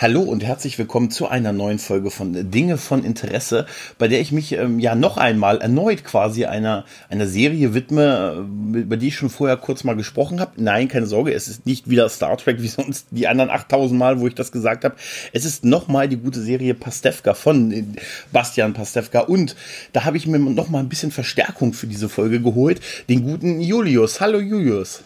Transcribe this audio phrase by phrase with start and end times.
[0.00, 3.66] Hallo und herzlich willkommen zu einer neuen Folge von Dinge von Interesse,
[3.98, 8.46] bei der ich mich ähm, ja noch einmal erneut quasi einer, einer Serie widme,
[8.76, 10.52] äh, über die ich schon vorher kurz mal gesprochen habe.
[10.54, 14.20] Nein, keine Sorge, es ist nicht wieder Star Trek wie sonst die anderen 8000 Mal,
[14.20, 14.94] wo ich das gesagt habe.
[15.32, 17.82] Es ist nochmal die gute Serie Pastewka von äh,
[18.30, 19.56] Bastian Pastewka und
[19.94, 24.20] da habe ich mir nochmal ein bisschen Verstärkung für diese Folge geholt, den guten Julius.
[24.20, 25.02] Hallo Julius.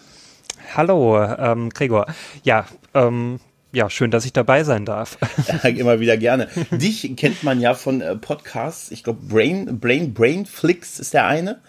[0.76, 2.04] Hallo, ähm, Gregor.
[2.44, 3.40] Ja, ähm,
[3.72, 5.18] ja, schön, dass ich dabei sein darf.
[5.64, 6.48] Immer wieder gerne.
[6.70, 8.90] Dich kennt man ja von äh, Podcasts.
[8.90, 11.60] Ich glaube, Brain, Brain, Brainflix ist der eine.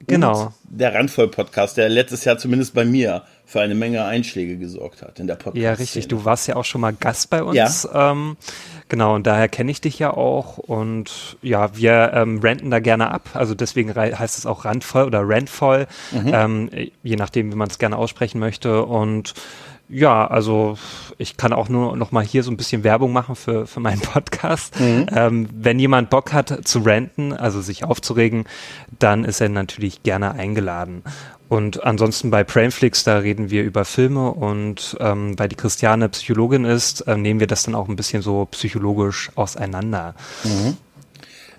[0.00, 0.52] Und genau.
[0.64, 5.26] Der Randvoll-Podcast, der letztes Jahr zumindest bei mir für eine Menge Einschläge gesorgt hat in
[5.26, 5.56] der Podcast.
[5.62, 6.06] Ja, richtig.
[6.06, 7.56] Du warst ja auch schon mal Gast bei uns.
[7.56, 8.12] Ja.
[8.12, 8.36] Ähm,
[8.88, 10.58] genau, und daher kenne ich dich ja auch.
[10.58, 13.30] Und ja, wir ähm, renten da gerne ab.
[13.32, 16.30] Also deswegen heißt es auch Randvoll oder Randvoll, mhm.
[16.32, 16.70] ähm,
[17.02, 18.84] je nachdem, wie man es gerne aussprechen möchte.
[18.84, 19.32] Und
[19.88, 20.76] ja, also
[21.16, 24.00] ich kann auch nur noch mal hier so ein bisschen Werbung machen für, für meinen
[24.00, 24.78] Podcast.
[24.78, 25.06] Mhm.
[25.14, 28.44] Ähm, wenn jemand Bock hat zu ranten, also sich aufzuregen,
[28.98, 31.02] dann ist er natürlich gerne eingeladen.
[31.48, 36.66] Und ansonsten bei Brainflix, da reden wir über Filme und ähm, weil die Christiane Psychologin
[36.66, 40.14] ist, äh, nehmen wir das dann auch ein bisschen so psychologisch auseinander.
[40.44, 40.76] Mhm.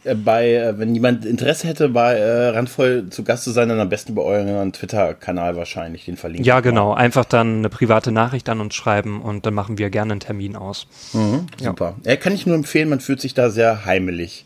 [0.10, 3.80] Äh, bei, äh, wenn jemand Interesse hätte, bei äh, Randvoll zu Gast zu sein, dann
[3.80, 6.46] am besten bei euren Twitter-Kanal wahrscheinlich, den verlinken.
[6.46, 6.94] Ja, genau.
[6.94, 10.56] Einfach dann eine private Nachricht an uns schreiben und dann machen wir gerne einen Termin
[10.56, 10.88] aus.
[11.14, 11.96] Mhm, super.
[12.04, 12.16] Ja.
[12.16, 14.46] kann ich nur empfehlen, man fühlt sich da sehr heimelig.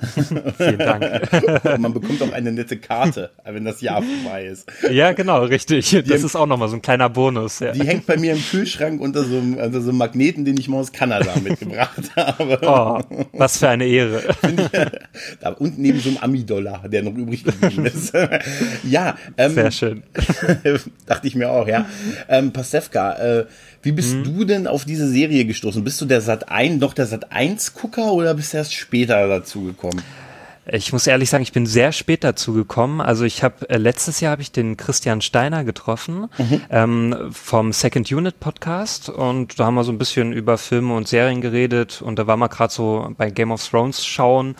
[0.56, 1.78] Vielen Dank.
[1.78, 4.70] man bekommt auch eine nette Karte, wenn das Jahr vorbei ist.
[4.90, 5.90] Ja, genau, richtig.
[5.90, 7.60] Die das ist auch nochmal so ein kleiner Bonus.
[7.60, 7.72] Ja.
[7.72, 10.68] Die hängt bei mir im Kühlschrank unter so, einem, unter so einem Magneten, den ich
[10.68, 12.58] mal aus Kanada mitgebracht habe.
[12.62, 14.22] Oh, was für eine Ehre.
[15.40, 18.12] da unten neben so einem Ami-Dollar, der noch übrig geblieben ist.
[18.84, 19.16] ja.
[19.36, 20.02] Ähm, Sehr schön.
[21.06, 21.86] dachte ich mir auch, ja.
[22.28, 23.46] Ähm, Pasewka, äh,
[23.82, 24.24] wie bist mhm.
[24.24, 25.82] du denn auf diese Serie gestoßen?
[25.82, 29.26] Bist du der Sat 1, doch der Sat 1 Gucker oder bist du erst später
[29.26, 30.02] dazu gekommen?
[30.66, 33.00] Ich muss ehrlich sagen, ich bin sehr spät dazu gekommen.
[33.00, 36.60] Also ich habe äh, letztes Jahr habe ich den Christian Steiner getroffen mhm.
[36.68, 41.08] ähm, vom Second Unit Podcast und da haben wir so ein bisschen über Filme und
[41.08, 44.54] Serien geredet und da war mal gerade so bei Game of Thrones schauen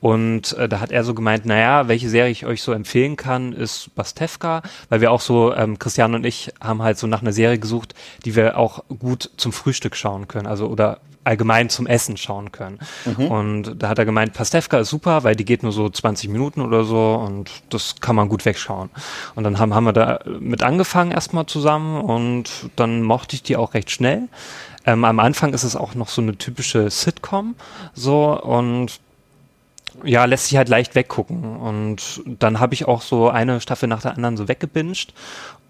[0.00, 3.54] und äh, da hat er so gemeint, naja, welche Serie ich euch so empfehlen kann,
[3.54, 7.32] ist Bastevka, weil wir auch so, ähm, Christian und ich haben halt so nach einer
[7.32, 7.94] Serie gesucht,
[8.26, 12.78] die wir auch gut zum Frühstück schauen können, also oder allgemein zum Essen schauen können.
[13.04, 13.26] Mhm.
[13.26, 16.60] Und da hat er gemeint, Pastewka ist super, weil die geht nur so 20 Minuten
[16.60, 18.90] oder so und das kann man gut wegschauen.
[19.34, 23.56] Und dann haben, haben wir da mit angefangen erstmal zusammen und dann mochte ich die
[23.56, 24.28] auch recht schnell.
[24.84, 27.56] Ähm, am Anfang ist es auch noch so eine typische Sitcom
[27.94, 29.00] so und
[30.04, 31.56] ja, lässt sich halt leicht weggucken.
[31.56, 35.14] Und dann habe ich auch so eine Staffel nach der anderen so weggebinged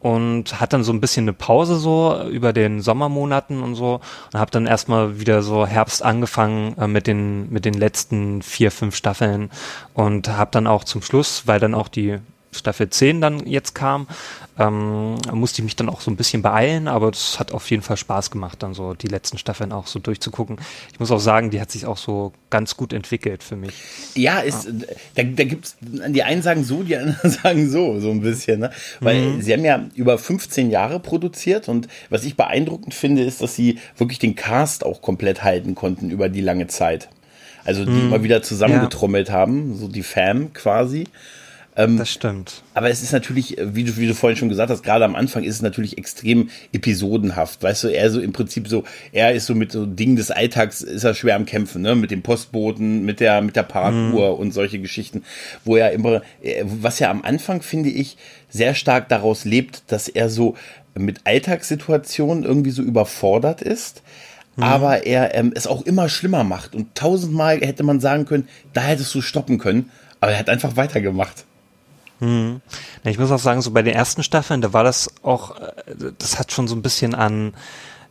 [0.07, 4.01] und hat dann so ein bisschen eine Pause so über den Sommermonaten und so
[4.33, 8.71] und habe dann erstmal wieder so Herbst angefangen äh, mit den mit den letzten vier
[8.71, 9.51] fünf Staffeln
[9.95, 12.19] und habe dann auch zum Schluss, weil dann auch die
[12.59, 14.07] Staffel 10 dann jetzt kam,
[14.59, 17.83] ähm, musste ich mich dann auch so ein bisschen beeilen, aber es hat auf jeden
[17.83, 20.59] Fall Spaß gemacht, dann so die letzten Staffeln auch so durchzugucken.
[20.93, 23.75] Ich muss auch sagen, die hat sich auch so ganz gut entwickelt für mich.
[24.15, 24.73] Ja, ist, ja.
[25.15, 28.61] da, da gibt es, die einen sagen so, die anderen sagen so, so ein bisschen,
[28.61, 28.71] ne?
[29.01, 29.43] Weil mhm.
[29.43, 33.79] sie haben ja über 15 Jahre produziert und was ich beeindruckend finde, ist, dass sie
[33.97, 37.09] wirklich den Cast auch komplett halten konnten über die lange Zeit.
[37.67, 38.07] Also die mhm.
[38.07, 39.35] immer wieder zusammengetrommelt ja.
[39.35, 41.05] haben, so die Fam quasi.
[41.77, 42.63] Ähm, das stimmt.
[42.73, 45.45] Aber es ist natürlich, wie du, wie du vorhin schon gesagt hast, gerade am Anfang
[45.45, 47.63] ist es natürlich extrem episodenhaft.
[47.63, 50.81] Weißt du, er so im Prinzip so, er ist so mit so Dingen des Alltags,
[50.81, 51.95] ist er schwer am Kämpfen, ne?
[51.95, 54.41] Mit dem Postboten, mit der, mit der Parkuhr mhm.
[54.41, 55.23] und solche Geschichten,
[55.65, 58.17] wo er immer, äh, was ja am Anfang, finde ich,
[58.49, 60.57] sehr stark daraus lebt, dass er so
[60.95, 64.03] mit Alltagssituationen irgendwie so überfordert ist.
[64.57, 64.63] Mhm.
[64.63, 66.75] aber er ähm, es auch immer schlimmer macht.
[66.75, 69.91] Und tausendmal hätte man sagen können, da hättest du stoppen können,
[70.21, 71.45] aber er hat einfach weitergemacht.
[72.21, 72.61] Hm.
[73.05, 76.39] Ich muss auch sagen, so bei den ersten Staffeln, da war das auch, äh, das
[76.39, 77.55] hat schon so ein bisschen an,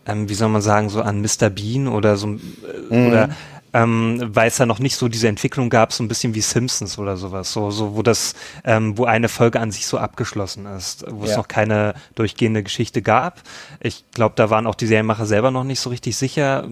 [0.05, 1.49] ähm, wie soll man sagen, so an Mr.
[1.49, 3.07] Bean oder so, äh, mhm.
[3.07, 3.29] oder
[3.75, 6.97] ähm, weil es da noch nicht so diese Entwicklung gab, so ein bisschen wie Simpsons
[6.97, 8.33] oder sowas, so, so wo das,
[8.63, 11.31] ähm, wo eine Folge an sich so abgeschlossen ist, wo ja.
[11.31, 13.41] es noch keine durchgehende Geschichte gab.
[13.81, 16.65] Ich glaube, da waren auch die Serienmacher selber noch nicht so richtig sicher,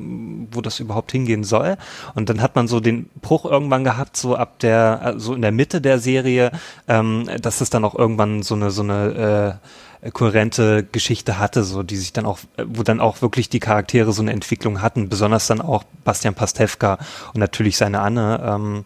[0.52, 1.76] wo das überhaupt hingehen soll.
[2.16, 5.52] Und dann hat man so den Bruch irgendwann gehabt, so ab der, so in der
[5.52, 6.52] Mitte der Serie,
[6.88, 9.68] ähm, dass es dann auch irgendwann so eine, so eine äh,
[10.12, 14.22] kohärente Geschichte hatte, so die sich dann auch, wo dann auch wirklich die Charaktere so
[14.22, 16.98] eine Entwicklung hatten, besonders dann auch Bastian Pastewka
[17.34, 18.42] und natürlich seine Anne.
[18.44, 18.86] Ähm,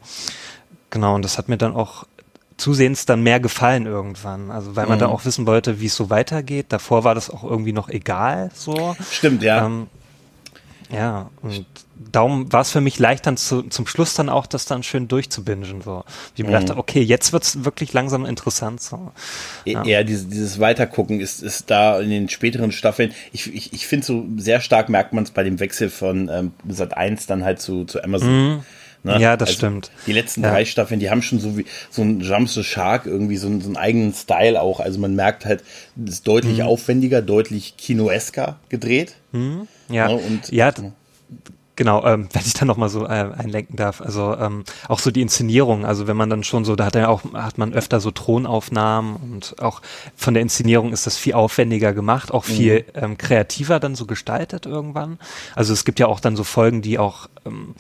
[0.89, 2.05] genau, und das hat mir dann auch
[2.57, 4.51] zusehends dann mehr gefallen irgendwann.
[4.51, 5.01] Also weil man mhm.
[5.01, 6.67] da auch wissen wollte, wie es so weitergeht.
[6.69, 8.49] Davor war das auch irgendwie noch egal.
[8.53, 8.95] So.
[9.11, 9.65] Stimmt, ja.
[9.65, 9.87] Ähm,
[10.89, 14.65] Ja, und darum war es für mich leicht dann zu, zum Schluss dann auch, das
[14.65, 15.81] dann schön durchzubingen.
[15.81, 16.03] So.
[16.35, 16.53] Ich mir mhm.
[16.53, 18.81] dachte, okay, jetzt wird's wirklich langsam interessant.
[18.81, 19.11] So.
[19.65, 23.13] E-, ja, ja dieses, dieses Weitergucken ist, ist da in den späteren Staffeln.
[23.33, 26.51] Ich, ich, ich finde so sehr stark merkt man es bei dem Wechsel von ähm,
[26.69, 28.29] Sat 1 dann halt zu, zu Amazon.
[28.29, 28.63] Mhm.
[29.07, 29.19] Ne?
[29.19, 29.91] Ja, das also stimmt.
[30.05, 30.51] Die letzten ja.
[30.51, 33.67] drei Staffeln, die haben schon so wie so ein Jump the Shark irgendwie so, so
[33.67, 34.79] einen eigenen Style auch.
[34.79, 35.63] Also man merkt halt,
[36.05, 36.65] es ist deutlich mhm.
[36.65, 39.15] aufwendiger, deutlich kinoesker gedreht.
[39.31, 39.67] Mhm.
[39.89, 40.15] Ja, ne?
[40.15, 40.71] und, ja.
[41.77, 44.01] Genau, ähm, wenn ich dann nochmal so äh, einlenken darf.
[44.01, 47.09] Also ähm, auch so die Inszenierung, also wenn man dann schon so, da hat er
[47.09, 49.81] auch, hat man öfter so Thronaufnahmen und auch
[50.15, 53.03] von der Inszenierung ist das viel aufwendiger gemacht, auch viel mhm.
[53.03, 55.19] ähm, kreativer dann so gestaltet irgendwann.
[55.55, 57.75] Also es gibt ja auch dann so Folgen, die auch ähm,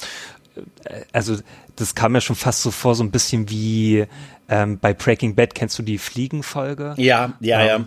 [1.11, 1.37] also
[1.75, 4.05] das kam mir schon fast so vor, so ein bisschen wie
[4.49, 6.93] ähm, bei Breaking Bad, kennst du die Fliegenfolge?
[6.97, 7.85] Ja, ja, ähm, ja.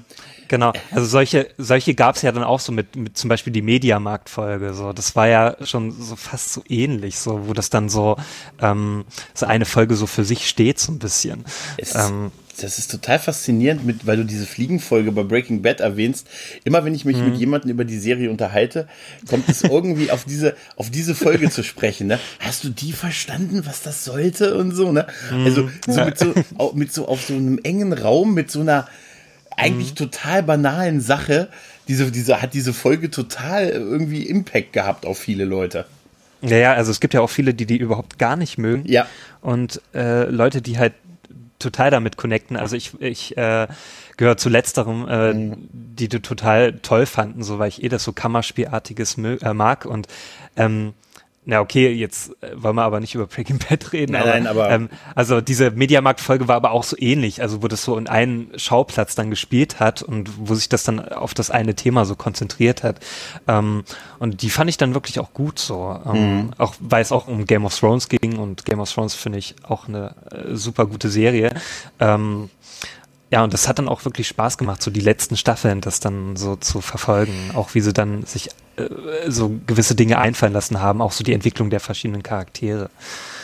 [0.49, 3.62] Genau, also solche, solche gab es ja dann auch so mit, mit zum Beispiel die
[3.62, 4.75] Mediamarkt-Folge.
[4.75, 8.17] So, das war ja schon so fast so ähnlich, so wo das dann so
[8.61, 11.44] ähm, so eine Folge so für sich steht, so ein bisschen.
[11.76, 12.32] Es, ähm,
[12.62, 16.27] das ist total faszinierend, mit, weil du diese Fliegenfolge bei Breaking Bad erwähnst.
[16.65, 17.31] Immer wenn ich mich mhm.
[17.31, 18.89] mit jemandem über die Serie unterhalte,
[19.29, 22.07] kommt es irgendwie auf diese, auf diese Folge zu sprechen.
[22.07, 22.19] Ne?
[22.39, 24.93] Hast du die verstanden, was das sollte und so?
[24.93, 25.07] Ne?
[25.33, 25.45] Mhm.
[25.45, 26.35] Also so mit, so,
[26.75, 28.89] mit so auf so einem engen Raum, mit so einer
[29.56, 29.97] eigentlich mhm.
[29.97, 31.49] total banalen Sache.
[31.89, 35.87] Diese, diese, hat diese Folge total irgendwie Impact gehabt auf viele Leute.
[36.43, 38.85] Ja, ja, also es gibt ja auch viele, die die überhaupt gar nicht mögen.
[38.87, 39.06] Ja.
[39.43, 40.95] Und äh, Leute, die halt
[41.61, 42.57] total damit connecten.
[42.57, 43.69] Also ich, ich äh,
[44.17, 45.69] gehöre zu letzterem, äh, mhm.
[45.71, 50.09] die du total toll fanden, so weil ich eh das so Kammerspielartiges äh, mag und
[50.57, 50.95] ähm,
[51.47, 54.13] na okay, jetzt äh, wollen wir aber nicht über Breaking Bad reden.
[54.13, 57.69] Nein, aber, nein, aber ähm, also diese Mediamarkt-Folge war aber auch so ähnlich, also wo
[57.69, 61.51] das so in einen Schauplatz dann gespielt hat und wo sich das dann auf das
[61.51, 63.01] eine Thema so konzentriert hat.
[63.49, 63.85] Ähm,
[64.19, 66.51] und die fand ich dann wirklich auch gut so, ähm, mhm.
[66.59, 69.57] auch weil es auch um Game of Thrones ging und Game of Thrones finde ich
[69.63, 71.55] auch eine äh, super gute Serie.
[71.99, 72.51] Ähm,
[73.31, 76.37] ja, und das hat dann auch wirklich Spaß gemacht, so die letzten Staffeln, das dann
[76.37, 78.88] so zu verfolgen, auch wie sie dann sich äh,
[79.29, 82.91] so gewisse Dinge einfallen lassen haben, auch so die Entwicklung der verschiedenen Charaktere.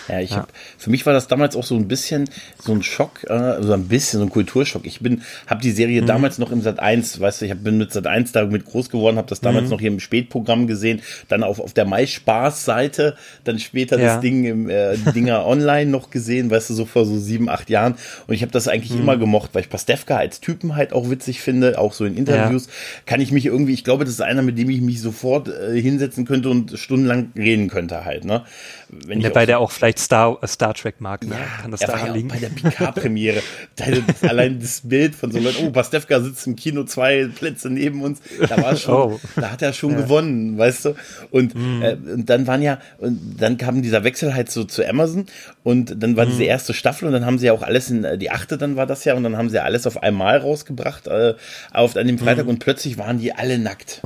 [0.09, 0.37] Ja, ich ja.
[0.39, 3.73] Hab, für mich war das damals auch so ein bisschen so ein Schock, äh, also
[3.73, 4.87] ein bisschen so ein Kulturschock.
[4.87, 6.07] Ich bin, habe die Serie mhm.
[6.07, 8.91] damals noch im Sat 1, weißt du, ich hab, bin mit Sat 1 damit groß
[8.91, 9.71] geworden, habe das damals mhm.
[9.71, 14.15] noch hier im Spätprogramm gesehen, dann auf, auf der Mai-Spaß-Seite, dann später ja.
[14.15, 17.71] das Ding im äh, Dinger online noch gesehen, weißt du, so vor so sieben, acht
[17.71, 17.97] Jahren.
[18.27, 19.01] Und ich habe das eigentlich mhm.
[19.01, 22.67] immer gemocht, weil ich Pastewka als Typen halt auch witzig finde, auch so in Interviews.
[22.67, 22.73] Ja.
[23.07, 25.81] Kann ich mich irgendwie, ich glaube, das ist einer, mit dem ich mich sofort äh,
[25.81, 28.45] hinsetzen könnte und stundenlang reden könnte halt, ne?
[28.89, 31.35] Wenn ja, bei der auch vielleicht Star, Star Trek mag, ne?
[31.35, 32.29] Ja, kann das da ja liegen?
[32.29, 33.43] bei der PK-Premiere.
[34.23, 38.21] allein das Bild von so Leuten, oh, Pastewka sitzt im Kino zwei Plätze neben uns,
[38.49, 39.21] da war schon, oh.
[39.35, 40.03] da hat er schon ja.
[40.03, 40.95] gewonnen, weißt du?
[41.31, 41.83] Und, mm.
[41.83, 45.27] äh, und dann waren ja, und dann kam dieser Wechsel halt so zu Amazon
[45.65, 46.31] und dann war mm.
[46.31, 48.87] diese erste Staffel und dann haben sie ja auch alles in, die achte dann war
[48.87, 51.35] das ja und dann haben sie ja alles auf einmal rausgebracht, äh,
[51.73, 52.51] auf, an dem Freitag mm.
[52.51, 54.03] und plötzlich waren die alle nackt.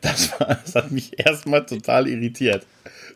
[0.00, 2.66] Das, war, das hat mich erstmal total irritiert.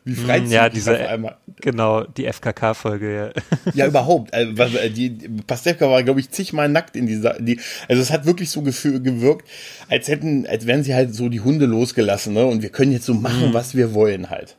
[0.05, 1.37] Wie hm, freizügig ja, diese, auf einmal.
[1.61, 3.33] Genau, die FKK-Folge.
[3.35, 3.73] Ja.
[3.75, 4.35] ja, überhaupt.
[4.35, 5.11] Also, die,
[5.47, 7.35] Pastewka war, glaube ich, zigmal nackt in dieser.
[7.41, 9.49] Die, also es hat wirklich so gefühl, gewirkt,
[9.89, 12.47] als hätten, als wären sie halt so die Hunde losgelassen, ne?
[12.47, 13.55] Und wir können jetzt so machen, mhm.
[13.55, 14.57] was wir wollen halt.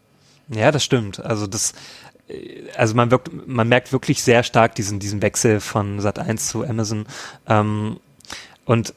[0.50, 1.20] Ja, das stimmt.
[1.20, 1.74] Also das,
[2.76, 6.66] also man wirkt, man merkt wirklich sehr stark diesen, diesen Wechsel von Sat 1 zu
[6.66, 7.06] Amazon.
[7.48, 7.98] Ähm,
[8.66, 8.94] und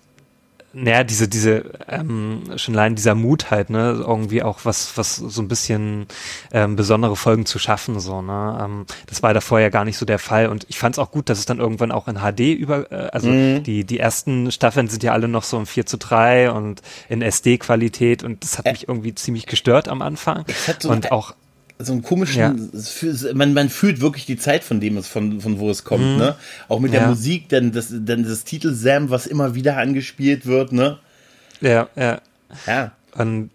[0.79, 5.41] naja, diese, diese, ähm, schon allein dieser Mut halt, ne, irgendwie auch was, was so
[5.41, 6.07] ein bisschen
[6.53, 8.59] ähm, besondere Folgen zu schaffen, so, ne.
[8.63, 10.49] Ähm, das war davor ja gar nicht so der Fall.
[10.49, 13.09] Und ich fand es auch gut, dass es dann irgendwann auch in HD über, äh,
[13.11, 13.63] also mhm.
[13.63, 17.23] die, die ersten Staffeln sind ja alle noch so im 4 zu 3 und in
[17.23, 20.45] SD-Qualität und das hat mich irgendwie ziemlich gestört am Anfang.
[20.79, 21.35] So und auch
[21.79, 23.35] so einen komischen, ja.
[23.35, 26.17] man, man fühlt wirklich die Zeit von dem, von, von wo es kommt, mhm.
[26.17, 26.37] ne?
[26.69, 27.09] Auch mit der ja.
[27.09, 30.99] Musik, denn das, denn das Titel Sam, was immer wieder angespielt wird, ne?
[31.61, 32.21] Ja, ja.
[32.67, 32.93] Ja.
[33.15, 33.51] Und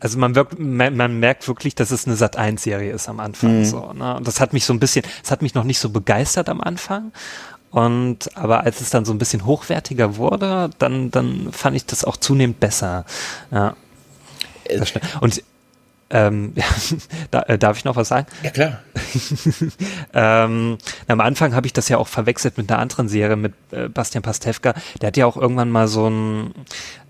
[0.00, 3.20] also man, wirkt, man, man merkt wirklich, dass es eine Sat 1 Serie ist am
[3.20, 3.64] Anfang mhm.
[3.64, 4.16] so, ne?
[4.16, 6.60] Und das hat mich so ein bisschen, das hat mich noch nicht so begeistert am
[6.60, 7.12] Anfang.
[7.70, 12.04] Und aber als es dann so ein bisschen hochwertiger wurde, dann dann fand ich das
[12.04, 13.06] auch zunehmend besser.
[13.50, 13.74] Ja.
[14.64, 14.82] Äh,
[15.20, 15.42] und
[16.12, 16.52] ähm,
[17.30, 18.26] da, äh, darf ich noch was sagen?
[18.42, 18.80] Ja, klar.
[20.14, 20.78] ähm,
[21.08, 24.22] am Anfang habe ich das ja auch verwechselt mit einer anderen Serie mit äh, Bastian
[24.22, 24.74] Pastewka.
[25.00, 26.54] Der hat ja auch irgendwann mal so, ein,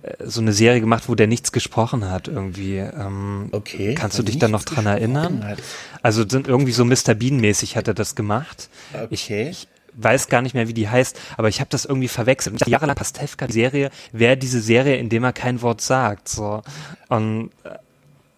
[0.03, 2.79] äh, so eine Serie gemacht, wo der nichts gesprochen hat irgendwie.
[2.79, 3.95] Ähm, okay.
[3.95, 5.45] Kannst du dich da noch dran erinnern?
[5.45, 5.59] Hat.
[6.03, 7.15] Also sind irgendwie so Mr.
[7.15, 8.69] Bean-mäßig hat er das gemacht.
[8.95, 9.09] Okay.
[9.11, 12.55] Ich, ich weiß gar nicht mehr, wie die heißt, aber ich habe das irgendwie verwechselt.
[12.55, 16.29] Ich dachte jahrelang Pastewka, die Serie, wäre diese Serie, in dem er kein Wort sagt.
[16.29, 16.63] So.
[17.09, 17.71] Und äh,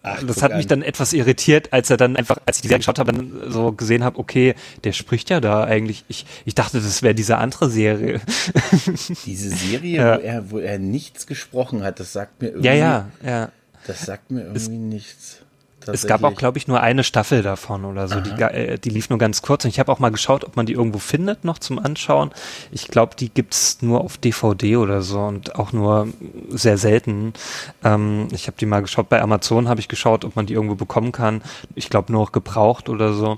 [0.07, 2.79] Ach, das hat mich dann etwas irritiert, als er dann einfach, als ich die Serie
[2.79, 6.05] geschaut habe, dann so gesehen habe, okay, der spricht ja da eigentlich.
[6.07, 8.21] Ich, ich dachte, das wäre diese andere Serie.
[9.25, 10.17] Diese Serie, ja.
[10.17, 12.67] wo, er, wo er nichts gesprochen hat, das sagt mir irgendwie.
[12.67, 13.49] Ja, ja, ja.
[13.87, 15.37] Das sagt mir irgendwie es, nichts.
[15.87, 18.19] Es gab auch, glaube ich, nur eine Staffel davon oder so.
[18.19, 19.65] Die, äh, die, lief nur ganz kurz.
[19.65, 22.31] Und ich habe auch mal geschaut, ob man die irgendwo findet noch zum Anschauen.
[22.71, 26.07] Ich glaube, die gibt's nur auf DVD oder so und auch nur
[26.49, 27.33] sehr selten.
[27.83, 29.09] Ähm, ich habe die mal geschaut.
[29.09, 31.41] Bei Amazon habe ich geschaut, ob man die irgendwo bekommen kann.
[31.75, 33.37] Ich glaube nur auch gebraucht oder so.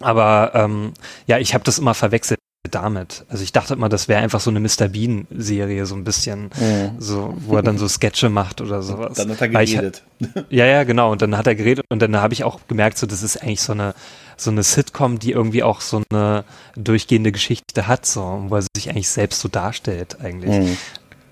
[0.00, 0.92] Aber ähm,
[1.26, 2.39] ja, ich habe das immer verwechselt
[2.70, 3.24] damit.
[3.28, 4.88] Also ich dachte immer, das wäre einfach so eine Mr.
[4.88, 6.92] Bean-Serie, so ein bisschen, mhm.
[6.98, 9.16] so, wo er dann so Sketche macht oder sowas.
[9.16, 10.02] Dann hat er geredet.
[10.18, 11.12] Ich, ja, ja, genau.
[11.12, 13.60] Und dann hat er geredet und dann habe ich auch gemerkt, so das ist eigentlich
[13.60, 13.94] so eine
[14.40, 18.88] so eine Sitcom, die irgendwie auch so eine durchgehende Geschichte hat, so, wo er sich
[18.88, 20.50] eigentlich selbst so darstellt, eigentlich.
[20.50, 20.76] Mhm.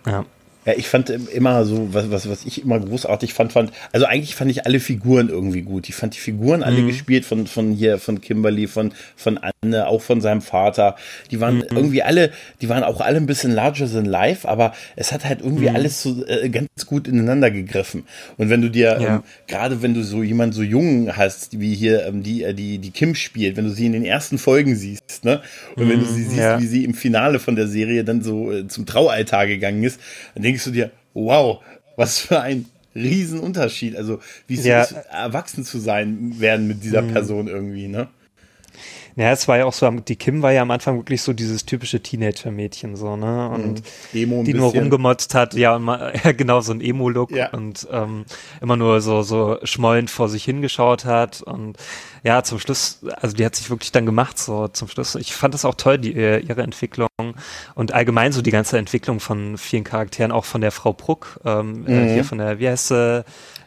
[0.07, 0.25] Ja.
[0.68, 4.34] Ja, ich fand immer so, was, was, was ich immer großartig fand, fand, also eigentlich
[4.34, 5.88] fand ich alle Figuren irgendwie gut.
[5.88, 6.88] Ich fand die Figuren alle mhm.
[6.88, 10.96] gespielt von, von hier, von Kimberly, von, von Anne, auch von seinem Vater.
[11.30, 11.64] Die waren mhm.
[11.70, 15.40] irgendwie alle, die waren auch alle ein bisschen larger than life, aber es hat halt
[15.40, 15.76] irgendwie mhm.
[15.76, 18.04] alles so äh, ganz gut ineinander gegriffen.
[18.37, 19.14] Und wenn du dir, ja.
[19.14, 22.76] ähm, gerade wenn du so jemand so jung hast, wie hier ähm, die, äh, die,
[22.76, 25.40] die Kim spielt, wenn du sie in den ersten Folgen siehst, ne?
[25.76, 26.28] Und wenn du sie mhm.
[26.28, 26.60] siehst, ja.
[26.60, 29.98] wie sie im Finale von der Serie dann so äh, zum Traualtar gegangen ist,
[30.34, 31.60] dann denkst denkst du dir, wow,
[31.96, 33.96] was für ein Riesenunterschied.
[33.96, 34.82] Also, wie es ja.
[34.82, 37.12] ist, erwachsen zu sein werden mit dieser mhm.
[37.12, 38.08] Person irgendwie, ne?
[39.14, 41.66] Ja, es war ja auch so, die Kim war ja am Anfang wirklich so dieses
[41.66, 43.50] typische Teenager-Mädchen, so, ne?
[43.50, 44.44] Und mhm.
[44.44, 47.50] die nur rumgemotzt hat, ja, mal, ja, genau, so ein Emo-Look ja.
[47.50, 48.24] und ähm,
[48.60, 51.42] immer nur so, so schmollend vor sich hingeschaut hat.
[51.42, 51.76] Und
[52.22, 55.16] ja, zum Schluss, also die hat sich wirklich dann gemacht, so zum Schluss.
[55.16, 57.07] Ich fand das auch toll, die, äh, ihre Entwicklung
[57.75, 61.87] und allgemein so die ganze Entwicklung von vielen Charakteren, auch von der Frau Bruck, ähm,
[61.87, 62.08] äh, mhm.
[62.14, 63.25] hier von der, wie heißt sie?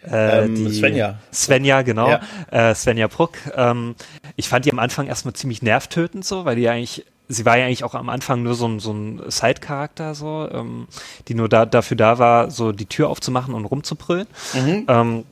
[0.09, 1.19] Äh, ähm, die Svenja.
[1.31, 2.09] Svenja, genau.
[2.09, 2.21] Ja.
[2.49, 3.33] Äh, Svenja Bruck.
[3.55, 3.95] Ähm,
[4.35, 7.65] ich fand die am Anfang erstmal ziemlich nervtötend so, weil die eigentlich sie war ja
[7.65, 10.87] eigentlich auch am Anfang nur so ein, so ein Side-Charakter, so, ähm,
[11.27, 14.27] die nur da, dafür da war, so die Tür aufzumachen und rumzubrüllen.
[14.53, 14.85] Mhm.
[14.87, 15.23] Ähm,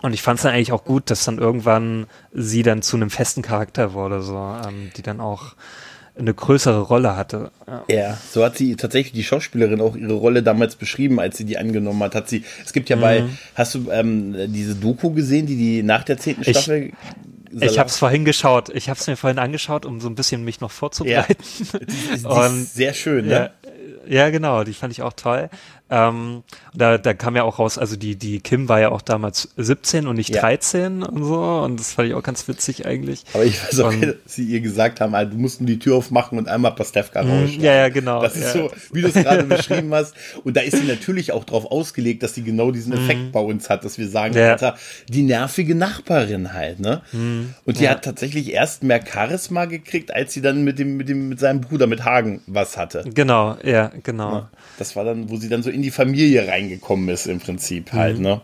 [0.00, 3.10] und ich fand es dann eigentlich auch gut, dass dann irgendwann sie dann zu einem
[3.10, 5.54] festen Charakter wurde, so, ähm, die dann auch
[6.18, 7.50] eine größere Rolle hatte.
[7.66, 7.84] Ja.
[7.88, 8.18] ja.
[8.30, 12.02] so hat sie tatsächlich die Schauspielerin auch ihre Rolle damals beschrieben, als sie die angenommen
[12.02, 12.14] hat.
[12.14, 13.00] Hat sie, es gibt ja mhm.
[13.00, 16.92] bei, hast du ähm, diese Doku gesehen, die die nach der zehnten Staffel
[17.50, 18.68] ich, ich habe es vorhin geschaut.
[18.70, 21.42] Ich habe es mir vorhin angeschaut, um so ein bisschen mich noch vorzubereiten.
[21.72, 23.50] Ja, die, die und, sehr schön, ne?
[24.06, 24.64] Ja, ja, genau.
[24.64, 25.50] Die fand ich auch toll.
[25.90, 26.42] Ähm,
[26.74, 30.06] da, da kam ja auch raus, also die, die Kim war ja auch damals 17
[30.06, 30.40] und nicht ja.
[30.42, 31.40] 13 und so.
[31.40, 33.24] Und das fand ich auch ganz witzig eigentlich.
[33.32, 36.38] Aber ich weiß auch, dass sie ihr gesagt haben, du musst nur die Tür aufmachen
[36.38, 37.30] und einmal Pastewka mhm.
[37.30, 37.64] rausschneiden.
[37.64, 38.20] Ja, ja, genau.
[38.20, 38.62] Das ist ja.
[38.64, 40.14] so, wie du es gerade beschrieben hast.
[40.44, 42.98] Und da ist sie natürlich auch drauf ausgelegt, dass sie genau diesen mhm.
[43.00, 43.32] Effekt mhm.
[43.32, 44.52] bei uns hat, dass wir sagen, ja.
[44.52, 44.76] Alter,
[45.08, 47.02] die nervige Nachbarin halt, ne?
[47.12, 47.54] Mhm.
[47.64, 47.90] Und die ja.
[47.90, 51.62] hat tatsächlich erst mehr Charisma gekriegt, als sie dann mit dem, mit dem, mit seinem
[51.62, 53.04] Bruder, mit Hagen, was hatte.
[53.14, 54.48] Genau, ja, genau.
[54.78, 58.16] Das war dann, wo sie dann so in die Familie reingekommen ist im Prinzip halt,
[58.16, 58.24] mhm.
[58.24, 58.40] ne?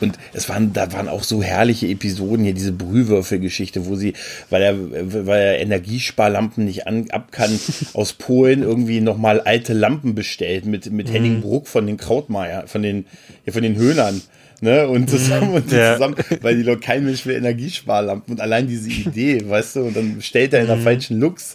[0.00, 4.14] Und es waren, da waren auch so herrliche Episoden hier, diese Brühwürfelgeschichte, wo sie,
[4.48, 7.50] weil er, weil er Energiesparlampen nicht an, ab kann,
[7.92, 11.12] aus Polen irgendwie nochmal alte Lampen bestellt mit, mit mhm.
[11.12, 13.04] Henning Bruck von den Krautmeier, von den,
[13.44, 14.22] ja, von den Höhlern.
[14.60, 15.92] Ne, und zusammen, und ja.
[15.92, 19.96] zusammen, weil die Leute kein Mensch will Energiesparlampen und allein diese Idee, weißt du, und
[19.96, 20.82] dann stellt er in der mhm.
[20.82, 21.54] falschen Lux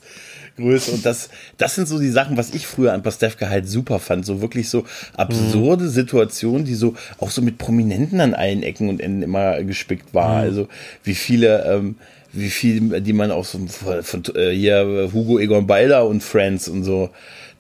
[0.58, 0.92] Größe.
[0.92, 4.26] Und das, das sind so die Sachen, was ich früher an Pastewka halt super fand.
[4.26, 5.90] So wirklich so absurde mhm.
[5.90, 10.40] Situationen, die so auch so mit Prominenten an allen Ecken und Enden immer gespickt war.
[10.40, 10.44] Mhm.
[10.44, 10.68] Also
[11.04, 11.96] wie viele, ähm,
[12.32, 16.68] wie viel, die man auch so von, von äh, hier Hugo Egon Balder und Friends
[16.68, 17.10] und so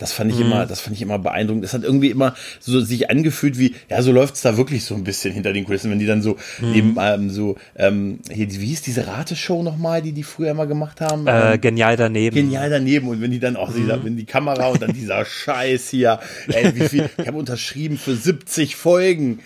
[0.03, 0.47] das fand ich mhm.
[0.47, 1.63] immer, das fand ich immer beeindruckend.
[1.63, 5.05] Das hat irgendwie immer so sich angefühlt wie, ja, so läuft's da wirklich so ein
[5.05, 6.71] bisschen hinter den Kulissen, wenn die dann so mhm.
[6.71, 10.99] neben ähm, so, ähm, hier, wie hieß diese Rateshow nochmal, die die früher immer gemacht
[10.99, 11.25] haben?
[11.25, 12.35] Äh, ähm, genial daneben.
[12.35, 13.07] Genial daneben.
[13.07, 13.75] Und wenn die dann auch, mhm.
[13.75, 16.19] dieser, wenn die Kamera und dann dieser Scheiß hier,
[16.49, 19.39] ey, wie viel, ich habe unterschrieben für 70 Folgen.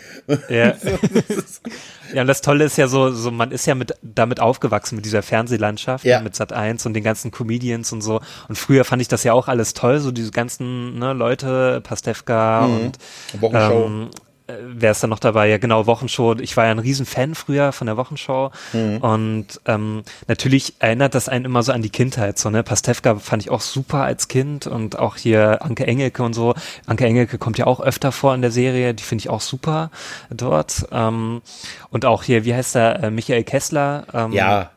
[0.50, 0.74] Ja.
[2.14, 5.06] Ja, und das Tolle ist ja so, so man ist ja mit damit aufgewachsen mit
[5.06, 6.22] dieser Fernsehlandschaft, ja.
[6.22, 8.22] mit Sat 1 und den ganzen Comedians und so.
[8.48, 12.68] Und früher fand ich das ja auch alles toll, so diese ganzen ne, Leute, Pastewka
[12.68, 12.76] mhm.
[12.76, 12.98] und
[13.42, 15.50] ähm, äh, wer ist da noch dabei?
[15.50, 16.36] Ja, genau, Wochenshow.
[16.40, 18.52] Ich war ja ein Riesenfan früher von der Wochenshow.
[18.74, 18.98] Mhm.
[18.98, 22.40] Und ähm, natürlich erinnert das einen immer so an die Kindheit.
[22.40, 22.64] So, ne?
[22.64, 26.54] Pastewka fand ich auch super als Kind und auch hier Anke Engelke und so.
[26.86, 29.92] Anke Engelke kommt ja auch öfter vor in der Serie, die finde ich auch super
[30.30, 30.88] dort.
[30.92, 31.42] Ähm,
[31.90, 34.06] und auch hier, wie heißt der, äh, Michael Kessler?
[34.14, 34.72] Ähm, ja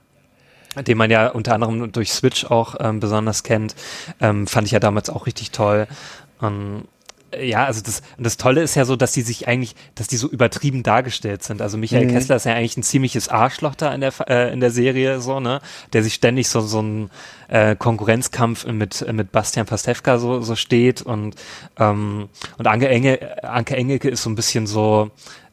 [0.86, 3.74] den man ja unter anderem durch Switch auch ähm, besonders kennt,
[4.20, 5.88] ähm, fand ich ja damals auch richtig toll.
[6.40, 6.84] Ähm,
[7.38, 10.16] ja, also das, und das Tolle ist ja so, dass die sich eigentlich, dass die
[10.16, 11.62] so übertrieben dargestellt sind.
[11.62, 12.10] Also Michael mhm.
[12.10, 15.40] Kessler ist ja eigentlich ein ziemliches Arschloch da in der, äh, in der Serie, so,
[15.40, 15.60] ne,
[15.92, 17.10] der sich ständig so, so ein
[17.48, 21.36] äh, Konkurrenzkampf mit, mit Bastian Pastewka so, so steht und,
[21.78, 25.10] ähm, und Anke Enge, Anke Engelke ist so ein bisschen so,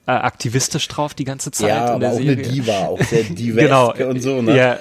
[0.08, 1.68] äh, aktivistisch drauf die ganze Zeit.
[1.70, 2.32] Ja, in der aber auch Serie.
[2.34, 3.64] eine Diva, auch sehr divers
[3.96, 4.10] Genau.
[4.10, 4.42] und so.
[4.42, 4.56] Ne?
[4.58, 4.80] Ja.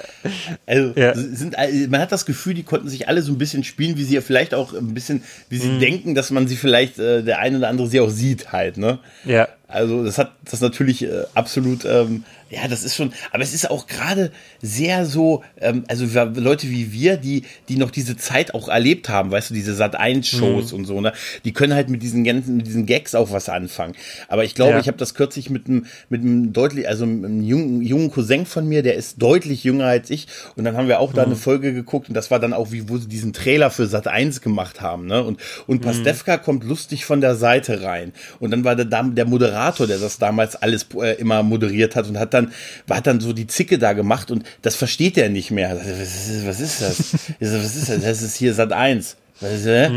[0.65, 1.13] Also Ja.
[1.15, 1.55] sind,
[1.89, 4.21] man hat das Gefühl, die konnten sich alle so ein bisschen spielen, wie sie ja
[4.21, 5.61] vielleicht auch ein bisschen, wie Mhm.
[5.61, 8.77] sie denken, dass man sie vielleicht, äh, der eine oder andere sie auch sieht halt,
[8.77, 8.99] ne?
[9.25, 9.47] Ja.
[9.67, 13.69] Also das hat das natürlich äh, absolut, ähm, ja, das ist schon, aber es ist
[13.69, 16.05] auch gerade sehr so, ähm, also
[16.39, 19.95] Leute wie wir, die, die noch diese Zeit auch erlebt haben, weißt du, diese Sat
[19.95, 20.79] 1 Shows Mhm.
[20.79, 21.13] und so, ne,
[21.45, 23.93] die können halt mit diesen ganzen, mit diesen Gags auch was anfangen.
[24.27, 24.79] Aber ich glaube, Ja.
[24.79, 28.67] ich habe das kürzlich mit einem, mit einem deutlich, also einem jungen, jungen Cousin von
[28.67, 31.31] mir, der ist deutlich jünger als ich, und dann haben wir auch da Mhm.
[31.31, 34.07] eine Folge geguckt und das war dann auch, wie wo sie diesen Trailer für Sat
[34.07, 35.85] 1 gemacht haben, ne, und und Mhm.
[35.85, 40.17] Pastewka kommt lustig von der Seite rein und dann war der, der Moderator, der das
[40.17, 42.53] damals alles äh, immer moderiert hat und hat dann
[42.89, 45.77] hat dann so die Zicke da gemacht und das versteht er nicht mehr.
[45.77, 45.87] Was
[46.29, 46.99] ist, was ist das?
[47.39, 48.01] Ich so, was ist das?
[48.01, 49.17] Das ist hier Sat 1.
[49.39, 49.89] Was, äh?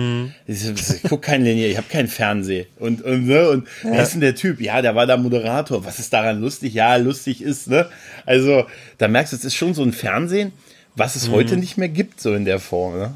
[0.46, 2.66] Ich, so, ich guck kein Linie, ich habe keinen Fernseh.
[2.78, 3.48] Und, und, ne?
[3.48, 4.60] und wer ist denn der Typ?
[4.60, 5.84] Ja, der war da Moderator.
[5.84, 6.74] Was ist daran lustig?
[6.74, 7.88] Ja, lustig ist, ne?
[8.26, 8.66] Also,
[8.98, 10.52] da merkst du, es ist schon so ein Fernsehen,
[10.94, 13.14] was es heute nicht mehr gibt, so in der Form, ne?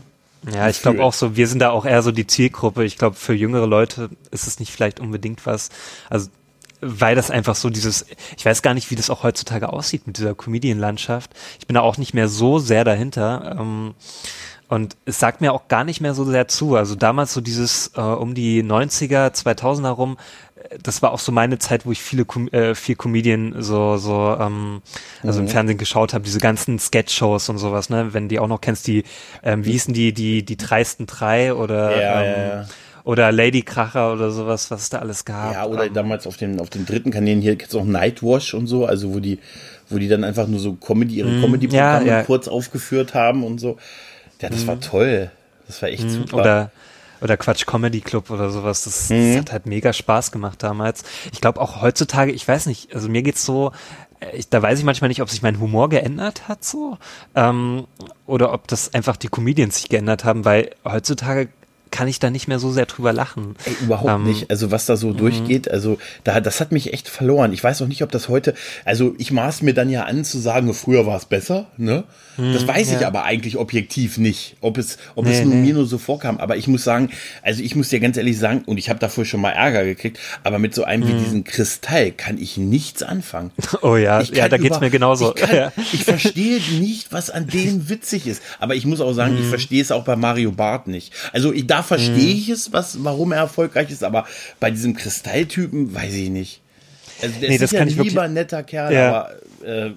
[0.52, 2.84] Ja, ich glaube auch so, wir sind da auch eher so die Zielgruppe.
[2.84, 5.70] Ich glaube, für jüngere Leute ist es nicht vielleicht unbedingt was.
[6.08, 6.28] Also,
[6.84, 10.18] weil das einfach so dieses, ich weiß gar nicht, wie das auch heutzutage aussieht mit
[10.18, 11.30] dieser Comedian-Landschaft.
[11.58, 13.56] Ich bin da auch nicht mehr so sehr dahinter.
[13.58, 13.94] Ähm,
[14.68, 16.74] und es sagt mir auch gar nicht mehr so sehr zu.
[16.76, 20.16] Also damals so dieses äh, um die 90er, 2000er rum,
[20.56, 23.98] äh, das war auch so meine Zeit, wo ich viele Com äh, viel Comedian so
[23.98, 24.80] so ähm,
[25.22, 25.46] also Mhm.
[25.46, 28.14] im Fernsehen geschaut habe, diese ganzen Sketch-Shows und sowas, ne?
[28.14, 29.04] Wenn die auch noch kennst, die
[29.42, 32.66] ähm, wie hießen die die die dreisten drei oder Ja, ähm, ja, ja.
[33.04, 35.52] Oder Lady Kracher oder sowas, was es da alles gab.
[35.52, 38.66] Ja, oder ähm, damals auf den, auf den dritten Kanälen hier gibt's auch Nightwash und
[38.66, 39.38] so, also wo die,
[39.90, 42.06] wo die dann einfach nur so Comedy, ihre Comedy-Programme Mhm.
[42.06, 42.22] ja, ja.
[42.24, 43.76] kurz aufgeführt haben und so.
[44.40, 45.30] Ja, das war toll.
[45.66, 46.36] Das war echt super.
[46.36, 46.40] Mhm.
[46.40, 46.70] Oder
[47.20, 48.84] oder Quatsch Comedy Club oder sowas.
[48.84, 49.28] Das, Mhm.
[49.32, 51.04] das hat halt mega Spaß gemacht damals.
[51.32, 53.72] Ich glaube auch heutzutage, ich weiß nicht, also mir geht's so,
[54.20, 56.98] äh, ich, da weiß ich manchmal nicht, ob sich mein Humor geändert hat so
[57.34, 57.86] ähm,
[58.26, 61.48] oder ob das einfach die Comedians sich geändert haben, weil heutzutage
[61.94, 63.54] kann ich da nicht mehr so sehr drüber lachen.
[63.64, 64.50] Ey, überhaupt Ähm, nicht.
[64.50, 67.52] Also was da so durchgeht, also da, das hat mich echt verloren.
[67.52, 68.54] Ich weiß auch nicht, ob das heute,
[68.84, 72.02] also ich maß mir dann ja an zu sagen, früher war es besser, ne?
[72.36, 73.06] Das weiß ich ja.
[73.06, 75.60] aber eigentlich objektiv nicht, ob es, ob Nee, es nur nee.
[75.62, 76.38] mir nur so vorkam.
[76.38, 77.10] Aber ich muss sagen,
[77.42, 80.18] also ich muss dir ganz ehrlich sagen, und ich habe dafür schon mal Ärger gekriegt,
[80.42, 83.50] aber mit so einem wie diesen Kristall kann ich nichts anfangen.
[83.82, 85.34] Oh ja, Ich ja, da geht's über- mir genauso.
[85.34, 85.72] Ich, kann, Ja.
[85.92, 88.42] ich verstehe nicht, was an dem witzig ist.
[88.58, 89.40] Aber ich muss auch sagen, Mhm.
[89.42, 91.12] ich verstehe es auch bei Mario Barth nicht.
[91.32, 94.26] Also ich, da verstehe ich es, was, warum er erfolgreich ist, aber
[94.60, 96.60] bei diesem Kristalltypen weiß ich nicht.
[97.22, 99.08] Also der Nee, ist das sicher kann ein ich wirklich- lieber, netter Kerl, Ja.
[99.08, 99.30] aber
[99.66, 99.90] äh,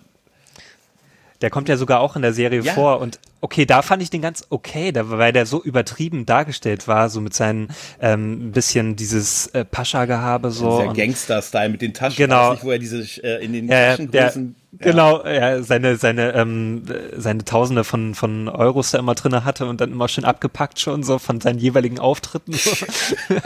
[1.42, 2.74] Der kommt ja sogar auch in der Serie Ja.
[2.74, 6.88] vor und okay, da fand ich den ganz okay, da, weil der so übertrieben dargestellt
[6.88, 7.68] war, so mit seinen
[8.02, 10.82] ähm, bisschen dieses äh, Pascha-Gehabe so.
[10.82, 12.54] dieser Gangster-Style mit den Taschen, Genau.
[12.54, 13.98] nicht, wo er diese äh, in den ja, ja, der,
[14.30, 14.56] Taschengrößen.
[14.80, 16.82] genau, ja, seine seine ähm,
[17.16, 21.04] seine Tausende von von Euros da immer drinne hatte und dann immer schön abgepackt schon
[21.04, 22.54] so von seinen jeweiligen Auftritten.
[22.54, 22.72] So.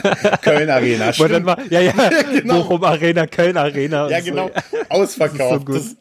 [0.42, 1.46] Köln Arena, Wo dann stimmt.
[1.46, 1.92] mal, ja ja,
[2.34, 2.64] Genau.
[2.64, 4.08] Bochum Arena, Köln Arena.
[4.10, 4.26] Ja, so.
[4.26, 4.50] genau.
[4.90, 5.66] Ausverkauft.
[5.66, 5.76] gut.
[5.76, 5.96] Das-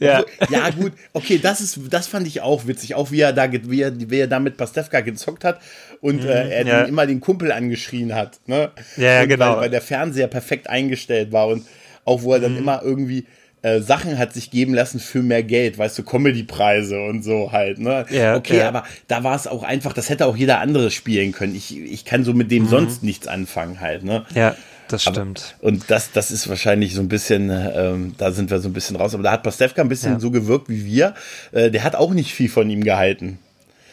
[0.00, 0.20] Ja.
[0.20, 0.92] Obwohl- ja, gut.
[1.12, 2.94] Okay, das ist, das fand ich auch witzig.
[2.94, 5.60] Auch wie er da, wie er, wie er da mit Pastewka gezockt hat
[6.00, 6.80] und äh, er Mhm, ja.
[6.82, 8.40] den, immer den Kumpel angeschrien hat.
[8.46, 8.70] Ne?
[8.96, 9.54] Ja, und genau.
[9.56, 11.66] Weil, weil der Fernseher perfekt eingestellt war und
[12.04, 12.42] auch wo er Mhm.
[12.42, 13.26] dann immer irgendwie
[13.62, 17.78] äh, Sachen hat sich geben lassen für mehr Geld, weißt du, Comedy-Preise und so halt,
[17.78, 18.06] ne?
[18.08, 18.68] Ja, okay, ja.
[18.68, 21.54] aber da war es auch einfach, das hätte auch jeder andere spielen können.
[21.54, 22.38] Ich, ich kann so Mhm.
[22.38, 24.24] mit dem sonst nichts anfangen halt, ne?
[24.34, 24.56] Ja,
[24.92, 25.56] das stimmt.
[25.60, 28.96] Und das, das ist wahrscheinlich so ein bisschen, ähm, da sind wir so ein bisschen
[28.96, 29.14] raus.
[29.14, 30.20] Aber da hat Pastewka ein bisschen Ja.
[30.20, 31.14] so gewirkt wie wir.
[31.52, 33.38] Äh, der hat auch nicht viel von ihm gehalten.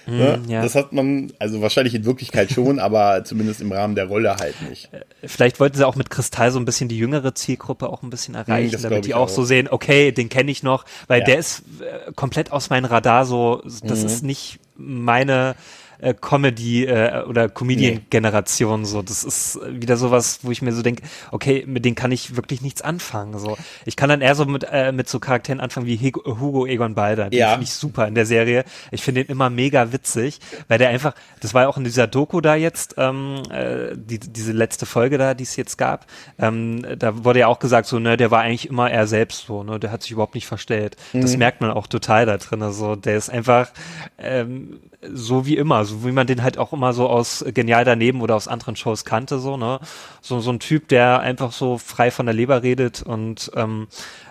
[0.05, 0.39] ne?
[0.47, 0.61] ja.
[0.61, 4.55] Das hat man, also wahrscheinlich in Wirklichkeit schon, aber zumindest im Rahmen der Rolle halt
[4.69, 4.89] nicht.
[5.23, 8.33] Vielleicht wollten sie auch mit Kristall so ein bisschen die jüngere Zielgruppe auch ein bisschen
[8.35, 9.27] erreichen, das damit die auch.
[9.29, 11.25] so sehen, okay, den kenne ich noch, weil Ja.
[11.25, 14.05] der ist äh, komplett aus meinem Radar so, das Mhm.
[14.05, 15.55] ist nicht meine
[15.99, 19.01] äh, Comedy äh, oder Comedian-Generation so.
[19.01, 22.61] Das ist wieder sowas, wo ich mir so denke, okay, mit denen kann ich wirklich
[22.61, 23.37] nichts anfangen.
[23.39, 26.65] So, ich kann dann eher so mit äh, mit so Charakteren anfangen wie Hugo, Hugo
[26.65, 27.29] Egon Balder.
[27.29, 27.51] Den Ja.
[27.51, 28.63] finde ich super in der Serie.
[28.91, 32.07] Ich finde den immer mega witzig, weil der einfach, das war ja auch in dieser
[32.07, 36.05] Doku da jetzt, ähm, äh, die, diese letzte Folge da, die es jetzt gab,
[36.39, 39.63] ähm, da wurde ja auch gesagt, so, ne, der war eigentlich immer er selbst so,
[39.63, 40.95] ne, der hat sich überhaupt nicht verstellt.
[41.13, 42.61] Das merkt man auch total da drin.
[42.61, 43.69] Also der ist einfach
[44.17, 44.79] ähm,
[45.13, 48.35] so wie immer, also wie man den halt auch immer so aus Genial daneben oder
[48.35, 49.79] aus anderen Shows kannte, so, ne?
[50.21, 53.87] So, so ein Typ, der einfach so frei von der Leber redet und ähm,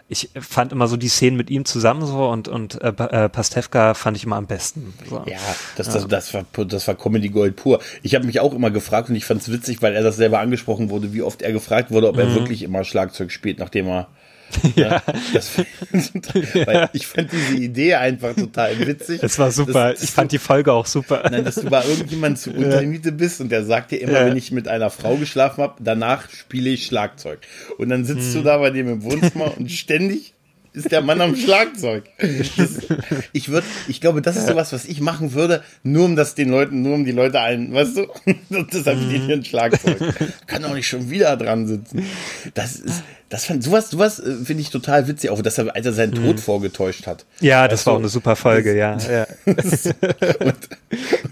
[0.08, 3.94] ich fand immer so die Szenen mit ihm zusammen so und und äh, äh Pastewka
[3.94, 4.94] fand ich immer am besten.
[5.08, 5.24] So.
[5.26, 5.38] Ja,
[5.76, 7.80] das, das, das war das war Comedy Gold pur.
[8.02, 10.38] Ich habe mich auch immer gefragt und ich fand es witzig, weil er das selber
[10.38, 12.20] angesprochen wurde, wie oft er gefragt wurde, ob mhm.
[12.20, 14.08] er wirklich immer Schlagzeug spielt, nachdem er
[14.76, 15.02] ja.
[15.32, 15.58] Das,
[16.66, 19.22] weil ich fand diese Idee einfach total witzig.
[19.22, 19.92] Es war super.
[19.92, 21.22] Das, ich fand die Folge auch super.
[21.30, 24.26] Nein, dass du bei irgendjemand zu Untermiete bist und der sagt dir immer, ja.
[24.26, 27.40] wenn ich mit einer Frau geschlafen habe, danach spiele ich Schlagzeug.
[27.78, 28.34] Und dann sitzt hm.
[28.34, 30.34] du da bei dem im Wohnzimmer und ständig
[30.76, 32.04] ist der Mann am Schlagzeug.
[32.18, 32.86] Das,
[33.32, 36.50] ich würde, ich glaube, das ist sowas, was ich machen würde, nur um das den
[36.50, 38.06] Leuten, nur um die Leute ein, weißt du,
[38.50, 39.98] deshalb steht hier ein Schlagzeug.
[40.46, 42.04] Kann auch nicht schon wieder dran sitzen.
[42.52, 45.84] Das ist, das fand sowas, sowas äh, finde ich total witzig, auch dass er, als
[45.84, 46.38] er seinen Tod mhm.
[46.38, 47.24] vorgetäuscht hat.
[47.40, 49.12] Ja, das war auch eine super Folge, das, ja.
[49.16, 49.26] ja.
[50.40, 50.54] und,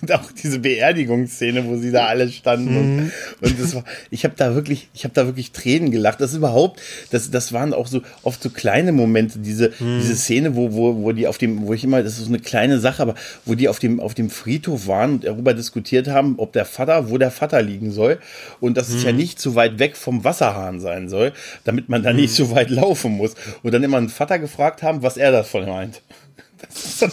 [0.03, 2.99] und, auch diese Beerdigungsszene, wo sie da alle standen mhm.
[2.99, 6.21] und, und das war, ich habe da wirklich, ich habe da wirklich Tränen gelacht.
[6.21, 6.81] Das ist überhaupt,
[7.11, 10.01] das, das waren auch so oft so kleine Momente, diese, mhm.
[10.01, 12.41] diese Szene, wo, wo, wo die auf dem, wo ich immer, das ist so eine
[12.41, 16.35] kleine Sache, aber wo die auf dem, auf dem Friedhof waren und darüber diskutiert haben,
[16.39, 18.19] ob der Vater, wo der Vater liegen soll
[18.61, 19.19] und dass es ja mhm.
[19.19, 22.71] nicht zu weit weg vom Wasserhahn sein soll, damit damit man da nicht so weit
[22.71, 23.35] laufen muss.
[23.63, 26.03] Und dann immer einen Vater gefragt haben, was er davon meint.
[27.01, 27.13] Was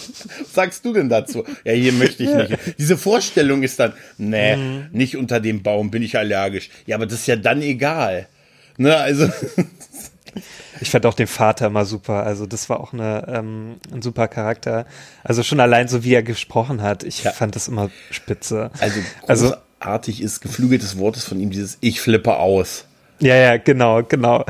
[0.53, 1.43] sagst du denn dazu?
[1.65, 2.57] Ja, hier möchte ich nicht.
[2.77, 4.86] Diese Vorstellung ist dann, nee, mhm.
[4.91, 6.69] nicht unter dem Baum, bin ich allergisch.
[6.86, 8.27] Ja, aber das ist ja dann egal.
[8.77, 9.29] Ne, also.
[10.79, 12.23] Ich fand auch den Vater immer super.
[12.23, 14.86] Also das war auch eine, ähm, ein super Charakter.
[15.23, 17.03] Also schon allein so, wie er gesprochen hat.
[17.03, 17.31] Ich ja.
[17.31, 18.71] fand das immer spitze.
[18.79, 22.86] Also, also großartig also, ist geflügeltes Wortes von ihm dieses Ich flippe aus.
[23.21, 24.43] Ja, ja, genau, genau.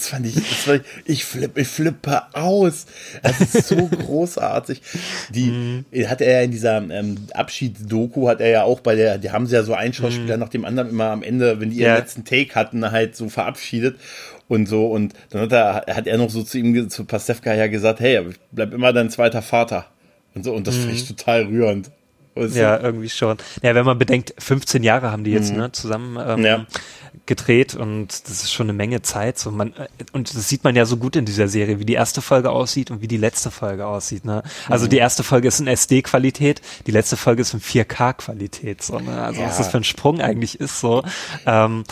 [0.00, 2.86] Das fand ich, das fand ich, ich, flipp, ich flippe aus.
[3.22, 4.80] Das ist so großartig.
[5.28, 5.84] Die mm.
[6.06, 9.46] hat er ja in dieser ähm, Abschiedsdoku, hat er ja auch bei der, die haben
[9.46, 10.40] sie ja so einen Schauspieler mm.
[10.40, 11.98] nach dem anderen immer am Ende, wenn die ihren yeah.
[11.98, 13.96] letzten Take hatten, halt so verabschiedet
[14.48, 14.86] und so.
[14.86, 18.24] Und dann hat er, hat er noch so zu ihm, zu Pastewka ja gesagt, hey,
[18.52, 19.84] bleib immer dein zweiter Vater.
[20.34, 20.80] Und so, und das mm.
[20.80, 21.16] fand ich mhm.
[21.16, 21.90] total rührend.
[22.48, 23.38] Ja, irgendwie schon.
[23.62, 25.58] Ja, wenn man bedenkt, 15 Jahre haben die jetzt mhm.
[25.58, 26.66] ne, zusammen ähm, ja.
[27.26, 29.38] gedreht und das ist schon eine Menge Zeit.
[29.38, 31.94] So man, äh, und das sieht man ja so gut in dieser Serie, wie die
[31.94, 34.24] erste Folge aussieht und wie die letzte Folge aussieht.
[34.24, 34.42] Ne?
[34.68, 34.90] Also mhm.
[34.90, 38.82] die erste Folge ist in SD-Qualität, die letzte Folge ist in 4K-Qualität.
[38.82, 39.22] So, ne?
[39.22, 39.48] Also ja.
[39.48, 40.80] was das für ein Sprung eigentlich ist.
[40.80, 41.02] so.
[41.46, 41.84] Ähm,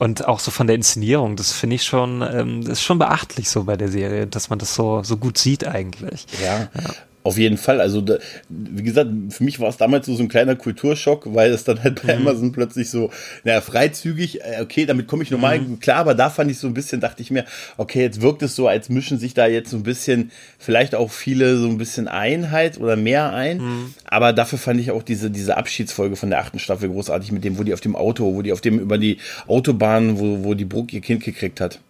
[0.00, 3.50] und auch so von der Inszenierung, das finde ich schon, ähm, das ist schon beachtlich
[3.50, 6.26] so bei der Serie, dass man das so, so gut sieht eigentlich.
[6.42, 6.70] Ja.
[6.74, 6.90] ja.
[7.22, 7.80] Auf jeden Fall.
[7.82, 11.52] Also, da, wie gesagt, für mich war es damals so, so ein kleiner Kulturschock, weil
[11.52, 12.26] es dann halt bei mhm.
[12.26, 13.10] Amazon plötzlich so,
[13.44, 15.80] naja, freizügig, äh, okay, damit komme ich normal mhm.
[15.80, 17.44] klar, aber da fand ich so ein bisschen, dachte ich mir,
[17.76, 21.10] okay, jetzt wirkt es so, als mischen sich da jetzt so ein bisschen, vielleicht auch
[21.10, 23.58] viele so ein bisschen Einheit oder mehr ein.
[23.58, 23.94] Mhm.
[24.04, 27.58] Aber dafür fand ich auch diese, diese Abschiedsfolge von der achten Staffel großartig mit dem,
[27.58, 30.64] wo die auf dem Auto, wo die auf dem über die Autobahn, wo, wo die
[30.64, 31.80] Brooke ihr Kind gekriegt hat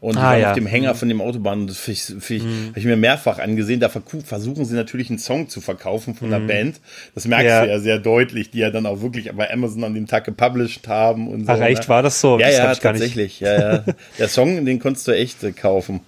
[0.00, 0.48] und ah, ja.
[0.48, 1.66] auf dem Hänger von dem Autobahn.
[1.66, 2.20] Das mhm.
[2.68, 3.80] habe ich mir mehrfach angesehen.
[3.80, 6.32] Da versuchen sie natürlich einen Song zu verkaufen von mhm.
[6.32, 6.80] der Band.
[7.14, 7.64] Das merkst ja.
[7.64, 10.88] du ja sehr deutlich, die ja dann auch wirklich bei Amazon an dem Tag gepublished
[10.88, 11.52] haben und so.
[11.52, 11.88] Ach echt, ne?
[11.88, 12.38] war das so?
[12.38, 13.40] Ja, das ja, tatsächlich.
[13.40, 13.84] Ja, ja.
[14.18, 16.00] Der Song, den konntest du echt äh, kaufen.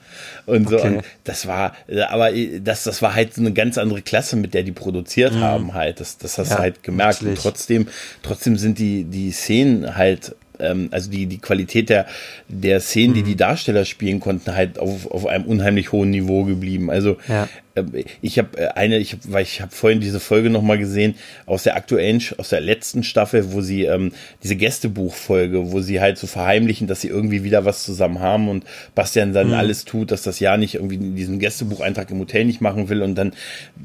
[0.47, 0.89] Und so, okay.
[0.89, 4.37] und das war, äh, aber äh, das, das war halt so eine ganz andere Klasse,
[4.37, 5.41] mit der die produziert mhm.
[5.41, 6.01] haben halt.
[6.01, 7.23] Das, das hast ja, du halt gemerkt.
[7.23, 7.89] Und trotzdem,
[8.23, 12.07] trotzdem sind die, die Szenen halt ähm, also die, die Qualität der,
[12.49, 13.15] der Szenen, mhm.
[13.15, 16.91] die die Darsteller spielen konnten, halt auf, auf einem unheimlich hohen Niveau geblieben.
[16.91, 17.49] Also ja.
[17.75, 21.15] Äh, ich habe äh, eine, ich habe, weil ich habe vorhin diese Folge nochmal gesehen
[21.47, 26.19] aus der aktuellen, aus der letzten Staffel, wo sie ähm, diese Gästebuchfolge, wo sie halt
[26.19, 29.55] so verheimlichen, dass sie irgendwie wieder was zusammen haben und Bastian dann mhm.
[29.55, 33.15] alles tut, dass das ja nicht irgendwie diesen Gästebucheintrag im Hotel nicht machen will und
[33.15, 33.33] dann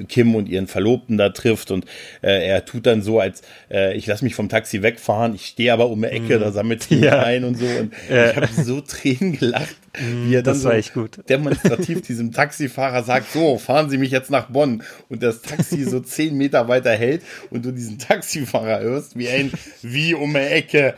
[0.08, 1.86] Kim und ihren Verlobten da trifft und
[2.22, 5.74] äh, er tut dann so, als äh, ich lasse mich vom Taxi wegfahren, ich stehe
[5.74, 6.42] aber um die Ecke, mhm.
[6.42, 7.24] da sammelt ihn ja.
[7.24, 8.32] ein und so und ja.
[8.32, 11.20] ich habe so Tränen gelacht, wie er dann das war so gut.
[11.30, 16.00] demonstrativ diesem Taxifahrer sagt, so, fahren Sie mich jetzt nach Bonn und das Taxi so
[16.02, 20.96] zehn Meter weiter hält und du diesen Taxifahrer hörst, wie ein, wie um die Ecke.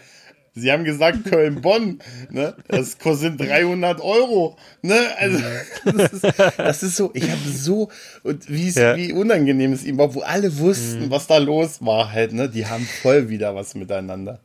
[0.55, 1.99] Sie haben gesagt Köln-Bonn,
[2.31, 2.55] ne?
[2.67, 4.99] Das kostet 300 Euro, ne?
[5.17, 5.39] Also
[5.85, 7.89] das ist, das ist so, ich habe so
[8.23, 8.97] und wie ja.
[8.97, 11.11] wie unangenehm es ihm war, wo alle wussten, mhm.
[11.11, 12.49] was da los war, halt, ne?
[12.49, 14.39] Die haben voll wieder was miteinander.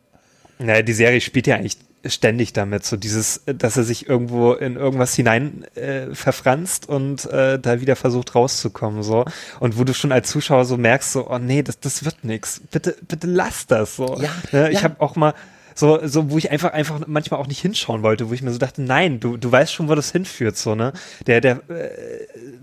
[0.59, 4.77] Naja, die Serie spielt ja eigentlich ständig damit, so dieses, dass er sich irgendwo in
[4.77, 9.25] irgendwas hinein äh, verfranst und äh, da wieder versucht rauszukommen, so.
[9.61, 12.61] Und wo du schon als Zuschauer so merkst, so, oh nee, das, das wird nix.
[12.71, 14.19] Bitte, bitte lass das so.
[14.21, 14.71] Ja, ne?
[14.71, 14.85] Ich ja.
[14.85, 15.35] habe auch mal
[15.75, 18.59] so, so, wo ich einfach, einfach manchmal auch nicht hinschauen wollte, wo ich mir so
[18.59, 20.93] dachte, nein, du, du weißt schon, wo das hinführt, so, ne?
[21.27, 21.91] Der, der äh,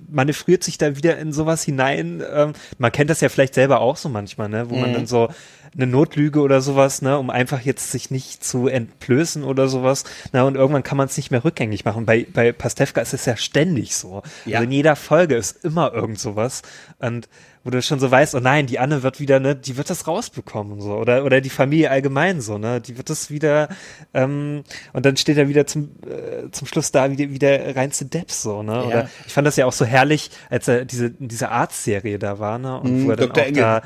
[0.10, 2.24] manövriert sich da wieder in sowas hinein.
[2.34, 4.69] Ähm, man kennt das ja vielleicht selber auch so manchmal, ne?
[4.69, 4.82] Wo mhm.
[4.82, 5.30] man dann so
[5.74, 10.04] eine Notlüge oder sowas, ne, um einfach jetzt sich nicht zu entblößen oder sowas.
[10.34, 12.06] Na, und irgendwann kann man es nicht mehr rückgängig machen.
[12.06, 14.21] Bei, bei Pastewka ist es ja ständig so.
[14.45, 14.58] Ja.
[14.58, 16.62] Also in jeder Folge ist immer irgend sowas.
[17.00, 17.30] Und
[17.63, 20.08] wo du schon so weißt, oh nein, die Anne wird wieder, ne, die wird das
[20.08, 23.69] rausbekommen, so, oder, oder die Familie allgemein, so, ne, die wird das wieder,
[24.13, 28.06] ähm, und dann steht er wieder zum, äh, zum Schluss da wie, wie der reinste
[28.06, 28.84] Depp, so, ne, ja.
[28.84, 32.58] oder ich fand das ja auch so herrlich, als er diese, diese Arzt-Serie da war,
[32.58, 33.43] ne, und mm, wo er dann Dr.
[33.43, 33.62] auch Engel.
[33.62, 33.82] da,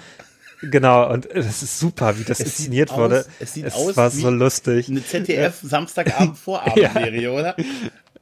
[0.62, 3.26] Genau, und es ist super, wie das es inszeniert wurde.
[3.40, 4.90] es sieht es aus war so lustig.
[4.90, 7.30] Eine ZDF Samstagabend Vorabendserie, ja.
[7.30, 7.56] oder?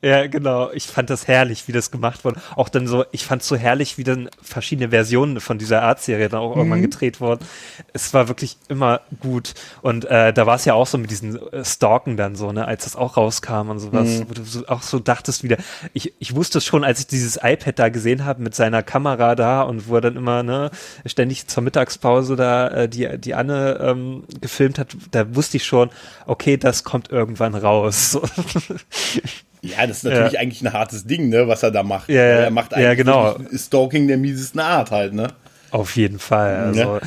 [0.03, 0.69] Ja, genau.
[0.71, 2.41] Ich fand das herrlich, wie das gemacht wurde.
[2.57, 6.27] Auch dann so, ich fand es so herrlich, wie dann verschiedene Versionen von dieser Art-Serie
[6.27, 6.57] dann auch mhm.
[6.57, 7.45] irgendwann gedreht wurden.
[7.93, 9.53] Es war wirklich immer gut.
[9.81, 12.67] Und äh, da war es ja auch so mit diesen äh, Stalken dann so, ne,
[12.67, 14.25] als das auch rauskam und sowas, mhm.
[14.29, 15.55] wo du so, auch so dachtest wieder,
[15.93, 19.35] ich, ich wusste es schon, als ich dieses iPad da gesehen habe mit seiner Kamera
[19.35, 20.69] da und wo er dann immer, ne,
[21.05, 25.91] ständig zur Mittagspause da äh, die, die Anne ähm, gefilmt hat, da wusste ich schon,
[26.25, 28.19] okay, das kommt irgendwann raus.
[29.63, 30.39] Ja, das ist natürlich ja.
[30.41, 32.09] eigentlich ein hartes Ding, ne, was er da macht.
[32.09, 33.37] Ja, er macht eigentlich ja, genau.
[33.55, 35.29] Stalking der miesesten Art halt, ne?
[35.71, 36.55] Auf jeden Fall.
[36.55, 36.99] Also.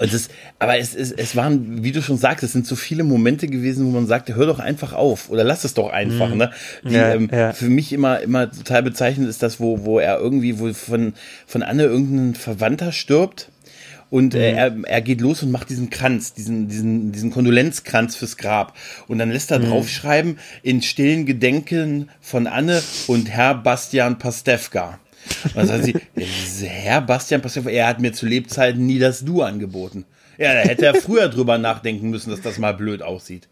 [0.00, 3.46] Das, aber es, es, es waren, wie du schon sagst, es sind so viele Momente
[3.46, 6.30] gewesen, wo man sagte, hör doch einfach auf oder lass es doch einfach.
[6.30, 6.36] Mhm.
[6.38, 6.50] Ne?
[6.82, 7.52] Die, ja, ähm, ja.
[7.52, 11.12] Für mich immer, immer total bezeichnend ist das, wo, wo er irgendwie, wo von,
[11.46, 13.50] von Anne irgendein Verwandter stirbt
[14.14, 14.84] und äh, mhm.
[14.84, 18.76] er, er geht los und macht diesen Kranz, diesen, diesen, diesen Kondolenzkranz fürs Grab.
[19.08, 19.70] Und dann lässt er mhm.
[19.70, 25.00] draufschreiben, in stillen Gedenken von Anne und Herr Bastian Pastewka.
[25.46, 25.96] Und dann sagt sie,
[26.64, 30.04] Herr Bastian Pastewka, er hat mir zu Lebzeiten nie das Du angeboten.
[30.38, 33.48] Ja, da hätte er früher drüber nachdenken müssen, dass das mal blöd aussieht.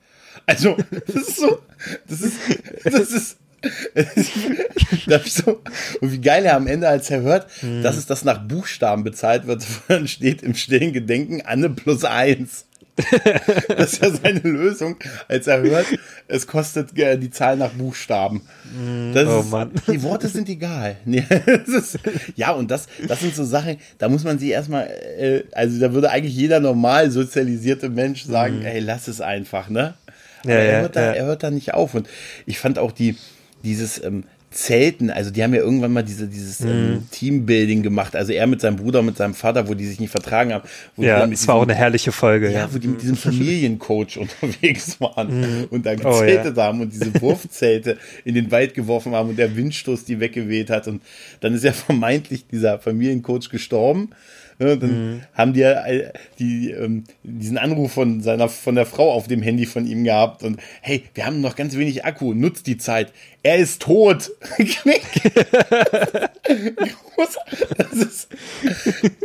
[0.46, 1.58] Also, das ist so,
[2.06, 2.36] das ist,
[2.84, 3.36] das ist,
[5.26, 5.60] so,
[6.00, 7.82] und wie geil er am Ende, als er hört, hm.
[7.82, 12.66] dass es das nach Buchstaben bezahlt wird, dann steht im stillen Gedenken Anne plus eins.
[13.68, 14.96] das ist ja seine Lösung,
[15.26, 15.86] als er hört,
[16.28, 18.42] es kostet äh, die Zahl nach Buchstaben.
[18.74, 19.12] Hm.
[19.14, 19.72] Das oh ist, Mann.
[19.86, 20.96] Die Worte sind egal.
[21.06, 21.98] ist,
[22.36, 25.94] ja, und das, das sind so Sachen, da muss man sich erstmal, äh, also da
[25.94, 28.66] würde eigentlich jeder normal sozialisierte Mensch sagen, mhm.
[28.66, 29.94] ey, lass es einfach, ne?
[30.44, 31.94] Ja, er, hört ja, da, er hört da nicht auf.
[31.94, 32.08] Und
[32.46, 33.16] ich fand auch die,
[33.62, 36.92] dieses ähm, Zelten, also die haben ja irgendwann mal diese, dieses ähm, mhm.
[36.92, 40.10] ähm, Teambuilding gemacht, also er mit seinem Bruder mit seinem Vater, wo die sich nicht
[40.10, 40.64] vertragen haben.
[40.96, 42.50] ja, es war auch eine herrliche Folge.
[42.50, 45.64] Ja, ja, wo die mit diesem Familiencoach unterwegs waren mhm.
[45.70, 46.66] und da gezeltet oh, ja.
[46.66, 50.86] haben und diese Wurfzelte in den Wald geworfen haben und der Windstoß die weggeweht hat
[50.86, 51.02] und
[51.40, 54.10] dann ist ja vermeintlich dieser Familiencoach gestorben
[54.58, 55.20] Ne, dann mhm.
[55.34, 55.84] haben die ja
[56.38, 60.42] die, ähm, diesen Anruf von seiner, von der Frau auf dem Handy von ihm gehabt
[60.42, 63.12] und hey, wir haben noch ganz wenig Akku, nutzt die Zeit.
[63.42, 64.30] Er ist tot.
[67.76, 68.28] das, ist,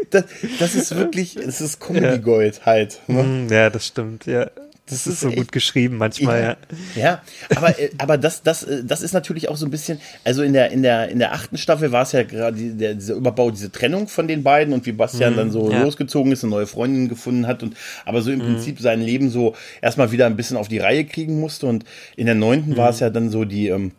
[0.10, 0.26] das,
[0.60, 3.02] das ist wirklich, es ist Comedy Gold halt.
[3.08, 3.24] Ne?
[3.24, 4.50] Mhm, ja, das stimmt, ja.
[4.89, 6.58] Das, das ist so echt, gut geschrieben manchmal,
[6.95, 7.02] ja.
[7.02, 7.21] Ja,
[7.56, 10.54] aber, äh, aber das, das, äh, das ist natürlich auch so ein bisschen, also in
[10.54, 13.69] der, in der, in der achten Staffel war es ja gerade der, dieser Überbau, diese
[13.69, 15.84] Trennung von den beiden und wie Bastian mhm, dann so ja.
[15.84, 18.43] losgezogen ist, eine neue Freundin gefunden hat und aber so im mhm.
[18.43, 21.84] Prinzip sein Leben so erstmal wieder ein bisschen auf die Reihe kriegen musste und
[22.15, 22.78] in der neunten mhm.
[22.78, 23.91] war es ja dann so die, ähm,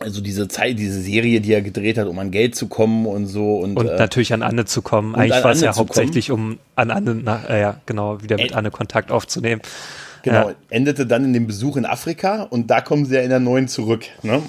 [0.00, 3.26] also diese Zeit, diese Serie, die er gedreht hat, um an Geld zu kommen und
[3.26, 5.14] so und, und äh, natürlich an Anne zu kommen.
[5.14, 6.52] Eigentlich war es ja hauptsächlich, kommen.
[6.52, 9.62] um an Anne, nach, äh, ja genau, wieder mit Anne Kontakt aufzunehmen.
[10.28, 10.54] Genau, ja.
[10.68, 13.68] endete dann in dem Besuch in Afrika und da kommen sie ja in der neuen
[13.68, 14.04] zurück.
[14.22, 14.42] Ne?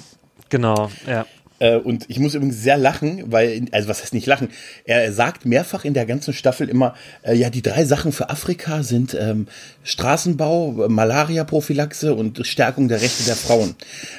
[0.48, 1.26] Genau, ja.
[1.60, 4.48] Äh, und ich muss übrigens sehr lachen, weil, also was heißt nicht lachen?
[4.84, 8.82] Er sagt mehrfach in der ganzen Staffel immer, äh, ja, die drei Sachen für Afrika
[8.82, 9.46] sind ähm,
[9.84, 13.76] Straßenbau, Malaria-Prophylaxe und Stärkung der Rechte der Frauen.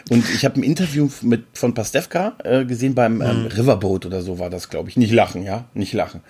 [0.10, 3.48] Und ich habe ein Interview mit von Pastewka äh, gesehen beim ähm, mhm.
[3.48, 4.98] Riverboat oder so war das, glaube ich.
[4.98, 6.22] Nicht lachen, ja, nicht lachen.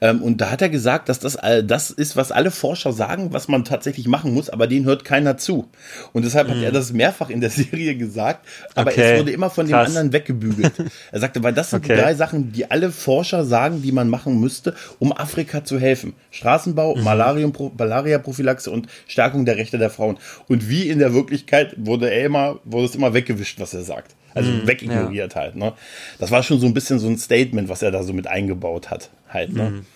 [0.00, 3.32] Ähm, und da hat er gesagt, dass das äh, das ist, was alle Forscher sagen,
[3.32, 5.68] was man tatsächlich machen muss, aber den hört keiner zu.
[6.12, 6.52] Und deshalb mhm.
[6.52, 8.46] hat er das mehrfach in der Serie gesagt,
[8.76, 9.14] aber okay.
[9.14, 9.86] es wurde immer von Krass.
[9.86, 10.90] dem anderen weggebügelt gebügelt.
[11.10, 11.94] Er sagte, weil das sind okay.
[11.94, 16.14] die drei Sachen, die alle Forscher sagen, die man machen müsste, um Afrika zu helfen.
[16.30, 17.04] Straßenbau, mhm.
[17.04, 20.18] Malaria-Prophylaxe und Stärkung der Rechte der Frauen.
[20.48, 24.14] Und wie in der Wirklichkeit wurde er immer, wurde es immer weggewischt, was er sagt.
[24.34, 25.40] Also mhm, wegignoriert ja.
[25.40, 25.56] halt.
[25.56, 25.72] Ne?
[26.18, 28.90] Das war schon so ein bisschen so ein Statement, was er da so mit eingebaut
[28.90, 29.10] hat.
[29.28, 29.70] Halt, ne?
[29.70, 29.86] Mhm.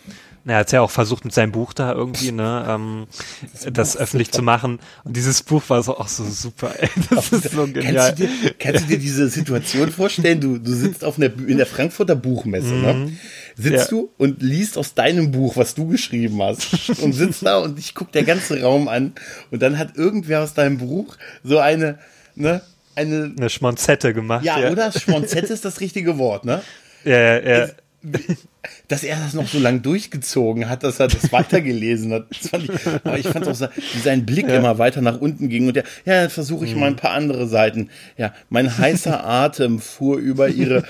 [0.48, 3.06] Er hat ja auch versucht mit seinem Buch da irgendwie, ne, ähm,
[3.52, 4.36] das, das öffentlich super.
[4.36, 4.78] zu machen.
[5.02, 6.72] Und dieses Buch war so auch so super.
[6.78, 7.94] Ey, das ist so genial.
[7.94, 10.40] Kannst du, dir, kannst du dir diese Situation vorstellen?
[10.40, 12.94] Du, du sitzt auf einer, in der Frankfurter Buchmesse, ne?
[12.94, 13.04] mhm.
[13.04, 13.12] ne?
[13.56, 13.98] Sitzt ja.
[13.98, 16.90] du und liest aus deinem Buch, was du geschrieben hast.
[17.00, 19.14] Und sitzt da und ich guck der ganze Raum an.
[19.50, 21.98] Und dann hat irgendwer aus deinem Buch so eine,
[22.34, 22.60] ne,
[22.94, 23.34] eine.
[23.36, 24.44] Eine Schmonzette gemacht.
[24.44, 24.70] Ja, ja.
[24.70, 24.92] oder?
[24.92, 26.62] Schmonzette ist das richtige Wort, ne?
[27.04, 27.68] Ja, ja, ja
[28.88, 32.26] dass er das noch so lang durchgezogen hat, dass er das weitergelesen hat.
[32.30, 34.56] Das fand ich, aber ich fand auch, wie sein Blick ja.
[34.56, 36.80] immer weiter nach unten ging und der, ja, dann versuche ich mhm.
[36.80, 37.90] mal ein paar andere Seiten.
[38.16, 40.84] Ja, mein heißer Atem fuhr über ihre.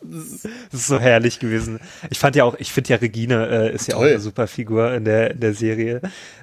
[0.00, 0.34] Das
[0.72, 1.80] ist so herrlich gewesen.
[2.10, 4.06] Ich fand ja auch, ich finde ja Regine äh, ist ja Toll.
[4.06, 6.00] auch eine super Figur in der, in der Serie.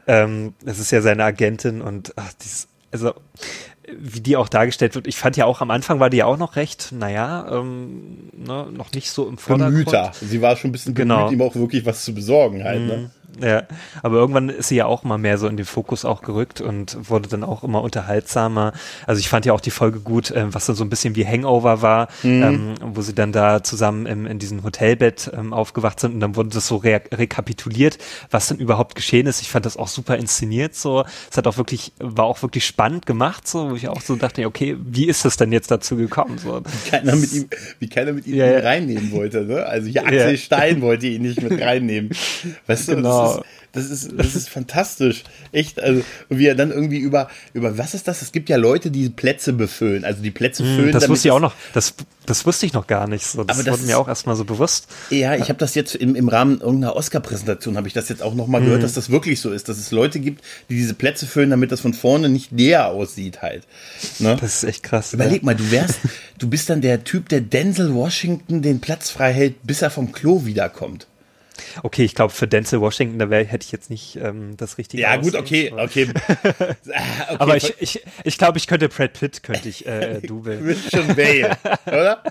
[0.07, 3.13] Ähm, das ist ja seine Agentin und ach, die ist, also
[3.97, 5.07] wie die auch dargestellt wird.
[5.07, 8.67] Ich fand ja auch am Anfang war die ja auch noch recht, naja, ähm, ne,
[8.71, 9.85] noch nicht so im Vordergrund.
[9.85, 10.11] Gemüter.
[10.19, 11.31] Sie war schon ein bisschen bemüht, genau.
[11.31, 12.81] ihm auch wirklich was zu besorgen halt.
[12.81, 13.11] Ne?
[13.41, 13.63] Ja,
[14.01, 17.09] aber irgendwann ist sie ja auch mal mehr so in den Fokus auch gerückt und
[17.09, 18.71] wurde dann auch immer unterhaltsamer.
[19.05, 21.25] Also ich fand ja auch die Folge gut, äh, was dann so ein bisschen wie
[21.25, 22.43] Hangover war, mhm.
[22.43, 26.35] ähm, wo sie dann da zusammen im, in diesem Hotelbett ähm, aufgewacht sind und dann
[26.35, 27.97] wurde das so re rekapituliert,
[28.31, 29.41] was denn überhaupt geschehen ist.
[29.41, 31.03] Ich fand das auch super inszeniert so.
[31.29, 34.45] Es hat auch wirklich, war auch wirklich spannend gemacht, so, wo ich auch so dachte,
[34.45, 36.37] okay, wie ist es denn jetzt dazu gekommen?
[36.37, 36.61] So.
[36.61, 39.65] Wie keiner mit ihm, wie keiner mit ihm ja, reinnehmen wollte, ne?
[39.65, 40.37] Also ja, Axel ja.
[40.37, 42.11] Stein wollte ihn nicht mit reinnehmen.
[42.67, 43.43] Weißt du, genau ist,
[43.75, 45.23] das ist, das ist fantastisch.
[45.51, 45.81] Echt.
[45.81, 48.21] Also, und wie er dann irgendwie über, über, was ist das?
[48.21, 50.05] Es gibt ja Leute, die Plätze befüllen.
[50.05, 50.91] Also die Plätze hm, füllen.
[50.93, 51.53] Das wusste ich auch noch.
[51.73, 51.93] Das,
[52.25, 53.25] das wusste ich noch gar nicht.
[53.25, 54.87] So, das, aber das wurde mir auch erstmal so bewusst.
[55.09, 58.33] Ja, ich habe das jetzt im, im Rahmen irgendeiner Oscar-Präsentation, habe ich das jetzt auch
[58.33, 58.65] nochmal mhm.
[58.65, 61.73] gehört, dass das wirklich so ist, dass es Leute gibt, die diese Plätze füllen, damit
[61.73, 63.63] das von vorne nicht näher aussieht halt.
[64.19, 64.37] Ne?
[64.39, 65.13] Das ist echt krass.
[65.13, 65.45] Überleg ja.
[65.47, 65.99] mal, du wärst,
[66.37, 70.13] du bist dann der Typ, der Denzel Washington den Platz frei hält, bis er vom
[70.13, 71.07] Klo wiederkommt.
[71.83, 75.03] Okay, ich glaube, für Denzel Washington, da wär, hätte ich jetzt nicht ähm, das richtige.
[75.03, 76.09] Ja, gut, okay, okay.
[76.59, 76.75] okay.
[77.37, 80.63] Aber ich, ich, ich glaube, ich könnte Brad Pitt, könnte ich äh, dubeln.
[80.63, 82.23] Christian Bale, oder?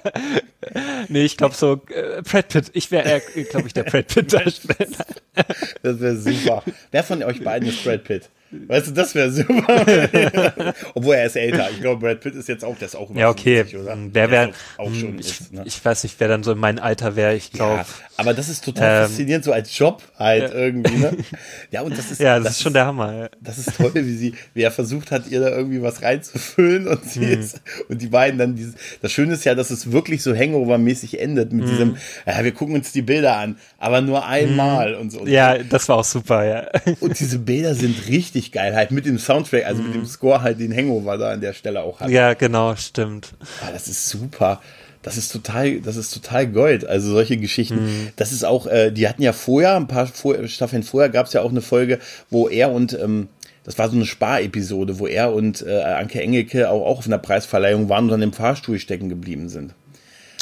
[1.08, 5.06] nee, ich glaube so, äh, Brad Pitt, ich wäre, glaube ich, der Brad Pitt-Darsteller.
[5.82, 6.62] das wäre super.
[6.90, 8.30] Wer von euch beiden ist Brad Pitt?
[8.66, 9.84] Weißt du, das wäre super.
[10.94, 11.70] Obwohl er ist älter.
[11.70, 13.58] Ich glaube, Brad Pitt ist jetzt auch, der ist auch über Ja, okay.
[13.58, 13.98] 50, oder?
[14.12, 15.62] Wer wäre auch, auch, schon ich, ist, ne?
[15.64, 17.76] ich weiß nicht, wer dann so in meinem Alter wäre, ich glaube.
[17.76, 17.86] Ja,
[18.16, 20.54] aber das ist total ähm, faszinierend, so als Job halt ja.
[20.54, 21.16] irgendwie, ne?
[21.70, 22.20] Ja, und das ist.
[22.20, 23.12] Ja, das, das ist schon der Hammer.
[23.12, 23.28] Ja.
[23.40, 27.04] Das ist toll, wie sie, wie er versucht hat, ihr da irgendwie was reinzufüllen und
[27.04, 27.40] sie mhm.
[27.40, 31.20] ist, und die beiden dann dieses, das Schöne ist ja, dass es wirklich so Hangover-mäßig
[31.20, 31.70] endet mit mhm.
[31.70, 35.00] diesem, ja, wir gucken uns die Bilder an, aber nur einmal mhm.
[35.00, 35.26] und so.
[35.26, 36.68] Ja, das war auch super, ja.
[37.00, 40.06] Und diese Bilder sind richtig geil, halt mit dem Soundtrack, also mit dem mhm.
[40.06, 42.10] Score halt den Hangover da an der Stelle auch hat.
[42.10, 43.34] Ja, genau, stimmt.
[43.62, 44.60] Ja, das ist super.
[45.02, 46.86] Das ist total, das ist total Gold.
[46.86, 47.84] Also solche Geschichten.
[47.84, 48.08] Mhm.
[48.16, 51.34] Das ist auch, äh, die hatten ja vorher, ein paar vor, Staffeln vorher gab es
[51.34, 51.98] ja auch eine Folge,
[52.30, 53.28] wo er und ähm,
[53.64, 57.18] das war so eine Sparepisode, wo er und äh, Anke Engelke auch, auch auf einer
[57.18, 59.74] Preisverleihung waren und dann im Fahrstuhl stecken geblieben sind.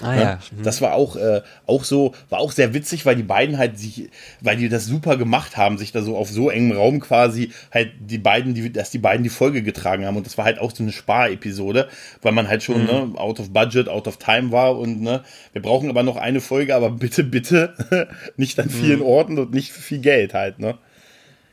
[0.02, 0.38] Ah, ja.
[0.50, 0.62] Mhm.
[0.62, 4.10] Das war auch, äh, auch so, war auch sehr witzig, weil die beiden halt sich,
[4.40, 7.92] weil die das super gemacht haben, sich da so auf so engem Raum quasi halt
[8.00, 10.16] die beiden, die, dass die beiden die Folge getragen haben.
[10.16, 11.88] Und das war halt auch so eine Sparepisode,
[12.20, 12.86] weil man halt schon, mhm.
[12.86, 16.40] ne, out of budget, out of time war und ne, wir brauchen aber noch eine
[16.40, 17.74] Folge, aber bitte, bitte
[18.36, 19.06] nicht an vielen mhm.
[19.06, 20.78] Orten und nicht für viel Geld halt, ne?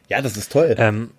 [0.07, 0.75] Ja, das ist toll.
[0.79, 1.11] Ähm,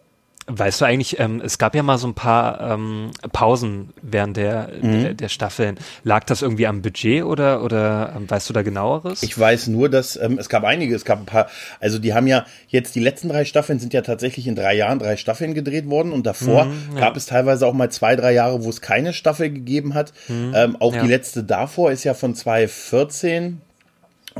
[0.58, 4.68] Weißt du eigentlich, ähm, es gab ja mal so ein paar ähm, Pausen während der,
[4.80, 5.02] mhm.
[5.02, 5.78] der, der, Staffeln.
[6.02, 9.22] Lag das irgendwie am Budget oder, oder ähm, weißt du da genaueres?
[9.22, 12.26] Ich weiß nur, dass ähm, es gab einige, es gab ein paar, also die haben
[12.26, 15.88] ja jetzt die letzten drei Staffeln sind ja tatsächlich in drei Jahren drei Staffeln gedreht
[15.88, 17.00] worden und davor mhm, ja.
[17.00, 20.12] gab es teilweise auch mal zwei, drei Jahre, wo es keine Staffel gegeben hat.
[20.28, 21.02] Mhm, ähm, auch ja.
[21.02, 23.60] die letzte davor ist ja von 2014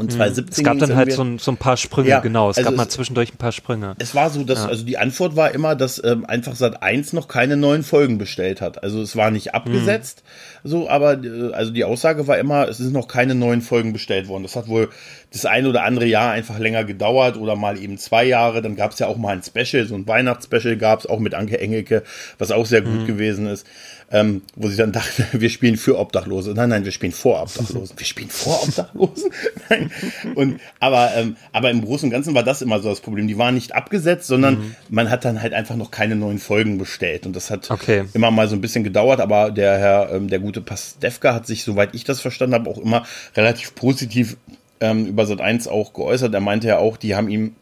[0.00, 0.50] und 2017 hm.
[0.50, 2.50] Es gab dann halt so ein, so ein paar Sprünge, ja, genau.
[2.50, 3.94] Es also gab es, mal zwischendurch ein paar Sprünge.
[3.98, 4.68] Es war so, dass, ja.
[4.68, 8.60] also die Antwort war immer, dass ähm, einfach Sat 1 noch keine neuen Folgen bestellt
[8.60, 8.82] hat.
[8.82, 10.22] Also es war nicht abgesetzt,
[10.62, 10.70] hm.
[10.70, 14.28] so, aber äh, also die Aussage war immer, es sind noch keine neuen Folgen bestellt
[14.28, 14.42] worden.
[14.42, 14.88] Das hat wohl
[15.32, 18.62] das eine oder andere Jahr einfach länger gedauert oder mal eben zwei Jahre.
[18.62, 21.34] Dann gab es ja auch mal ein Special, so ein Weihnachtsspecial gab es auch mit
[21.34, 22.02] Anke Engelke,
[22.38, 23.06] was auch sehr gut hm.
[23.06, 23.66] gewesen ist
[24.12, 26.52] ähm, wo sie dann dachte, wir spielen für Obdachlose.
[26.52, 27.98] Nein, nein, wir spielen vor Obdachlosen.
[27.98, 29.30] Wir spielen vor Obdachlosen?
[29.70, 29.90] nein.
[30.34, 33.28] Und, aber, ähm, aber im Großen und Ganzen war das immer so das Problem.
[33.28, 34.76] Die waren nicht abgesetzt, sondern mhm.
[34.88, 37.26] man hat dann halt einfach noch keine neuen Folgen bestellt.
[37.26, 38.04] Und das hat okay.
[38.12, 41.62] immer mal so ein bisschen gedauert, aber der Herr, ähm, der gute Pastewka hat sich,
[41.62, 43.04] soweit ich das verstanden habe, auch immer
[43.36, 44.36] relativ positiv
[44.80, 46.34] ähm, über Sat 1 auch geäußert.
[46.34, 47.54] Er meinte ja auch, die haben ihm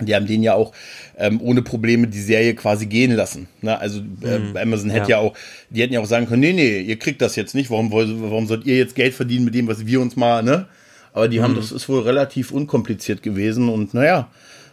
[0.00, 0.72] die haben den ja auch
[1.16, 3.48] ähm, ohne Probleme die Serie quasi gehen lassen.
[3.62, 3.78] Ne?
[3.78, 4.56] Also äh, mhm.
[4.56, 5.18] Amazon hätte ja.
[5.20, 5.24] ja.
[5.26, 5.34] auch,
[5.70, 7.70] die hätten ja auch sagen können, nee, nee, ihr kriegt das jetzt nicht.
[7.70, 10.66] Warum, warum sollt ihr jetzt Geld verdienen mit dem, was wir uns mal, ne?
[11.14, 11.42] aber die mhm.
[11.44, 14.28] haben, das ist wohl relativ unkompliziert gewesen und naja,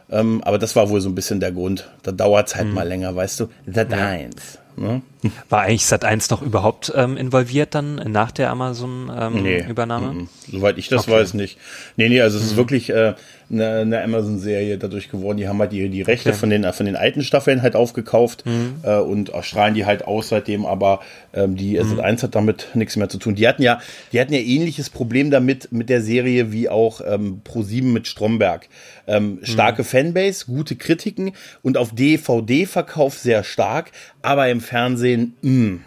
[0.10, 1.90] ähm, aber das war wohl so ein bisschen der Grund.
[2.04, 2.74] Da dauert es halt mhm.
[2.74, 3.48] mal länger, weißt du.
[3.66, 4.28] The ja.
[4.78, 5.02] Ne?
[5.50, 10.08] War eigentlich Sat1 noch überhaupt ähm, involviert dann nach der Amazon-Übernahme?
[10.08, 11.12] Ähm, nee, soweit ich das okay.
[11.12, 11.58] weiß nicht.
[11.98, 12.58] Nee, nee, also es ist mhm.
[12.58, 13.14] wirklich äh,
[13.52, 15.38] eine, eine Amazon-Serie dadurch geworden.
[15.38, 16.38] Die haben halt die, die Rechte okay.
[16.38, 18.76] von, den, von den alten Staffeln halt aufgekauft mhm.
[18.84, 21.02] äh, und strahlen die halt aus seitdem, aber
[21.34, 22.00] ähm, die mhm.
[22.00, 23.36] Sat1 hat damit nichts mehr zu tun.
[23.36, 23.80] Die hatten ja,
[24.12, 28.68] die hatten ja ähnliches Problem damit mit der Serie wie auch ähm, Pro7 mit Stromberg.
[29.08, 29.88] Ähm, starke mhm.
[29.88, 31.32] Fanbase, gute Kritiken
[31.62, 33.92] und auf DVD-Verkauf sehr stark,
[34.22, 35.80] aber im Fernsehen, mh.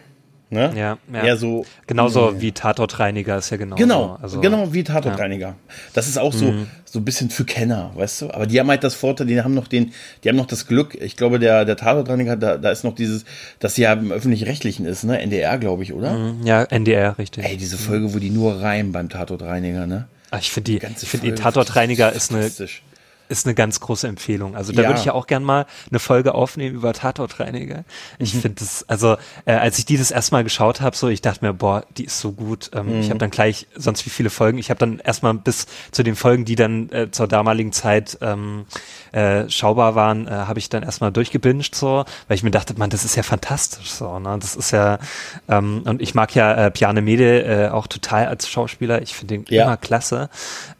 [0.55, 0.73] Ne?
[0.77, 1.23] Ja, ja.
[1.25, 1.67] Eher so.
[1.87, 2.41] Genauso mh.
[2.41, 3.77] wie Tatortreiniger ist ja genau.
[3.77, 5.49] Genau, also, genau wie Tatortreiniger.
[5.49, 5.57] Ja.
[5.93, 6.69] Das ist auch so, mhm.
[6.85, 8.31] so ein bisschen für Kenner, weißt du?
[8.31, 9.93] Aber die haben halt das Vorteil, die haben noch den,
[10.23, 13.25] die haben noch das Glück, ich glaube, der, der Tatortreiniger, da, da ist noch dieses,
[13.59, 15.19] dass sie ja im Öffentlich-Rechtlichen ist, ne?
[15.21, 16.15] NDR, glaube ich, oder?
[16.15, 16.47] Mhm.
[16.47, 17.45] Ja, NDR, richtig.
[17.45, 20.07] Ey, diese Folge, wo die nur reimen beim Tatortreiniger, ne?
[20.31, 22.51] Ach, ich finde die, ich finde die Tatortreiniger ist eine
[23.29, 24.57] ist eine ganz große Empfehlung.
[24.57, 24.89] Also da ja.
[24.89, 27.85] würde ich ja auch gern mal eine Folge aufnehmen über Tatortreiniger.
[28.19, 28.41] Ich mhm.
[28.41, 31.53] finde das, also äh, als ich die das erstmal geschaut habe, so ich dachte mir,
[31.53, 32.71] boah, die ist so gut.
[32.75, 33.01] Ähm, mhm.
[33.01, 36.17] Ich habe dann gleich, sonst wie viele Folgen, ich habe dann erstmal bis zu den
[36.17, 38.67] Folgen, die dann äh, zur damaligen Zeit ähm,
[39.13, 42.91] äh, schaubar waren, äh, habe ich dann erstmal durchgebinged so, weil ich mir dachte, man,
[42.91, 44.37] das ist ja fantastisch so, ne?
[44.41, 44.99] Das ist ja
[45.49, 49.03] ähm, und ich mag ja äh, Piane Mede äh, auch total als Schauspieler.
[49.03, 49.65] Ich finde den ja.
[49.65, 50.29] immer klasse.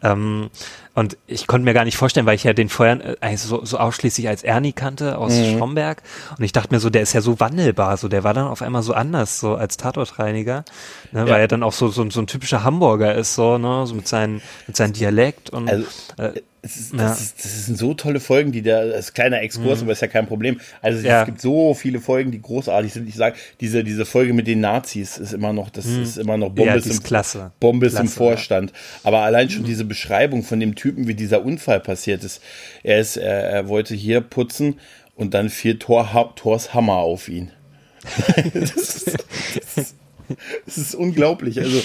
[0.03, 0.49] Ähm,
[0.95, 3.63] und ich konnte mir gar nicht vorstellen, weil ich ja den vorher äh, eigentlich so,
[3.65, 5.55] so ausschließlich als Ernie kannte aus mhm.
[5.55, 6.01] Stromberg.
[6.37, 8.61] Und ich dachte mir so, der ist ja so wandelbar, so der war dann auf
[8.61, 10.63] einmal so anders, so als Tatortreiniger,
[11.11, 11.27] ne, ja.
[11.27, 14.07] weil er dann auch so, so, so ein typischer Hamburger ist, so, ne, so mit
[14.07, 15.85] seinem, mit seinem Dialekt und also,
[16.17, 19.39] äh, es ist, das, ist, das sind so tolle Folgen, die da, das ist kleiner
[19.41, 19.83] Exkurs, mhm.
[19.83, 20.59] aber ist ja kein Problem.
[20.81, 21.21] Also ja.
[21.21, 23.07] es gibt so viele Folgen, die großartig sind.
[23.07, 26.01] Ich sage, diese, diese Folge mit den Nazis ist immer noch, das mhm.
[26.01, 27.51] ist immer noch Bombes, ja, im, klasse.
[27.59, 28.71] Bombes klasse, im Vorstand.
[28.71, 28.77] Ja.
[29.03, 29.67] Aber allein schon mhm.
[29.67, 32.41] diese Beschreibung von dem Typen, wie dieser Unfall passiert ist.
[32.81, 34.79] Er ist, er, er wollte hier putzen
[35.13, 37.51] und dann fiel Thor, Thors Hammer auf ihn.
[38.53, 39.17] das ist,
[39.55, 39.95] das ist
[40.67, 41.59] Es ist unglaublich.
[41.59, 41.81] Also,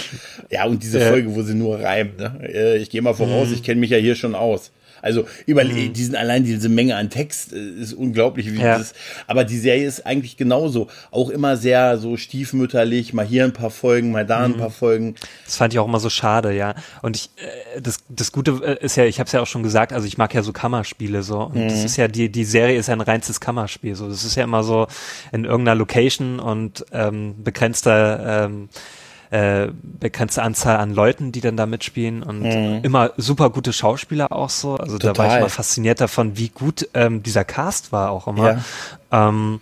[0.51, 2.19] ja, und diese Folge, wo sie nur reimt.
[2.19, 2.41] Ne?
[2.43, 3.55] Äh, ich gehe mal voraus, mhm.
[3.55, 4.71] ich kenne mich ja hier schon aus.
[5.03, 5.93] Also über mhm.
[5.93, 8.79] diesen allein diese Menge an Text äh, ist unglaublich, wie ja.
[8.79, 8.95] das.
[9.27, 13.13] Aber die Serie ist eigentlich genauso, auch immer sehr so stiefmütterlich.
[13.13, 14.59] Mal hier ein paar Folgen, mal da ein mhm.
[14.59, 15.15] paar Folgen.
[15.45, 16.75] Das fand ich auch immer so schade, ja.
[17.03, 19.63] Und ich, äh, das, das Gute äh, ist ja, ich habe es ja auch schon
[19.63, 21.41] gesagt, also ich mag ja so Kammerspiele so.
[21.41, 21.69] Und mhm.
[21.69, 23.95] das ist ja die die Serie ist ja ein reinstes Kammerspiel.
[23.95, 24.87] So, das ist ja immer so
[25.33, 28.69] in irgendeiner Location und ähm, begrenzter ähm,
[29.31, 32.81] äh, begrenzte Anzahl an Leuten, die dann da mitspielen und mhm.
[32.83, 34.77] immer super gute Schauspieler auch so.
[34.77, 35.13] Also Total.
[35.13, 38.63] da war ich immer fasziniert davon, wie gut ähm, dieser Cast war auch immer.
[39.13, 39.29] Ja.
[39.29, 39.61] Ähm,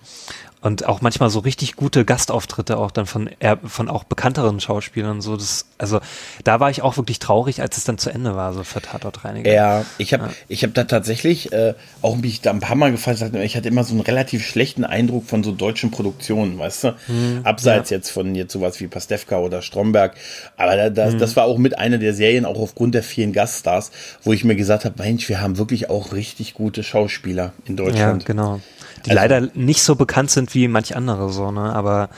[0.61, 5.21] und auch manchmal so richtig gute Gastauftritte auch dann von eher, von auch bekannteren Schauspielern
[5.21, 6.01] so das also
[6.43, 9.25] da war ich auch wirklich traurig als es dann zu Ende war so für Tatort
[9.25, 10.31] Reiniger ja ich habe ja.
[10.49, 13.85] ich habe da tatsächlich äh, auch mich da ein paar Mal gefallen ich hatte immer
[13.85, 17.99] so einen relativ schlechten Eindruck von so deutschen Produktionen weißt du hm, abseits ja.
[17.99, 20.17] jetzt von jetzt sowas wie Pastewka oder Stromberg
[20.57, 21.19] aber da, da, hm.
[21.19, 23.93] das war auch mit einer der Serien auch aufgrund der vielen Gaststars
[24.25, 28.23] wo ich mir gesagt habe Mensch wir haben wirklich auch richtig gute Schauspieler in Deutschland
[28.23, 28.61] ja genau
[29.09, 31.73] die also, leider nicht so bekannt sind wie manch andere so, ne?
[31.75, 32.11] Aber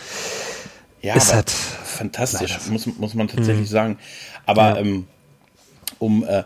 [1.02, 3.72] ja, ist aber halt fantastisch, muss, muss man tatsächlich mhm.
[3.72, 3.98] sagen.
[4.46, 4.76] Aber ja.
[4.78, 5.06] ähm,
[5.98, 6.44] um äh,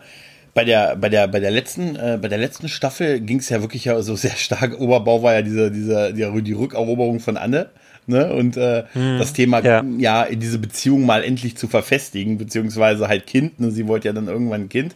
[0.53, 3.61] bei der bei der bei der letzten äh, bei der letzten Staffel ging es ja
[3.61, 4.79] wirklich ja so sehr stark.
[4.79, 7.69] Oberbau war ja diese diese die, die Rückeroberung von Anne.
[8.07, 8.31] Ne?
[8.31, 9.83] Und äh, hm, das Thema, ja.
[9.97, 13.71] ja, diese Beziehung mal endlich zu verfestigen, beziehungsweise halt Kind, ne?
[13.71, 14.95] sie wollte ja dann irgendwann ein Kind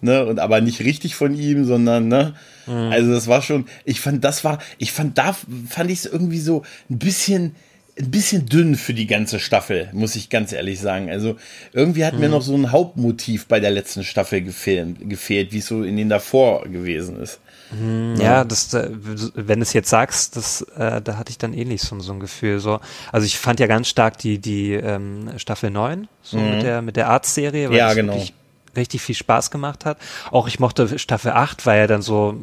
[0.00, 2.34] ne, und aber nicht richtig von ihm, sondern, ne,
[2.66, 2.90] mhm.
[2.92, 5.36] also das war schon, ich fand, das war, ich fand, da
[5.68, 7.54] fand ich es irgendwie so ein bisschen,
[7.98, 11.08] ein bisschen dünn für die ganze Staffel, muss ich ganz ehrlich sagen.
[11.08, 11.36] Also
[11.72, 12.20] irgendwie hat mhm.
[12.20, 15.96] mir noch so ein Hauptmotiv bei der letzten Staffel gefehlt, gefehlt wie es so in
[15.96, 17.40] den davor gewesen ist.
[17.70, 18.16] Mhm.
[18.20, 18.90] Ja, das, äh,
[19.34, 22.20] wenn du es jetzt sagst, das, äh, da hatte ich dann ähnlich so, so ein
[22.20, 22.58] Gefühl.
[22.60, 22.80] So.
[23.12, 26.50] Also ich fand ja ganz stark die, die ähm, Staffel 9, so mhm.
[26.50, 28.12] mit der, mit der Arztserie, weil ja, genau.
[28.12, 28.34] wirklich
[28.76, 29.98] richtig viel Spaß gemacht hat.
[30.30, 32.34] Auch ich mochte Staffel 8, weil er dann so,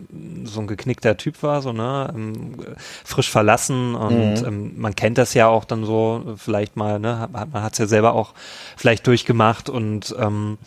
[0.44, 2.58] so ein geknickter Typ war, so, ne, ähm,
[3.04, 4.48] frisch verlassen und mhm.
[4.48, 7.88] ähm, man kennt das ja auch dann so, vielleicht mal, ne, man hat es ja
[7.88, 8.34] selber auch
[8.78, 10.58] vielleicht durchgemacht und ähm,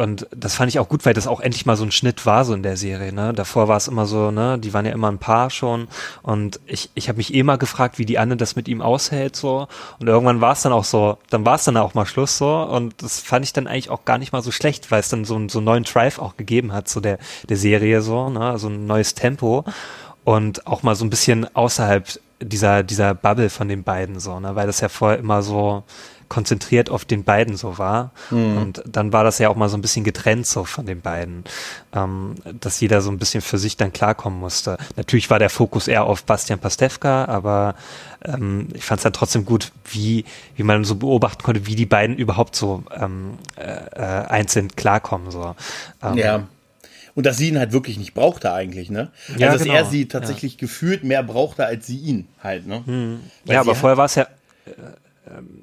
[0.00, 2.46] und das fand ich auch gut, weil das auch endlich mal so ein Schnitt war
[2.46, 3.12] so in der Serie.
[3.12, 3.34] Ne?
[3.34, 5.88] Davor war es immer so, ne, die waren ja immer ein Paar schon.
[6.22, 9.36] Und ich, ich habe mich eh mal gefragt, wie die Anne das mit ihm aushält
[9.36, 9.68] so.
[9.98, 12.62] Und irgendwann war es dann auch so, dann war es dann auch mal Schluss so.
[12.62, 15.26] Und das fand ich dann eigentlich auch gar nicht mal so schlecht, weil es dann
[15.26, 17.18] so, so einen neuen Drive auch gegeben hat, so der,
[17.50, 18.58] der Serie so, ne?
[18.58, 19.66] so ein neues Tempo.
[20.24, 22.08] Und auch mal so ein bisschen außerhalb
[22.40, 24.54] dieser, dieser Bubble von den beiden so, ne?
[24.54, 25.84] Weil das ja vorher immer so
[26.30, 28.12] konzentriert auf den beiden so war.
[28.30, 28.56] Mhm.
[28.56, 31.44] Und dann war das ja auch mal so ein bisschen getrennt so von den beiden,
[31.92, 34.78] ähm, dass jeder so ein bisschen für sich dann klarkommen musste.
[34.96, 37.74] Natürlich war der Fokus eher auf Bastian Pastewka, aber
[38.24, 40.24] ähm, ich fand es dann trotzdem gut, wie,
[40.56, 45.30] wie man so beobachten konnte, wie die beiden überhaupt so ähm, äh, äh einzeln klarkommen.
[45.30, 45.56] So.
[46.02, 46.46] Ähm, ja.
[47.16, 49.10] Und dass sie ihn halt wirklich nicht brauchte eigentlich, ne?
[49.28, 49.74] Also, ja, dass genau.
[49.74, 50.60] er sie tatsächlich ja.
[50.60, 52.82] gefühlt mehr brauchte als sie ihn halt, ne?
[52.86, 53.20] Hm.
[53.44, 54.22] Ja, aber vorher war es ja,
[54.66, 54.70] äh,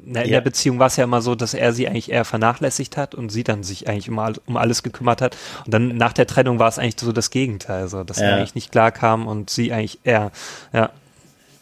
[0.06, 0.24] in ja.
[0.24, 3.30] der Beziehung war es ja immer so, dass er sie eigentlich eher vernachlässigt hat und
[3.30, 5.38] sie dann sich eigentlich um, um alles gekümmert hat.
[5.66, 8.28] Und dann nach der Trennung war es eigentlich so das Gegenteil, so dass ja.
[8.28, 10.32] er eigentlich nicht klar kam und sie eigentlich eher,
[10.74, 10.92] ja.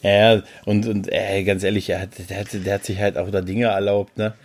[0.05, 3.31] Ja, und, und ey, ganz ehrlich, er hat, der, hat, der hat sich halt auch
[3.31, 4.35] da Dinge erlaubt, ne?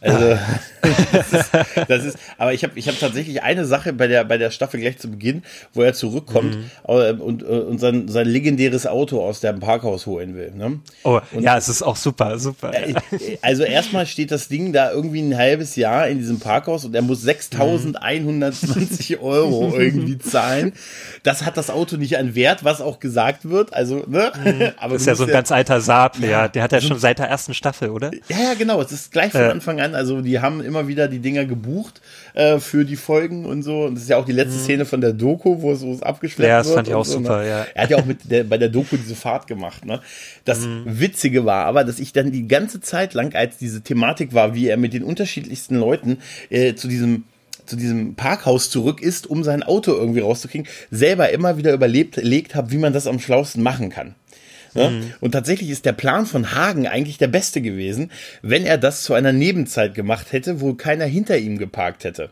[0.00, 0.38] Also,
[1.12, 1.50] das ist,
[1.88, 4.80] das ist, aber ich habe ich hab tatsächlich eine Sache bei der, bei der Staffel
[4.80, 5.42] gleich zu Beginn,
[5.74, 6.70] wo er zurückkommt mhm.
[7.20, 10.52] und, und sein, sein legendäres Auto aus dem Parkhaus holen will.
[10.52, 10.80] Ne?
[11.04, 12.72] Oh, und, ja, es ist auch super, super.
[13.42, 17.02] Also erstmal steht das Ding da irgendwie ein halbes Jahr in diesem Parkhaus und er
[17.02, 19.22] muss 6120 mhm.
[19.22, 20.72] Euro irgendwie zahlen.
[21.24, 23.74] Das hat das Auto nicht an Wert, was auch gesagt wird.
[23.74, 24.32] Also, ne?
[24.42, 24.70] Mhm.
[24.78, 26.28] Aber das ja so ein ganz alter Saab, ja.
[26.28, 26.48] ja.
[26.48, 28.10] Der hat ja schon seit der ersten Staffel, oder?
[28.28, 28.80] Ja, ja, genau.
[28.80, 29.94] Es ist gleich von Anfang an.
[29.94, 32.00] Also, die haben immer wieder die Dinger gebucht
[32.34, 33.84] äh, für die Folgen und so.
[33.84, 34.62] Und das ist ja auch die letzte mhm.
[34.62, 36.76] Szene von der Doku, wo es, wo es abgeschleppt ja, das wird.
[36.76, 37.48] Ja, das fand ich auch so, super, ne?
[37.48, 37.66] ja.
[37.74, 40.00] Er hat ja auch mit der, bei der Doku diese Fahrt gemacht, ne?
[40.44, 40.84] Das mhm.
[40.86, 44.68] Witzige war aber, dass ich dann die ganze Zeit lang, als diese Thematik war, wie
[44.68, 47.24] er mit den unterschiedlichsten Leuten äh, zu diesem
[47.66, 52.56] zu diesem Parkhaus zurück ist, um sein Auto irgendwie rauszukriegen, selber immer wieder überlebt, legt
[52.56, 54.16] habe, wie man das am schlausten machen kann.
[54.74, 54.90] Ne?
[54.90, 55.12] Mhm.
[55.20, 58.10] Und tatsächlich ist der Plan von Hagen eigentlich der beste gewesen,
[58.42, 62.30] wenn er das zu einer Nebenzeit gemacht hätte, wo keiner hinter ihm geparkt hätte.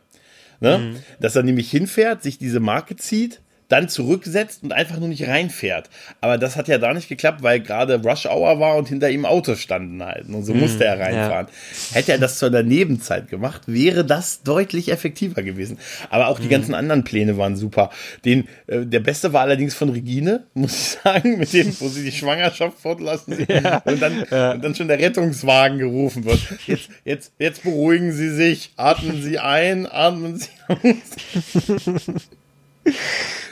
[0.60, 0.78] Ne?
[0.78, 0.96] Mhm.
[1.20, 5.90] Dass er nämlich hinfährt, sich diese Marke zieht, dann zurücksetzt und einfach nur nicht reinfährt.
[6.20, 9.26] Aber das hat ja da nicht geklappt, weil gerade Rush Hour war und hinter ihm
[9.26, 10.28] Autos standen halt.
[10.28, 11.46] Und so mm, musste er reinfahren.
[11.46, 11.96] Ja.
[11.96, 15.78] Hätte er das zu einer Nebenzeit gemacht, wäre das deutlich effektiver gewesen.
[16.08, 16.50] Aber auch die mm.
[16.50, 17.90] ganzen anderen Pläne waren super.
[18.24, 22.04] Den, äh, der beste war allerdings von Regine, muss ich sagen, mit dem, wo sie
[22.04, 23.82] die Schwangerschaft fortlassen ja.
[23.84, 24.52] und, dann, ja.
[24.52, 26.40] und dann schon der Rettungswagen gerufen wird.
[26.66, 32.16] Jetzt, jetzt, jetzt beruhigen Sie sich, atmen Sie ein, atmen Sie aus.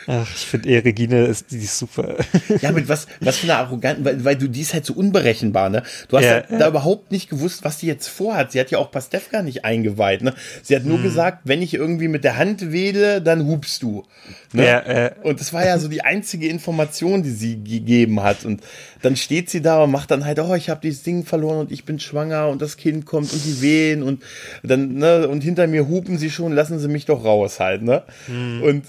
[0.09, 2.17] Ach, ich finde eh, Regine ist, die ist super.
[2.61, 5.69] Ja, mit was, was für eine arrogante, weil, weil du, die ist halt so unberechenbar,
[5.69, 5.83] ne?
[6.09, 6.59] Du hast ja, da, ja.
[6.59, 8.53] da, überhaupt nicht gewusst, was die jetzt vorhat.
[8.53, 10.35] Sie hat ja auch Pastewka nicht eingeweiht, ne?
[10.63, 11.03] Sie hat nur hm.
[11.03, 14.05] gesagt, wenn ich irgendwie mit der Hand wähle, dann hupst du.
[14.53, 14.65] Ne?
[14.65, 15.11] Ja, äh.
[15.23, 18.45] Und das war ja so die einzige Information, die sie gegeben hat.
[18.45, 18.63] Und
[19.03, 21.73] dann steht sie da und macht dann halt, oh, ich habe dieses Ding verloren und
[21.73, 24.23] ich bin schwanger und das Kind kommt und die wehen und
[24.63, 28.05] dann, ne, und hinter mir hupen sie schon, lassen sie mich doch raus halt, ne?
[28.27, 28.63] Hm.
[28.63, 28.85] Und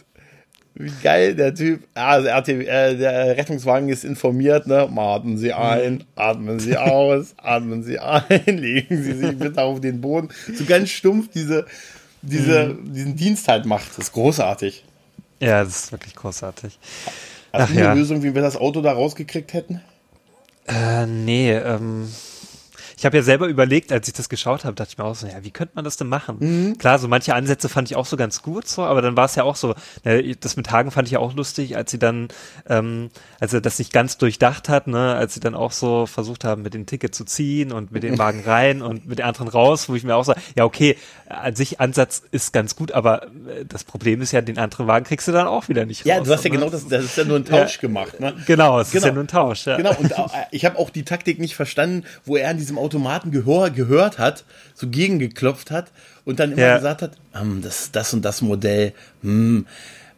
[0.80, 1.88] wie geil der Typ.
[1.93, 4.89] Ah, der, äh, der Rettungswagen ist informiert, ne?
[4.95, 10.01] Atmen Sie ein, atmen Sie aus, atmen Sie ein, legen Sie sich bitte auf den
[10.01, 10.30] Boden.
[10.53, 11.65] So ganz stumpf diese,
[12.21, 12.93] diese, mhm.
[12.93, 13.89] diesen Dienst halt macht.
[13.91, 14.84] Das ist großartig.
[15.39, 16.78] Ja, das ist wirklich großartig.
[17.53, 17.93] Hast du eine ja.
[17.93, 19.82] Lösung, wie wir das Auto da rausgekriegt hätten?
[20.67, 22.07] Äh, nee, ähm,
[22.97, 25.27] ich habe ja selber überlegt, als ich das geschaut habe, dachte ich mir auch so,
[25.27, 26.37] ja, wie könnte man das denn machen?
[26.39, 26.77] Mhm.
[26.79, 29.35] Klar, so manche Ansätze fand ich auch so ganz gut, so, aber dann war es
[29.35, 32.29] ja auch so, ne, das mit Hagen fand ich auch lustig, als sie dann,
[32.67, 36.43] ähm, als er das nicht ganz durchdacht hat, ne, als sie dann auch so versucht
[36.43, 39.47] haben, mit dem Ticket zu ziehen und mit den Wagen rein und mit den anderen
[39.47, 40.97] raus, wo ich mir auch so, ja, okay,
[41.29, 45.05] an sich Ansatz ist ganz gut, aber äh, das Problem ist ja, den anderen Wagen
[45.05, 46.07] kriegst du dann auch wieder nicht raus.
[46.07, 46.57] Ja, du hast ja ne?
[46.57, 48.33] genau das, das ist ja nur ein Tausch ja, gemacht, ne?
[48.47, 48.97] Genau, es genau.
[48.97, 49.13] ist ja genau.
[49.13, 49.77] nur ein Tausch, ja.
[49.77, 52.86] Genau, und auch, ich habe auch die Taktik nicht verstanden, wo er in diesem Auto
[52.88, 55.91] Automaten gehör, gehört hat, so gegengeklopft hat
[56.23, 56.75] und dann immer ja.
[56.77, 59.67] gesagt hat, hm, das, das und das Modell, hm,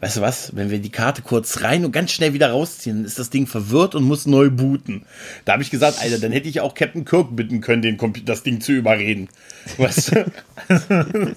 [0.01, 3.17] weißt du was, wenn wir die Karte kurz rein und ganz schnell wieder rausziehen, ist
[3.17, 5.05] das Ding verwirrt und muss neu booten.
[5.45, 8.43] Da habe ich gesagt, Alter, dann hätte ich auch Captain Kirk bitten können, den das
[8.43, 9.29] Ding zu überreden.
[9.77, 10.31] Weißt du?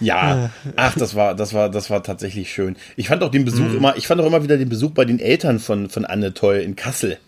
[0.00, 2.76] Ja, ach, das war, das war, das war tatsächlich schön.
[2.96, 3.76] Ich fand auch den Besuch mhm.
[3.76, 6.56] immer, ich fand auch immer wieder den Besuch bei den Eltern von, von Anne toll
[6.56, 7.18] in Kassel.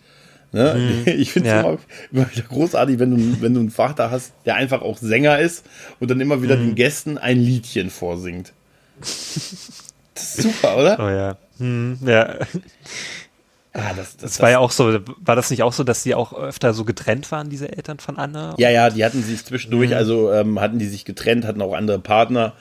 [0.57, 1.03] Ne?
[1.05, 1.11] Mhm.
[1.19, 1.61] Ich finde es ja.
[1.61, 1.77] immer,
[2.11, 5.65] immer, großartig, wenn du, wenn du einen Vater hast, der einfach auch Sänger ist
[5.99, 6.69] und dann immer wieder mhm.
[6.69, 8.53] den Gästen ein Liedchen vorsingt.
[8.99, 9.55] Das
[10.15, 10.97] ist super, oder?
[10.99, 11.37] Oh ja.
[11.59, 12.35] Mhm, ja.
[13.75, 16.15] Ja, das, das, das, war ja auch so, war das nicht auch so, dass sie
[16.15, 18.55] auch öfter so getrennt waren, diese Eltern von Anne?
[18.57, 19.97] Ja, ja, die hatten sich zwischendurch, mhm.
[19.97, 22.53] also ähm, hatten die sich getrennt, hatten auch andere Partner,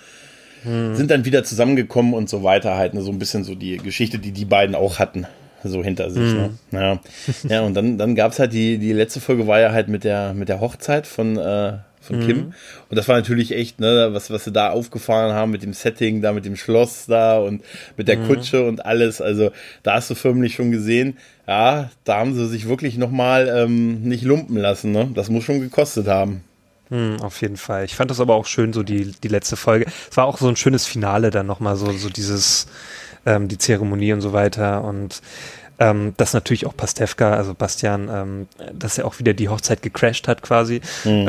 [0.65, 0.95] mhm.
[0.95, 4.19] sind dann wieder zusammengekommen und so weiter halt, ne, so ein bisschen so die Geschichte,
[4.19, 5.27] die die beiden auch hatten
[5.69, 6.23] so hinter sich.
[6.23, 6.59] Mhm.
[6.71, 6.81] Ne?
[6.81, 7.01] Ja.
[7.49, 10.05] ja, und dann, dann gab es halt die, die letzte Folge war ja halt mit
[10.05, 12.53] der, mit der Hochzeit von, äh, von Kim.
[12.89, 16.23] Und das war natürlich echt, ne, was, was sie da aufgefahren haben mit dem Setting,
[16.23, 17.63] da mit dem Schloss da und
[17.97, 19.21] mit der Kutsche und alles.
[19.21, 19.51] Also
[19.83, 24.25] da hast du förmlich schon gesehen, ja, da haben sie sich wirklich nochmal ähm, nicht
[24.25, 24.93] lumpen lassen.
[24.93, 25.11] Ne?
[25.15, 26.43] Das muss schon gekostet haben.
[26.89, 27.85] Hm, auf jeden Fall.
[27.85, 29.87] Ich fand das aber auch schön, so die, die letzte Folge.
[30.09, 32.69] Es war auch so ein schönes Finale dann nochmal, so, so dieses,
[33.27, 34.85] ähm, die Zeremonie und so weiter.
[34.85, 35.21] Und
[35.79, 40.27] ähm, dass natürlich auch Pastewka, also Bastian, ähm, dass er auch wieder die Hochzeit gecrashed
[40.27, 40.81] hat quasi.
[41.05, 41.29] Mhm.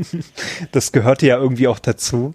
[0.72, 2.34] das gehörte ja irgendwie auch dazu.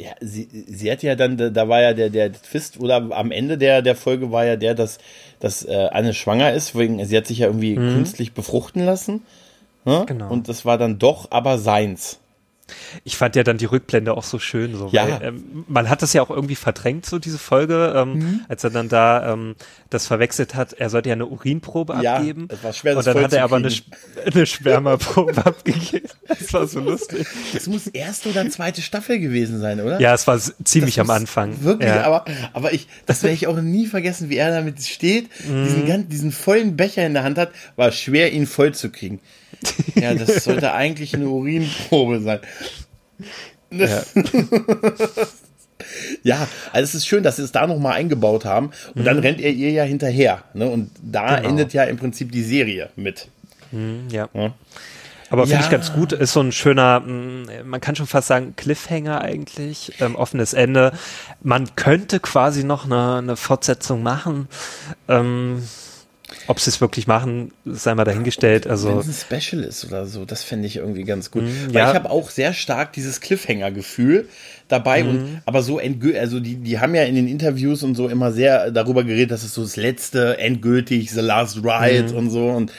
[0.00, 3.58] Ja, sie, sie hat ja dann, da war ja der, der Twist, oder am Ende
[3.58, 4.96] der, der Folge war ja der, dass,
[5.40, 7.96] dass äh, Anne schwanger ist, wegen, sie hat sich ja irgendwie mhm.
[7.96, 9.22] künstlich befruchten lassen.
[9.84, 10.04] Ne?
[10.06, 10.30] Genau.
[10.30, 12.18] Und das war dann doch aber seins.
[13.04, 15.04] Ich fand ja dann die Rückblende auch so schön, so, ja.
[15.04, 18.40] weil ähm, man hat das ja auch irgendwie verdrängt, so diese Folge, ähm, mhm.
[18.48, 19.56] als er dann da ähm,
[19.90, 20.72] das verwechselt hat.
[20.72, 22.48] Er sollte ja eine Urinprobe ja, abgeben.
[22.48, 23.72] Das war schwer, das Und dann hat er aber eine,
[24.24, 26.08] eine Spermaprobe abgegeben.
[26.28, 27.26] Das war so lustig.
[27.52, 30.00] Das muss erste oder zweite Staffel gewesen sein, oder?
[30.00, 31.62] Ja, es war ziemlich das am Anfang.
[31.62, 32.04] Wirklich, ja.
[32.04, 35.64] aber, aber ich, das werde ich auch nie vergessen, wie er damit steht, mhm.
[35.64, 39.20] diesen, diesen vollen Becher in der Hand hat, war schwer, ihn voll zu kriegen.
[39.94, 42.40] Ja, das sollte eigentlich eine Urinprobe sein.
[43.70, 44.02] Ja.
[46.22, 48.70] ja, also es ist schön, dass sie es da nochmal eingebaut haben.
[48.94, 49.04] Und mhm.
[49.04, 50.44] dann rennt er ihr ja hinterher.
[50.54, 50.68] Ne?
[50.68, 51.50] Und da genau.
[51.50, 53.28] endet ja im Prinzip die Serie mit.
[53.72, 54.28] Mhm, ja.
[54.32, 54.52] ja.
[55.30, 55.64] Aber finde ja.
[55.64, 59.92] ich ganz gut, ist so ein schöner, mm, man kann schon fast sagen, Cliffhanger eigentlich,
[60.00, 60.92] ähm, offenes Ende.
[61.40, 64.48] Man könnte quasi noch eine, eine Fortsetzung machen.
[65.06, 65.62] Ähm,
[66.46, 68.66] ob sie es wirklich machen, sei mal dahingestellt.
[68.66, 71.42] Also Wenn es ein Special ist oder so, das fände ich irgendwie ganz gut.
[71.42, 71.88] Mm, Weil ja.
[71.90, 74.28] ich habe auch sehr stark dieses Cliffhanger-Gefühl
[74.68, 75.02] dabei.
[75.02, 75.08] Mm.
[75.08, 75.38] Und, mhm.
[75.46, 78.70] aber so endgültig, also die, die haben ja in den Interviews und so immer sehr
[78.70, 82.16] darüber geredet, dass es so das letzte, endgültig, The Last Ride mm.
[82.16, 82.48] und so.
[82.48, 82.72] Und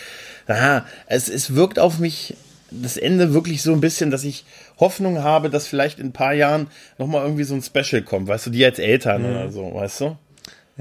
[0.47, 2.35] aha, es, es wirkt auf mich
[2.71, 4.45] das Ende wirklich so ein bisschen, dass ich
[4.79, 8.47] Hoffnung habe, dass vielleicht in ein paar Jahren nochmal irgendwie so ein Special kommt, weißt
[8.47, 9.29] du, die als Eltern mhm.
[9.29, 10.17] oder so, weißt du?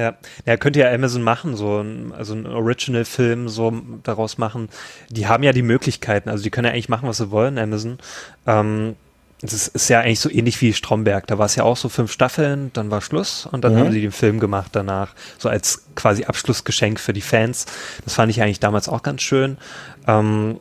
[0.01, 0.15] Ja,
[0.47, 3.71] ja, könnte ja Amazon machen, so ein, also ein Original-Film so
[4.03, 4.71] daraus machen.
[5.11, 7.99] Die haben ja die Möglichkeiten, also die können ja eigentlich machen, was sie wollen, Amazon.
[8.47, 8.97] Ähm,
[9.43, 11.27] das ist ja eigentlich so ähnlich wie Stromberg.
[11.27, 13.79] Da war es ja auch so fünf Staffeln, dann war Schluss und dann mhm.
[13.79, 15.15] haben sie den Film gemacht danach.
[15.37, 17.67] So als quasi Abschlussgeschenk für die Fans.
[18.05, 19.59] Das fand ich eigentlich damals auch ganz schön.
[20.07, 20.61] Ähm,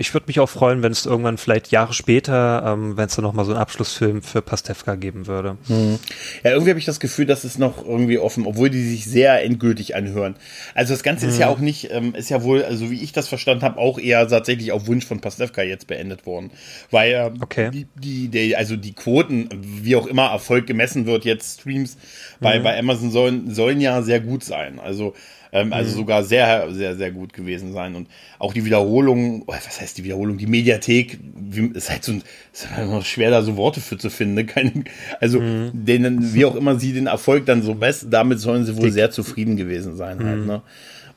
[0.00, 3.24] ich würde mich auch freuen, wenn es irgendwann vielleicht Jahre später, ähm, wenn es dann
[3.24, 5.58] nochmal so einen Abschlussfilm für Pastewka geben würde.
[5.66, 5.98] Hm.
[6.44, 9.42] Ja, irgendwie habe ich das Gefühl, dass es noch irgendwie offen, obwohl die sich sehr
[9.42, 10.36] endgültig anhören.
[10.74, 11.32] Also das Ganze hm.
[11.32, 13.98] ist ja auch nicht, ähm, ist ja wohl, also wie ich das verstanden habe, auch
[13.98, 16.52] eher tatsächlich auf Wunsch von Pastewka jetzt beendet worden.
[16.92, 17.70] Weil ähm, okay.
[17.72, 21.98] die, die, die, also die Quoten, wie auch immer Erfolg gemessen wird, jetzt Streams
[22.38, 22.62] bei, mhm.
[22.62, 24.78] bei Amazon sollen, sollen ja sehr gut sein.
[24.78, 25.14] Also
[25.52, 25.96] ähm, also mhm.
[25.96, 27.94] sogar sehr, sehr, sehr gut gewesen sein.
[27.94, 30.38] Und auch die Wiederholung, oh, was heißt die Wiederholung?
[30.38, 32.22] Die Mediathek, wie, ist halt so ein,
[32.52, 34.34] ist halt noch schwer, da so Worte für zu finden.
[34.34, 34.46] Ne?
[34.46, 34.84] Kein,
[35.20, 35.70] also, mhm.
[35.72, 38.94] denen, wie auch immer sie den Erfolg dann so best, damit sollen sie wohl Dick.
[38.94, 40.46] sehr zufrieden gewesen sein halt, mhm.
[40.46, 40.62] ne?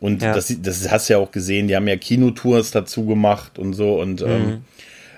[0.02, 0.34] Und ja.
[0.34, 4.02] das, das hast du ja auch gesehen, die haben ja Kinotours dazu gemacht und so
[4.02, 4.62] und ähm, mhm.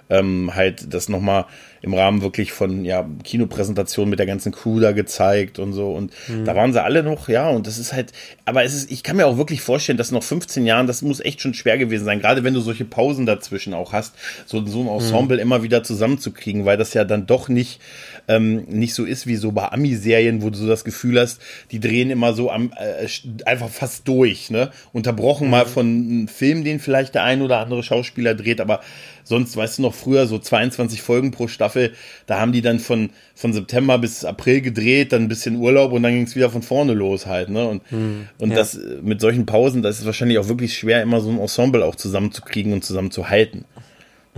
[0.10, 1.46] ähm, halt das nochmal
[1.84, 5.92] im Rahmen wirklich von ja, Kinopräsentationen mit der ganzen Crew da gezeigt und so.
[5.92, 6.46] Und mhm.
[6.46, 8.14] da waren sie alle noch, ja, und das ist halt,
[8.46, 11.20] aber es ist, ich kann mir auch wirklich vorstellen, dass noch 15 Jahren, das muss
[11.20, 14.16] echt schon schwer gewesen sein, gerade wenn du solche Pausen dazwischen auch hast,
[14.46, 15.42] so, so ein Ensemble mhm.
[15.42, 17.82] immer wieder zusammenzukriegen, weil das ja dann doch nicht,
[18.30, 21.82] ähm, nicht so ist wie so bei Ami-Serien, wo du so das Gefühl hast, die
[21.82, 23.10] drehen immer so am, äh,
[23.46, 24.72] einfach fast durch, ne?
[24.94, 25.52] Unterbrochen mhm.
[25.52, 28.80] mal von einem Film, den vielleicht der ein oder andere Schauspieler dreht, aber
[29.24, 31.94] sonst, weißt du noch, früher so 22 Folgen pro Staffel,
[32.26, 36.04] da haben die dann von, von September bis April gedreht, dann ein bisschen Urlaub und
[36.04, 37.68] dann ging es wieder von vorne los halt, ne?
[37.68, 38.56] Und, hm, und ja.
[38.56, 41.96] das mit solchen Pausen, das ist wahrscheinlich auch wirklich schwer, immer so ein Ensemble auch
[41.96, 43.66] zusammenzukriegen und zusammenzuhalten.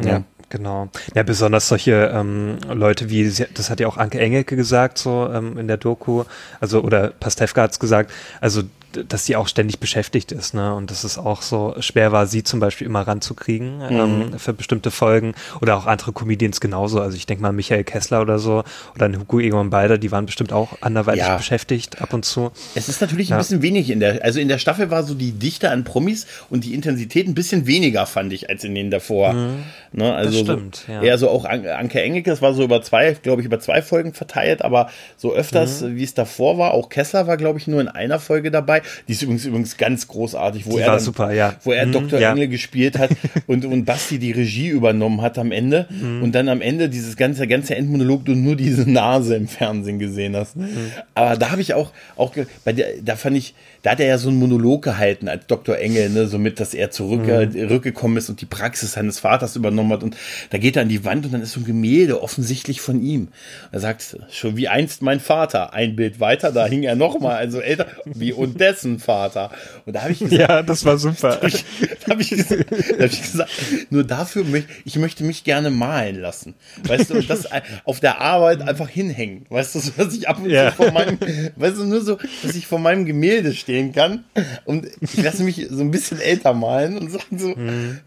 [0.02, 0.06] Ja.
[0.06, 0.24] ja.
[0.50, 0.90] Genau.
[1.16, 5.58] Ja, besonders solche ähm, Leute wie, das hat ja auch Anke Engelke gesagt, so ähm,
[5.58, 6.24] in der Doku,
[6.60, 8.12] also oder Pastewka hat's gesagt,
[8.42, 8.62] also
[9.08, 10.74] dass sie auch ständig beschäftigt ist, ne?
[10.74, 14.32] Und dass es auch so schwer war, sie zum Beispiel immer ranzukriegen mhm.
[14.32, 17.00] ähm, für bestimmte Folgen oder auch andere Comedians genauso.
[17.02, 18.64] Also ich denke mal Michael Kessler oder so
[18.96, 21.38] oder Hugo Egon Beider, die waren bestimmt auch anderweitig ja.
[21.38, 22.52] beschäftigt ab und zu.
[22.76, 23.36] Es ist natürlich ja.
[23.36, 26.28] ein bisschen wenig in der, also in der Staffel war so die Dichte an Promis
[26.50, 29.34] und die Intensität ein bisschen weniger, fand ich, als in denen davor.
[29.34, 29.64] Mhm.
[29.92, 30.14] Ne?
[30.14, 31.02] Also das stimmt, so, ja.
[31.02, 34.14] eher so auch Anke Engelke, das war so über zwei, glaube ich, über zwei Folgen
[34.14, 35.96] verteilt, aber so öfters, mhm.
[35.96, 38.82] wie es davor war, auch Kessler war, glaube ich, nur in einer Folge dabei.
[39.08, 41.56] Die ist übrigens übrigens ganz großartig, wo Die er dann, super, ja.
[41.64, 42.20] wo er Mhm, Dr.
[42.20, 42.32] ja.
[42.32, 43.10] Engel gespielt hat
[43.48, 46.24] und, und Basti die Regie übernommen hat am Ende Mhm.
[46.24, 50.36] und dann am Ende dieses ganze ganze Endmonolog du nur diese Nase im Fernsehen gesehen
[50.36, 50.56] hast.
[50.56, 50.70] Mhm.
[51.14, 52.34] Aber da habe ich auch auch
[52.64, 55.78] bei der da fand ich da hat er ja so einen Monolog gehalten als Dr.
[55.78, 57.52] Engel, ne, somit, dass er zurück, äh, Mhm.
[57.52, 60.16] zurückgekommen ist und die Praxis seines Vaters übernommen hat und
[60.50, 63.28] da geht er an die Wand und dann ist so ein Gemälde offensichtlich von ihm.
[63.72, 65.74] Er sagt, schon wie einst mein Vater.
[65.74, 69.52] Ein Bild weiter, da hing er noch mal, also älter, wie und dessen Vater.
[69.86, 71.38] Und da habe ich gesagt, Ja, das war super.
[71.42, 73.50] da habe ich, gesagt- da hab ich gesagt,
[73.90, 76.54] nur dafür möchte ich möchte mich gerne malen lassen.
[76.88, 77.48] Weißt du, und das
[77.86, 79.46] auf der Arbeit einfach hinhängen.
[79.50, 80.70] Weißt du, so, dass ich ab und Ja.
[80.72, 81.18] zu vor meinem,
[81.56, 84.24] weißt du, nur so, dass ich vor meinem Gemälde stehen kann
[84.66, 87.56] und ich lasse mich so ein bisschen älter malen und sagen so,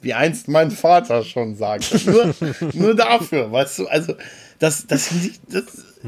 [0.02, 2.06] wie einst mein Vater schon sagt.
[2.06, 2.34] Nur,
[2.74, 4.14] nur dafür, weißt du, also
[4.58, 5.64] das, das, ich, das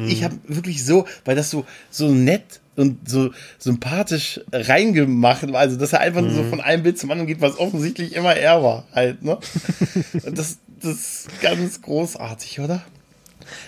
[0.07, 5.93] ich habe wirklich so, weil das so, so nett und so sympathisch reingemacht also dass
[5.93, 8.85] er einfach nur so von einem Bild zum anderen geht, was offensichtlich immer er war,
[8.93, 9.39] halt, ne?
[10.25, 12.83] Das, das ist ganz großartig, oder?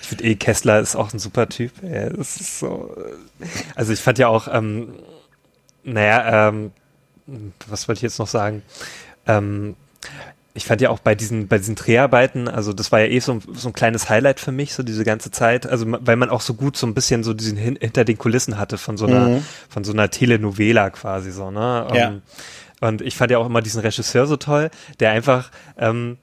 [0.01, 1.73] Ich finde eh, Kessler ist auch ein super Typ.
[1.83, 2.97] Ja, das ist so.
[3.75, 4.95] Also ich fand ja auch, ähm,
[5.85, 6.73] naja, ähm,
[7.69, 8.63] was wollte ich jetzt noch sagen?
[9.27, 9.77] Ähm,
[10.55, 13.33] ich fand ja auch bei diesen, bei diesen Dreharbeiten, also das war ja eh so,
[13.33, 16.43] ein- so ein kleines Highlight für mich, so diese ganze Zeit, also weil man auch
[16.43, 19.41] so gut so ein bisschen so diesen hin, hinter den Kulissen hatte von so einer,
[19.71, 21.87] von so einer Telenovela quasi so, ne?
[21.95, 22.09] Ja.
[22.09, 22.23] Ähm,
[22.83, 26.19] und ich fand ja auch immer diesen Regisseur so toll, der einfach, ähm,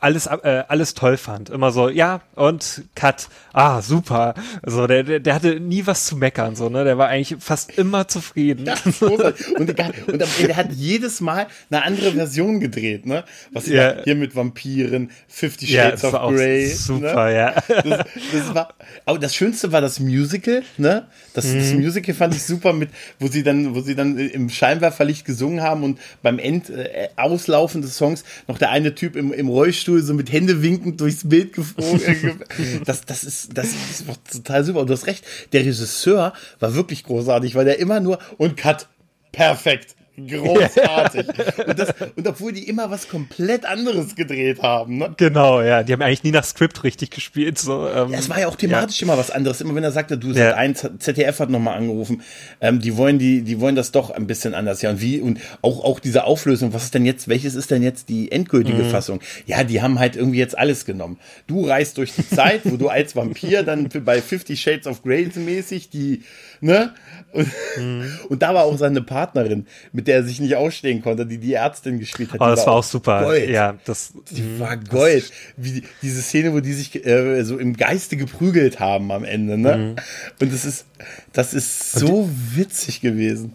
[0.00, 1.50] alles, äh, alles toll fand.
[1.50, 3.28] Immer so, ja, und Cut.
[3.52, 4.34] Ah, super.
[4.64, 6.84] So, der, der, der hatte nie was zu meckern, so, ne?
[6.84, 8.66] Der war eigentlich fast immer zufrieden.
[8.66, 9.56] Ja, großartig.
[9.58, 13.24] und, egal, und am Ende hat jedes Mal eine andere Version gedreht, ne?
[13.52, 13.96] Was Ja.
[13.96, 14.04] ja.
[14.04, 16.66] hier mit Vampiren, Fifty Ja, Shades das of Grey.
[16.68, 17.34] super, ne?
[17.34, 17.54] ja.
[17.68, 18.74] Das, das war,
[19.06, 21.06] aber das Schönste war das Musical, ne?
[21.34, 21.80] Das, das Mhm.
[21.80, 25.82] Musical fand ich super mit, wo sie dann, wo sie dann im Scheinwerferlicht gesungen haben
[25.82, 30.12] und beim End äh, Auslaufen des Songs noch der eine Typ im, im Rollstuhl so
[30.14, 32.00] mit Hände winkend durchs Bild geflogen.
[32.00, 32.34] ge-
[32.84, 34.80] das, das ist, das ist total super.
[34.80, 38.88] Und du hast recht, der Regisseur war wirklich großartig, weil der immer nur und Cut,
[39.32, 39.94] perfekt.
[40.26, 41.26] Großartig.
[41.66, 45.14] Und, das, und obwohl die immer was komplett anderes gedreht haben, ne?
[45.16, 45.82] Genau, ja.
[45.82, 47.86] Die haben eigentlich nie nach Skript richtig gespielt, so.
[47.88, 49.60] Ähm, Ja, es war ja auch thematisch immer was anderes.
[49.60, 50.54] Immer wenn er sagte, du, Ja.
[50.54, 52.22] ein ZDF hat nochmal angerufen,
[52.60, 54.82] ähm, die wollen die, die wollen das doch ein bisschen anders.
[54.82, 57.82] Ja, und wie, und auch, auch diese Auflösung, was ist denn jetzt, welches ist denn
[57.82, 58.90] jetzt die endgültige Mhm.
[58.90, 59.20] Fassung?
[59.46, 61.18] Ja, die haben halt irgendwie jetzt alles genommen.
[61.46, 65.28] Du reist durch die Zeit, wo du als Vampir dann bei Fifty Shades of Grey
[65.34, 66.22] mäßig die,
[66.60, 66.94] ne?
[67.32, 68.10] Und, Mhm.
[68.30, 71.52] und da war auch seine Partnerin, mit der er sich nicht ausstehen konnte, die die
[71.54, 72.40] Ärztin gespielt hat.
[72.40, 73.22] Oh, Die das war auch super.
[73.22, 73.48] Gold.
[73.50, 74.12] Ja, das.
[74.30, 75.30] Die war Gold.
[75.56, 79.56] Wie die, diese Szene, wo die sich äh, so im Geiste geprügelt haben am Ende,
[79.56, 79.76] ne?
[79.76, 79.96] Mhm.
[80.40, 80.86] Und das ist,
[81.32, 83.54] das ist so witzig gewesen.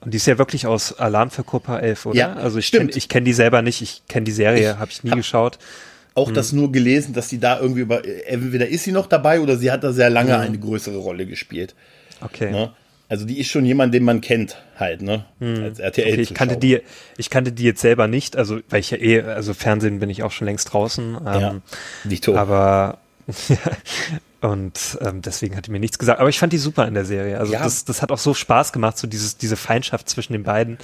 [0.00, 2.16] Und die ist ja wirklich aus Alarm für Copa 11, oder?
[2.16, 2.96] Ja, also ich kenne stimmt.
[2.96, 3.82] ich kenn die selber nicht.
[3.82, 5.58] Ich kenne die Serie, habe ich nie hab- geschaut.
[6.14, 9.56] Auch das nur gelesen, dass sie da irgendwie über, entweder ist sie noch dabei oder
[9.56, 10.40] sie hat da sehr lange Mhm.
[10.40, 11.74] eine größere Rolle gespielt.
[12.20, 12.50] Okay.
[12.50, 12.72] Ne?
[13.10, 15.24] Also die ist schon jemand, den man kennt, halt, ne?
[15.40, 16.12] Als RTL.
[16.12, 16.80] Okay, ich kannte die,
[17.16, 20.22] ich kannte die jetzt selber nicht, also weil ich ja eh, also Fernsehen bin ich
[20.22, 21.14] auch schon längst draußen.
[21.14, 21.54] Ähm, Ja,
[22.04, 22.36] Dito.
[22.36, 22.98] Aber
[24.40, 26.20] und ähm, deswegen hat die mir nichts gesagt.
[26.20, 27.38] Aber ich fand die super in der Serie.
[27.38, 27.62] Also Ja.
[27.64, 30.78] das, das hat auch so Spaß gemacht, so dieses, diese Feindschaft zwischen den beiden.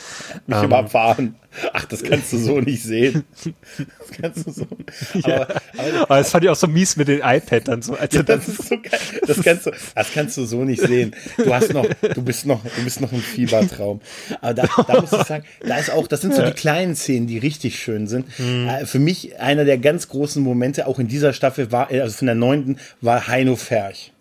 [0.47, 1.37] mich Ähm, immer fahren.
[1.73, 3.25] Ach, das kannst du so nicht sehen.
[3.45, 4.67] Das kannst du so.
[5.25, 7.95] Aber, aber Aber das fand ich auch so mies mit den iPad dann so.
[7.95, 9.01] Also Ja, dann, das ist so geil.
[9.27, 11.15] Das kannst du, das kannst du so nicht sehen.
[11.37, 14.01] Du hast noch, du bist noch, du bist noch ein Fiebertraum.
[14.41, 17.27] Aber da, da muss ich sagen, da ist auch, das sind so die kleinen Szenen,
[17.27, 18.27] die richtig schön sind.
[18.39, 18.71] Mhm.
[18.85, 22.35] Für mich einer der ganz großen Momente, auch in dieser Staffel war, also von der
[22.35, 24.14] neunten, war Heino Ferch.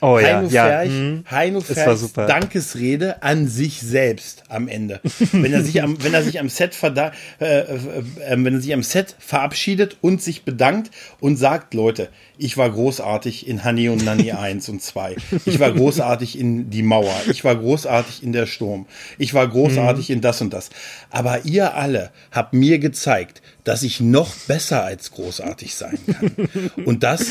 [0.00, 0.66] Oh ja, Heino ja.
[0.66, 1.24] Ferch, mhm.
[1.30, 2.32] Heino Das war Ferchs.
[2.32, 5.00] Dankesrede an sich selbst am Ende.
[5.32, 8.60] wenn er sich am, wenn er sich am Set verda äh, äh, äh, wenn er
[8.60, 10.90] sich am Set verabschiedet und sich bedankt
[11.20, 15.16] und sagt, Leute, ich war großartig in Honey und Nanny 1 und 2.
[15.46, 17.14] Ich war großartig in Die Mauer.
[17.30, 18.86] Ich war großartig in Der Sturm.
[19.18, 20.70] Ich war großartig in das und das.
[21.10, 26.70] Aber ihr alle habt mir gezeigt, dass ich noch besser als großartig sein kann.
[26.84, 27.26] Und das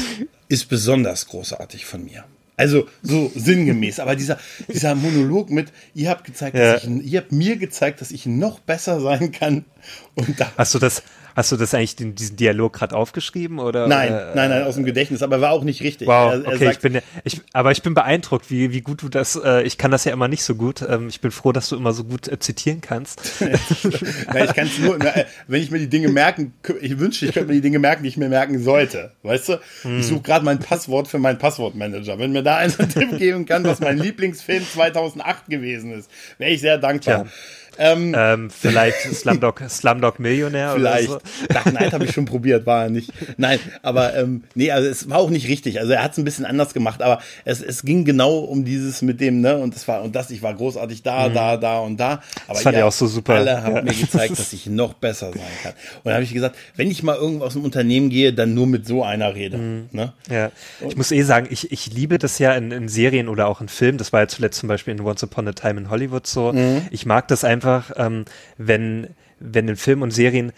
[0.50, 2.26] ist besonders großartig von mir.
[2.58, 7.32] Also so sinngemäß, aber dieser, dieser Monolog mit, ihr habt gezeigt, dass ich, ihr habt
[7.34, 9.66] mir gezeigt, dass ich noch besser sein kann.
[10.16, 11.04] Und da, Hast du das,
[11.36, 13.88] Hast du das eigentlich, den, diesen Dialog gerade aufgeschrieben oder?
[13.88, 16.08] Nein, oder, nein, nein, aus dem Gedächtnis, aber war auch nicht richtig.
[16.08, 19.02] Wow, Er- er okay, sagt- ich bin, ich, aber ich bin beeindruckt, wie, wie gut
[19.02, 20.82] du das, äh, ich kann das ja immer nicht so gut.
[20.88, 23.22] Ähm, ich bin froh, dass du immer so gut äh, zitieren kannst.
[24.34, 27.26] Na, ich kann es nur, na, äh, wenn ich mir die Dinge merken, ich wünschte,
[27.26, 29.12] ich könnte mir die Dinge merken, die ich mir merken sollte.
[29.24, 29.60] Weißt du?
[29.84, 30.00] Hm.
[30.00, 32.18] Ich suche gerade mein Passwort für meinen Passwortmanager.
[32.18, 36.52] Wenn mir da einer einen Tipp geben kann, was mein Lieblingsfilm 2008 gewesen ist, wäre
[36.52, 37.24] ich sehr dankbar.
[37.26, 37.32] Tja.
[37.80, 41.10] Ähm, vielleicht Slumdog, Slumdog Millionär Vielleicht.
[41.10, 43.12] oder Dark Knight habe ich schon probiert, war er nicht.
[43.38, 45.80] Nein, aber ähm, nee, also es war auch nicht richtig.
[45.80, 49.02] Also er hat es ein bisschen anders gemacht, aber es, es ging genau um dieses
[49.02, 51.98] mit dem, ne, und das war, und das, ich war großartig da, da, da und
[51.98, 52.22] da.
[52.48, 52.64] Aber Mhm.
[52.64, 53.36] fand ihr ich auch so super.
[53.36, 53.82] Alle haben Ja.
[53.82, 55.74] mir gezeigt, dass ich noch besser sein kann.
[55.98, 58.68] Und dann habe ich gesagt, wenn ich mal irgendwo aus dem Unternehmen gehe, dann nur
[58.68, 59.58] mit so einer rede.
[59.58, 59.90] Mhm.
[59.92, 60.14] Ne?
[60.30, 60.52] Ja,
[60.88, 63.68] ich muss eh sagen, ich, ich liebe das ja in, in Serien oder auch in
[63.68, 63.98] Filmen.
[63.98, 66.54] Das war ja zuletzt zum Beispiel in Once Upon a Time in Hollywood so.
[66.92, 67.65] Ich mag das einfach,
[67.96, 68.26] ähm,
[68.58, 69.10] wenn,
[69.40, 70.52] wenn in Filmen und Serien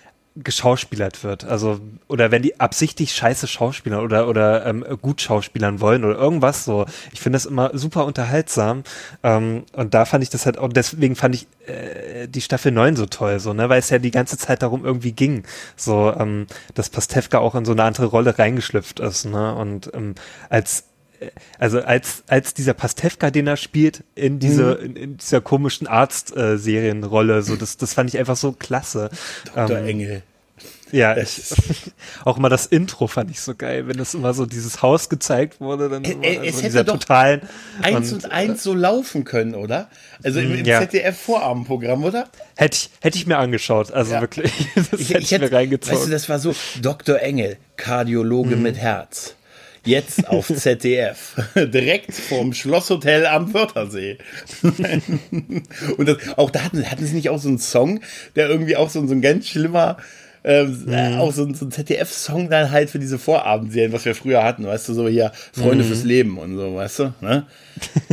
[0.44, 1.46] geschauspielert wird.
[1.46, 6.66] Also, oder wenn die absichtlich scheiße Schauspieler oder, oder ähm, gut schauspielern wollen oder irgendwas
[6.66, 6.86] so.
[7.12, 8.84] Ich finde das immer super unterhaltsam.
[9.24, 12.96] Ähm, und da fand ich das halt auch, deswegen fand ich äh, die Staffel 9
[12.96, 15.44] so toll, so, ne, weil es ja die ganze Zeit darum irgendwie ging.
[15.76, 19.56] So, ähm, dass Pastewka auch in so eine andere Rolle reingeschlüpft ist, ne?
[19.56, 20.16] Und ähm,
[20.50, 20.84] als
[21.60, 27.42] also als, als dieser Pastewka, den er spielt, in diese, in, in dieser komischen Arzt-Serienrolle,
[27.42, 29.10] so, das, das fand ich einfach so klasse.
[29.56, 29.78] Dr.
[29.80, 30.22] Ähm, Engel.
[30.92, 31.42] ja, ich,
[32.26, 35.60] auch immer das Intro fand ich so geil, wenn das immer so dieses Haus gezeigt
[35.60, 37.42] wurde, dann Ä- immer ä- so es in hätte dieser doch totalen
[37.82, 39.90] Eins und, und eins so laufen können, oder?
[40.24, 40.80] Also im, im Ja.
[40.80, 42.28] ZDF-Vorabendprogramm, oder?
[42.56, 44.22] hätte ich hätte ich mir angeschaut, also Ja.
[44.22, 45.98] wirklich, das hätte ich, mir reingezogen.
[45.98, 47.20] Weißt du, das war so Dr.
[47.20, 48.62] Engel, Kardiologe Mhm.
[48.64, 49.36] mit Herz.
[49.88, 51.36] Jetzt auf ZDF.
[51.56, 54.18] Direkt vom Schlosshotel am Wörthersee.
[55.98, 58.02] Und das, auch da hatten, hatten sie nicht auch so einen Song,
[58.36, 59.98] der irgendwie auch so, so ein ganz schlimmer,
[60.44, 61.20] ähm, Mhm.
[61.20, 64.66] auch so, ein- so ein ZDF-Song dann halt für diese Vorabendserien, was wir früher hatten,
[64.66, 65.88] weißt du, so hier Freunde Mhm.
[65.88, 67.46] fürs Leben und so, weißt du, ne?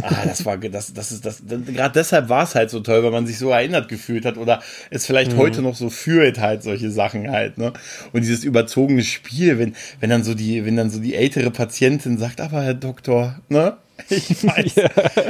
[0.03, 3.11] Ah, das war, das, das ist, das, gerade deshalb war es halt so toll, weil
[3.11, 6.91] man sich so erinnert gefühlt hat oder es vielleicht heute noch so fühlt halt solche
[6.91, 7.73] Sachen halt, ne?
[8.13, 12.19] Und dieses überzogene Spiel, wenn, wenn dann so die, wenn dann so die ältere Patientin
[12.19, 13.77] sagt, aber Herr Doktor, ne?
[14.11, 14.75] Ich weiß,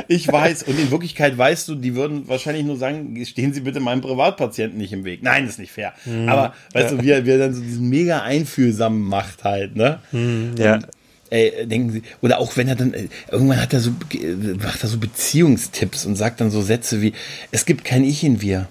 [0.09, 0.62] ich weiß.
[0.64, 4.78] Und in Wirklichkeit weißt du, die würden wahrscheinlich nur sagen, stehen Sie bitte meinem Privatpatienten
[4.78, 5.22] nicht im Weg.
[5.22, 5.93] Nein, das ist nicht fair.
[6.26, 10.01] Aber weißt du, wie er, wie er dann so diesen mega einfühlsamen macht halt, ne?
[10.59, 10.78] ja.
[11.35, 12.95] Ey, denken Sie, oder auch wenn er dann,
[13.28, 17.12] irgendwann hat er so, äh, macht er so Beziehungstipps und sagt dann so Sätze wie,
[17.51, 18.68] es gibt kein Ich in wir.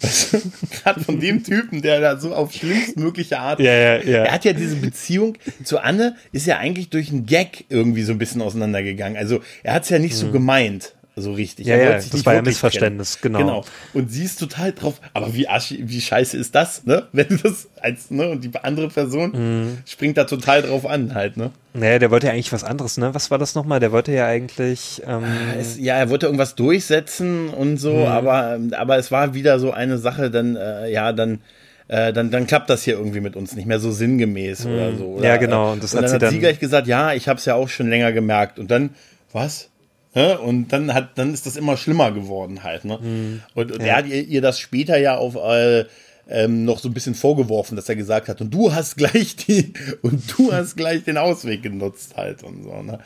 [0.00, 0.38] Weißt du,
[0.70, 3.60] gerade von dem Typen, der da so auf schlimmstmögliche Art.
[3.60, 4.24] Ja, ja, ja.
[4.24, 8.12] Er hat ja diese Beziehung zu Anne, ist ja eigentlich durch einen Gag irgendwie so
[8.12, 9.18] ein bisschen auseinandergegangen.
[9.18, 11.66] Also er hat es ja nicht so gemeint, so richtig.
[11.66, 11.72] Mhm.
[11.72, 13.38] Ja, ja, das war ja Missverständnis, genau.
[13.40, 13.64] Genau.
[13.92, 17.08] Und sie ist total drauf, aber wie, aschi, wie scheiße ist das, ne?
[17.12, 18.28] Wenn das als, ne?
[18.30, 19.78] Und die andere Person Mhm.
[19.86, 21.50] springt da total drauf an, halt, ne?
[21.74, 23.12] Naja, der wollte ja eigentlich was anderes, ne?
[23.14, 23.80] Was war das nochmal?
[23.80, 25.24] Der wollte ja eigentlich, ähm,
[25.58, 28.06] Es, ja, er wollte irgendwas durchsetzen und so, Mhm.
[28.06, 31.40] aber, aber es war wieder so eine Sache, dann, äh, ja, dann,
[31.88, 35.06] äh, dann, dann klappt das hier irgendwie mit uns nicht mehr so sinngemäß oder so.
[35.06, 35.24] Oder, Mhm.
[35.24, 37.28] Ja, genau, äh, und das und hat dann sie hat sie gleich gesagt, ja, ich
[37.28, 38.58] habe es ja auch schon länger gemerkt.
[38.60, 38.90] Und dann,
[39.32, 39.68] was?
[40.12, 40.34] Hä?
[40.34, 42.98] Und dann hat, dann ist das immer schlimmer geworden halt, ne?
[43.00, 43.42] Mhm.
[43.54, 45.84] Und, und er hat ihr, ihr das später ja auf äh,
[46.30, 49.72] ähm, noch so ein bisschen vorgeworfen, dass er gesagt hat, und du hast gleich die,
[50.02, 53.00] und du hast gleich den Ausweg genutzt halt und so, ne?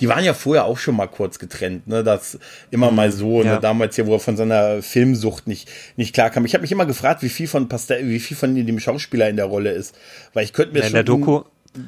[0.00, 2.04] Die waren ja vorher auch schon mal kurz getrennt, ne?
[2.04, 2.38] Das
[2.70, 3.54] immer mal so, ja.
[3.54, 3.60] ne?
[3.60, 6.44] Damals ja, wo er von seiner Filmsucht nicht, nicht klar kam.
[6.44, 9.36] Ich habe mich immer gefragt, wie viel von Pastel, wie viel von dem Schauspieler in
[9.36, 9.94] der Rolle ist.
[10.32, 10.94] Weil ich könnte mir in schon.
[10.94, 11.42] der Doku,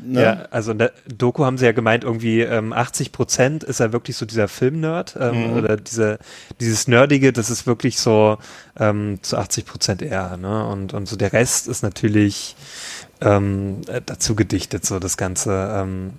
[0.05, 0.23] ne?
[0.23, 3.93] ja, also in der Doku haben sie ja gemeint, irgendwie ähm, 80 Prozent ist er
[3.93, 6.19] wirklich so dieser Filmnerd ähm, oder diese,
[6.61, 8.39] dieses Nerdige, das ist wirklich so
[8.79, 10.67] ähm, zu 80 Prozent er, ne?
[10.67, 12.57] Und, und so der Rest ist natürlich
[13.21, 15.73] ähm, äh, dazu gedichtet, so das Ganze.
[15.77, 16.13] Ähm,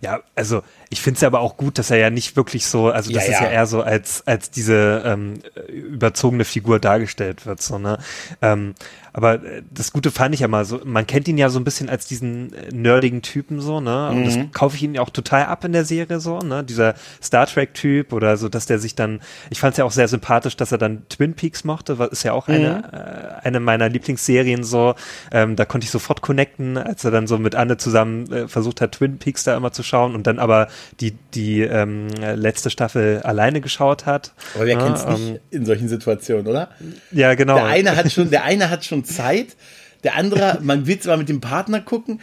[0.00, 2.90] ja, also ich finde es ja aber auch gut, dass er ja nicht wirklich so,
[2.90, 3.46] also das Ja, ist ja.
[3.46, 7.98] ja eher so als, als diese ähm, überzogene Figur dargestellt wird, so, ne?
[8.42, 8.74] Ähm,
[9.14, 11.64] aber äh, das Gute fand ich ja mal so, man kennt ihn ja so ein
[11.64, 14.10] bisschen als diesen äh, nerdigen Typen so, ne?
[14.10, 16.64] Und das kaufe ich ihn ja auch total ab in der Serie so, ne?
[16.64, 20.08] Dieser Star Trek-Typ oder so, dass der sich dann, ich fand es ja auch sehr
[20.08, 23.88] sympathisch, dass er dann Twin Peaks mochte, was ist ja auch eine, äh, eine meiner
[23.88, 24.96] Lieblingsserien so.
[25.30, 28.80] Ähm, da konnte ich sofort connecten, als er dann so mit Anne zusammen äh, versucht
[28.80, 30.66] hat, Twin Peaks da immer zu schauen und dann aber
[31.00, 34.32] die, die ähm, letzte Staffel alleine geschaut hat.
[34.56, 36.70] Aber wer Ja, kennt's nicht ähm, in solchen Situationen, oder?
[37.12, 37.54] Ja, genau.
[37.54, 39.56] Der eine hat schon, der eine hat schon Zeit,
[40.02, 42.20] der andere, man will zwar mit dem Partner gucken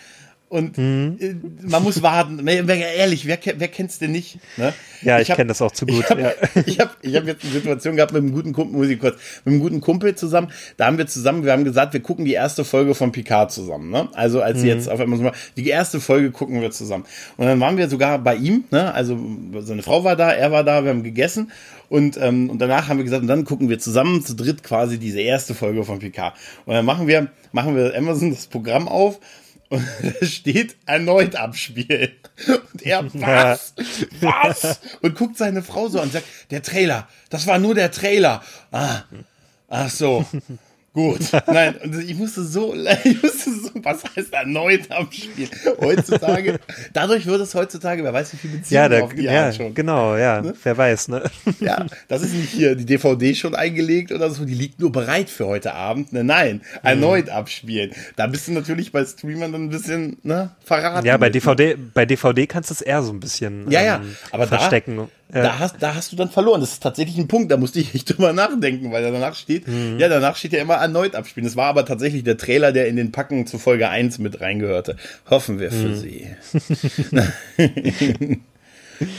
[0.52, 1.18] Und mhm.
[1.18, 1.36] Äh,
[1.66, 2.46] man muss warten.
[2.46, 4.38] Ehrlich, wer, wer kennt's denn nicht?
[4.58, 4.74] Ne?
[5.02, 6.02] Ja, ich, ich kenne das auch zu gut.
[6.02, 6.32] Ich habe ja.
[6.66, 9.16] ich hab, ich hab jetzt eine Situation gehabt mit einem guten Kumpel, muss ich kurz,
[9.46, 10.52] mit einem guten Kumpel zusammen.
[10.76, 13.92] Da haben wir zusammen, wir haben gesagt, wir gucken die erste Folge von Picard zusammen.
[13.92, 14.10] Ne?
[14.12, 14.66] Also als mhm.
[14.66, 17.06] jetzt auf einmal so mal, die erste Folge gucken wir zusammen.
[17.38, 18.66] Und dann waren wir sogar bei ihm.
[18.72, 18.94] Ne?
[18.94, 19.18] Also
[19.62, 21.50] seine Frau war da, er war da, wir haben gegessen.
[21.88, 25.00] Und, ähm, und danach haben wir gesagt, und dann gucken wir zusammen zu dritt quasi
[25.00, 26.34] diese erste Folge von Picard.
[26.66, 29.22] Und dann machen wir, machen wir Amazon das Programm auf
[29.72, 32.12] und da steht erneut abspielen.
[32.74, 33.74] Und er, was?
[34.20, 34.80] Was?
[35.02, 38.44] Und guckt seine Frau so an und sagt, der Trailer, das war nur der Trailer.
[38.72, 39.04] Ah,
[39.70, 40.26] ach so.
[40.94, 42.76] Gut, nein, und ich musste so,
[43.06, 45.48] ich musste so, was heißt erneut am Spiel?
[45.80, 46.60] Heutzutage,
[46.92, 49.74] dadurch wird es heutzutage, wer weiß, wie viel Beziehungen ja, da, auf die ja, schon.
[49.74, 50.54] Genau, ja, ne?
[50.62, 51.24] wer weiß, ne?
[51.62, 55.30] Ja, das ist nicht hier die DVD schon eingelegt oder so, die liegt nur bereit
[55.30, 56.12] für heute Abend.
[56.12, 57.32] Ne, nein, erneut mhm.
[57.32, 57.92] abspielen.
[58.18, 61.06] Da bist du natürlich bei Streamern dann ein bisschen, ne, verraten.
[61.06, 61.92] Ja, bei DVD, ne?
[61.94, 64.98] bei DVD kannst du es eher so ein bisschen ja, ja, ähm, aber verstecken.
[64.98, 65.44] Da, ja.
[65.44, 66.62] Da, hast, da hast du dann verloren.
[66.62, 69.98] Das ist tatsächlich ein Punkt, da musste ich nicht drüber nachdenken, weil danach steht, mhm.
[70.00, 71.46] ja, danach steht ja immer erneut abspielen.
[71.46, 74.98] Das war aber tatsächlich der Trailer, der in den Packen zu Folge 1 mit reingehörte.
[75.30, 75.96] Hoffen wir für mhm.
[75.96, 76.28] Sie.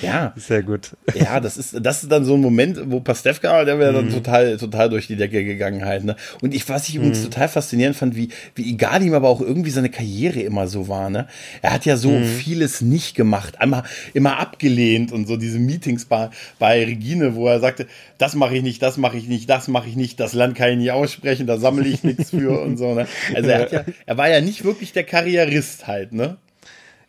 [0.02, 0.32] Ja.
[0.36, 0.90] Sehr gut.
[1.14, 4.14] Ja, das ist, das ist dann so ein Moment, wo Pastewka, der wäre dann mhm.
[4.14, 6.16] total, total durch die Decke gegangen halt, ne?
[6.40, 7.24] Und ich, was ich übrigens mhm.
[7.24, 11.10] total faszinierend fand, wie, wie egal ihm aber auch irgendwie seine Karriere immer so war,
[11.10, 11.26] ne?
[11.60, 12.24] Er hat ja so mhm.
[12.24, 17.60] vieles nicht gemacht, einmal, immer abgelehnt und so diese Meetings bei, bei Regine, wo er
[17.60, 17.86] sagte,
[18.18, 20.70] das mache ich nicht, das mache ich nicht, das mache ich nicht, das Land kann
[20.70, 23.06] ich nicht aussprechen, da sammle ich nichts für und so, ne?
[23.34, 26.36] Also er hat ja, er war ja nicht wirklich der Karrierist halt, ne?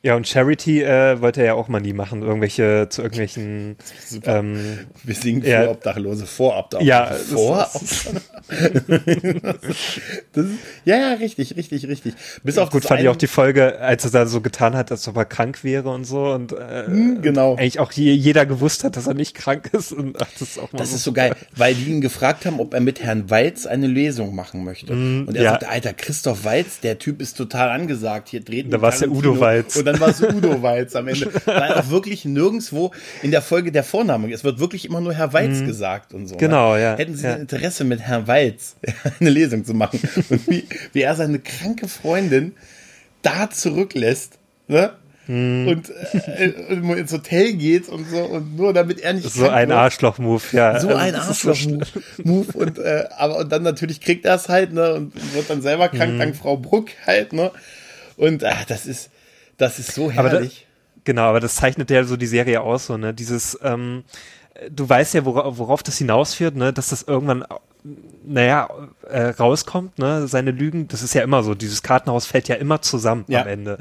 [0.05, 3.77] Ja, und Charity äh, wollte er ja auch mal nie machen, irgendwelche zu irgendwelchen.
[4.25, 6.89] Ähm, Wir singen für ja, Obdachlose, Vorobdachlose.
[6.89, 7.69] Ja, vor
[10.83, 12.15] ja, ja, richtig, richtig, richtig.
[12.43, 15.07] Bis auf Gut, fand ich auch die Folge, als er da so getan hat, als
[15.07, 17.53] ob er krank wäre und so und äh, hm, genau.
[17.53, 19.93] eigentlich auch je, jeder gewusst hat, dass er nicht krank ist.
[19.93, 22.45] Und, ach, das ist, auch mal das so ist so geil, weil die ihn gefragt
[22.45, 24.93] haben, ob er mit Herrn Walz eine Lesung machen möchte.
[24.93, 25.51] Mm, und er ja.
[25.51, 28.27] sagte, Alter, Christoph Walz, der Typ ist total angesagt.
[28.27, 31.31] Hier dreht Da war es der Udo Walz dann war es Udo Walz am Ende.
[31.45, 32.91] Weil auch wirklich nirgendwo
[33.21, 35.67] in der Folge der Vorname, es wird wirklich immer nur Herr Walz mhm.
[35.67, 36.35] gesagt und so.
[36.37, 36.81] Genau, ne?
[36.81, 36.97] ja.
[36.97, 37.35] Hätten Sie ja.
[37.35, 38.75] Interesse mit Herrn Walz
[39.19, 42.53] eine Lesung zu machen und wie, wie er seine kranke Freundin
[43.21, 44.37] da zurücklässt,
[44.67, 44.91] ne?
[45.25, 45.69] Hm.
[45.69, 45.89] Und,
[46.37, 50.77] äh, ins Hotel geht und so und nur damit er nicht so ein Arschloch-Move ja
[50.81, 55.13] so ein Arschloch-Move und äh, aber und dann natürlich kriegt er es halt ne und
[55.33, 56.19] wird dann selber krank hm.
[56.19, 57.51] dank Frau Bruck halt ne
[58.17, 59.11] und ach, das ist
[59.57, 60.67] das ist so herrlich.
[60.67, 63.13] Da, genau, aber das zeichnet ja so die Serie aus, so, ne?
[63.13, 64.03] Dieses, ähm,
[64.69, 66.73] du weißt ja, worauf, worauf das hinausführt, ne?
[66.73, 67.45] Dass das irgendwann,
[68.25, 68.69] naja,
[69.09, 70.27] äh, rauskommt, ne?
[70.27, 73.41] Seine Lügen, das ist ja immer so, dieses Kartenhaus fällt ja immer zusammen ja.
[73.41, 73.77] am Ende.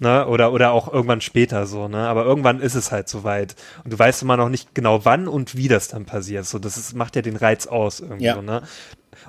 [0.00, 0.26] Ne?
[0.26, 2.08] Oder, oder auch irgendwann später so, ne?
[2.08, 3.54] Aber irgendwann ist es halt soweit.
[3.84, 6.46] Und du weißt immer noch nicht genau wann und wie das dann passiert.
[6.46, 8.42] So, das ist, macht ja den Reiz aus irgendwie, ja.
[8.42, 8.62] ne?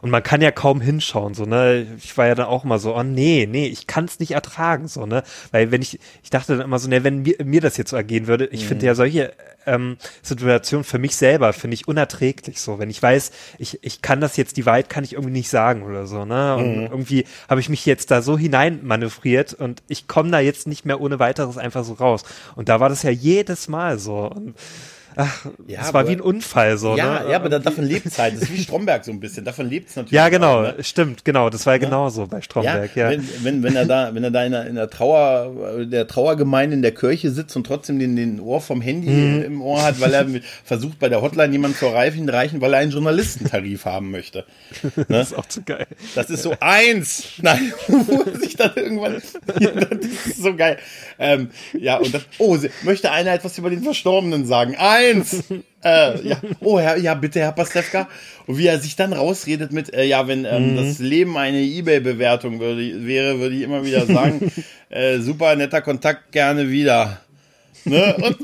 [0.02, 1.88] Und man kann ja kaum hinschauen, so, ne?
[1.98, 4.88] Ich war ja dann auch mal so, oh nee, nee, ich kann es nicht ertragen,
[4.88, 5.24] so, ne?
[5.52, 7.96] Weil wenn ich, ich dachte dann immer so, ne, wenn mir, mir das jetzt so
[7.96, 8.68] ergehen würde, ich mhm.
[8.68, 9.34] finde ja solche
[9.66, 12.80] ähm, Situationen für mich selber, finde ich unerträglich, so.
[12.80, 15.84] Wenn ich weiß, ich, ich kann das jetzt, die Wahrheit kann ich irgendwie nicht sagen
[15.84, 16.56] oder so, ne?
[16.56, 16.84] Und mhm.
[16.84, 20.86] irgendwie habe ich mich jetzt da so hinein manövriert und ich komme da jetzt nicht
[20.86, 22.24] mehr ohne weiteres einfach so raus.
[22.56, 24.30] Und da war das ja jedes Mal so.
[24.30, 24.56] Und
[25.16, 26.96] Ach, ja, es war wie ein Unfall so.
[26.98, 27.32] Ja, ne?
[27.32, 28.36] ja, aber davon lebt es halt.
[28.36, 29.46] Das ist wie Stromberg so ein bisschen.
[29.46, 30.14] Davon lebt es natürlich.
[30.14, 30.84] Ja, genau, auch, ne?
[30.84, 31.50] stimmt, genau.
[31.50, 32.96] Das war ja genauso bei Stromberg.
[32.96, 33.18] Ja, ja.
[33.18, 36.76] Wenn, wenn, wenn er da, wenn er da in der, in der Trauer, der Trauergemeinde
[36.76, 39.44] in der Kirche sitzt und trotzdem den, den Ohr vom Handy mhm.
[39.44, 40.26] im Ohr hat, weil er
[40.64, 44.46] versucht bei der Hotline jemanden zu erreichen, reichen, weil er einen Journalistentarif haben möchte.
[44.96, 45.06] Ne?
[45.10, 45.88] Das ist auch zu geil.
[46.16, 47.34] Das ist so eins.
[47.42, 49.22] Nein, wo sich dann irgendwann.
[49.46, 50.78] das ist so geil.
[51.20, 54.76] Ähm, ja, und das, oh, möchte einer etwas über den Verstorbenen sagen?
[54.78, 55.05] Eins!
[55.84, 58.08] Äh, ja, oh, Herr, ja, bitte, Herr Pastewka.
[58.48, 60.78] Und wie er sich dann rausredet mit, äh, ja, wenn ähm, mhm.
[60.78, 64.52] das Leben eine Ebay-Bewertung wäre, würde ich immer wieder sagen,
[64.90, 67.22] äh, super netter Kontakt, gerne wieder.
[67.84, 68.16] Ne?
[68.16, 68.38] Und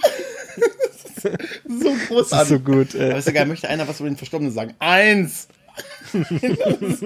[1.82, 2.50] so großartig.
[2.50, 2.96] So gut.
[2.96, 3.10] Äh.
[3.10, 4.74] Aber ist egal, möchte einer was über den Verstorbenen sagen?
[4.80, 5.48] Eins!
[6.14, 7.06] das, ist,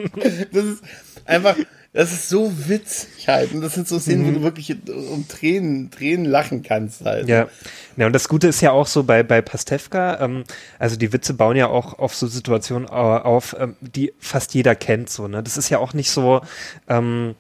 [0.52, 0.84] das ist
[1.26, 1.56] einfach,
[1.96, 3.54] das ist so witzig halt.
[3.54, 4.28] Und das sind so Szenen, mhm.
[4.28, 7.30] wo du wirklich um Tränen, Tränen lachen kannst halt.
[7.30, 7.48] Ja.
[7.96, 10.44] Ja, und das Gute ist ja auch so bei, bei Pastewka, ähm,
[10.78, 15.10] also die Witze bauen ja auch auf so Situationen auf, ähm, die fast jeder kennt,
[15.10, 15.42] so, ne?
[15.42, 16.42] Das ist ja auch nicht so,
[16.90, 17.36] ähm,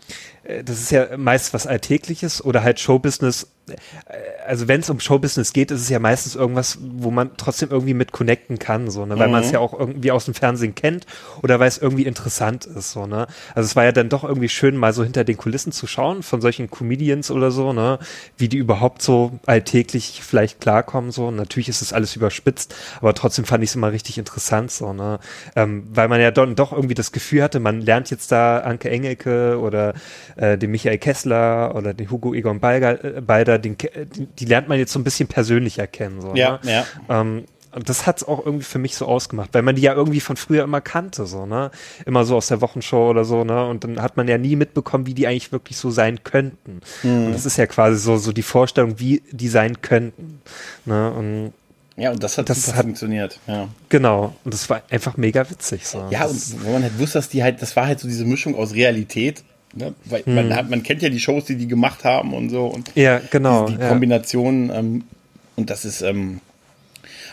[0.45, 3.47] äh, das ist ja meist was Alltägliches oder halt Showbusiness.
[3.70, 3.76] Äh,
[4.47, 7.93] also wenn es um Showbusiness geht, ist es ja meistens irgendwas, wo man trotzdem irgendwie
[7.93, 9.18] mit connecten kann, so, ne?
[9.18, 9.34] Weil mhm.
[9.34, 11.05] man es ja auch irgendwie aus dem Fernsehen kennt
[11.41, 13.28] oder weil es irgendwie interessant ist, so, ne?
[13.53, 16.24] Also es war ja dann doch irgendwie schön, mal so hinter den Kulissen zu schauen
[16.24, 17.99] von solchen Comedians oder so, ne,
[18.38, 21.28] wie die überhaupt so alltäglich vielleicht klarkommen, so.
[21.28, 24.93] Und natürlich ist es alles überspitzt, aber trotzdem fand ich es immer richtig interessant, so,
[24.93, 25.20] ne,
[25.55, 28.89] ähm, weil man ja dann doch irgendwie das Gefühl hatte, man lernt jetzt da Anke
[28.89, 29.93] Engelke oder
[30.36, 33.22] äh, den Michael Kessler oder den Hugo Egon äh,
[33.58, 36.72] Balder, den, die, lernt man jetzt so ein bisschen persönlicher kennen, so, Ja, ne?
[36.72, 36.86] ja.
[37.22, 40.22] Ähm, und das hat's auch irgendwie für mich so ausgemacht, weil man die ja irgendwie
[40.22, 41.72] von früher immer kannte, so, ne?
[42.06, 43.68] Immer so aus der Wochenshow oder so, ne?
[43.68, 46.80] Und dann hat man ja nie mitbekommen, wie die eigentlich wirklich so sein könnten.
[47.03, 50.39] Und das ist ja quasi so, so die Vorstellung, wie die sein könnten.
[50.86, 51.12] Ne?
[51.12, 51.53] Und
[51.97, 53.41] Ja, und das hat Das hat- funktioniert.
[53.45, 53.68] Ja.
[53.89, 54.34] genau.
[54.45, 55.86] Und das war einfach mega witzig.
[55.86, 56.08] So.
[56.12, 58.24] Ja, das, und wo man halt wusste, dass die halt, das war halt so diese
[58.24, 59.43] Mischung aus Realität.
[59.76, 59.94] Ne?
[60.06, 62.66] Weil man, hat, man kennt ja die Shows, die die gemacht haben und so.
[62.68, 63.68] Und ja, genau.
[63.68, 63.90] die, die ja.
[63.90, 64.72] Kombination.
[64.74, 65.04] Ähm,
[65.58, 66.40] und das ist, ähm,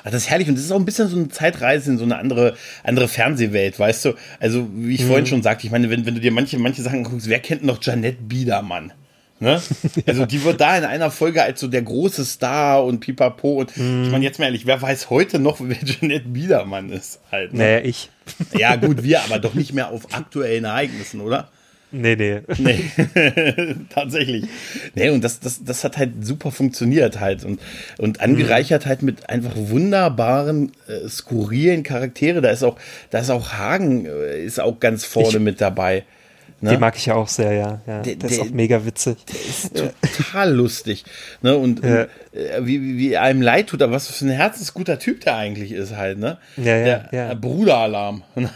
[0.05, 0.49] ach, das ist herrlich.
[0.49, 3.79] Und das ist auch ein bisschen so eine Zeitreise in so eine andere, andere Fernsehwelt,
[3.79, 4.15] weißt du?
[4.41, 5.07] Also, wie ich Mhm.
[5.07, 7.65] vorhin schon sagte, ich meine, wenn, wenn du dir manche, manche Sachen guckst, wer kennt
[7.65, 8.93] noch Janette Biedermann?
[9.41, 9.61] Ne?
[10.07, 13.77] Also die wird da in einer Folge als so der große Star und pipapo und
[13.77, 14.05] Mhm.
[14.05, 17.53] ich meine jetzt mal ehrlich, wer weiß heute noch, wer Janette Biedermann ist halt.
[17.53, 17.59] Ne?
[17.61, 18.09] Naja, ich.
[18.57, 21.49] Ja gut, wir, aber doch nicht mehr auf aktuellen Ereignissen, oder?
[21.93, 22.41] Nee, nee.
[22.59, 22.81] Nee,
[23.91, 24.47] tatsächlich.
[24.95, 27.61] Nee, und das, das, das hat halt super funktioniert halt und,
[27.99, 32.41] und angereichert halt mit einfach wunderbaren, äh, skurrilen Charaktere.
[32.41, 32.79] Da ist auch,
[33.11, 36.05] da ist auch Hagen, äh, ist auch ganz vorne Ich- mit dabei.
[36.63, 36.71] Ne?
[36.71, 37.81] Den mag ich ja auch sehr, ja.
[37.87, 38.03] ja.
[38.03, 39.17] Der- Der, ist der- auch mega witzig.
[39.49, 39.73] ist
[40.17, 41.05] total lustig.
[41.43, 41.57] Ne?
[41.57, 42.03] Und, Ja.
[42.03, 42.09] äh,
[42.61, 46.19] wie, wie, einem leid tut, aber was für ein herzensguter Typ der eigentlich ist halt,
[46.19, 46.39] ne?
[46.57, 47.35] Ja, ja, der ja.
[47.35, 48.23] Bruderalarm.
[48.37, 48.49] und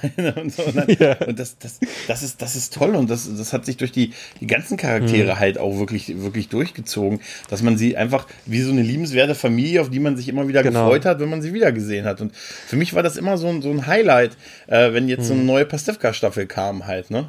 [0.52, 1.16] so, und, dann, Ja.
[1.26, 4.12] und das, das, das, ist, das ist toll und das, das hat sich durch die,
[4.40, 5.38] die ganzen Charaktere Mhm.
[5.40, 9.90] halt auch wirklich, wirklich durchgezogen, dass man sie einfach wie so eine liebenswerte Familie, auf
[9.90, 10.84] die man sich immer wieder Genau.
[10.84, 12.20] gefreut hat, wenn man sie wieder gesehen hat.
[12.20, 14.36] Und für mich war das immer so ein, so ein Highlight,
[14.68, 15.40] äh, wenn jetzt so Mhm.
[15.40, 17.28] eine neue Pastewka-Staffel kam halt, ne?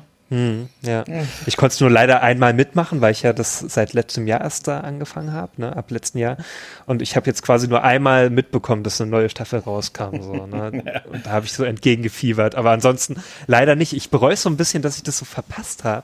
[0.82, 1.06] Ja.
[1.46, 4.68] Ich konnte es nur leider einmal mitmachen, weil ich ja das seit letztem Jahr erst
[4.68, 6.38] da angefangen habe, ne, ab letzten Jahr.
[6.86, 10.22] Und ich habe jetzt quasi nur einmal mitbekommen, dass eine neue Staffel rauskam.
[10.22, 11.04] So, ne?
[11.12, 12.56] Und da habe ich so entgegengefiebert.
[12.56, 13.94] Aber ansonsten leider nicht.
[13.94, 16.04] Ich bereue es so ein bisschen, dass ich das so verpasst habe.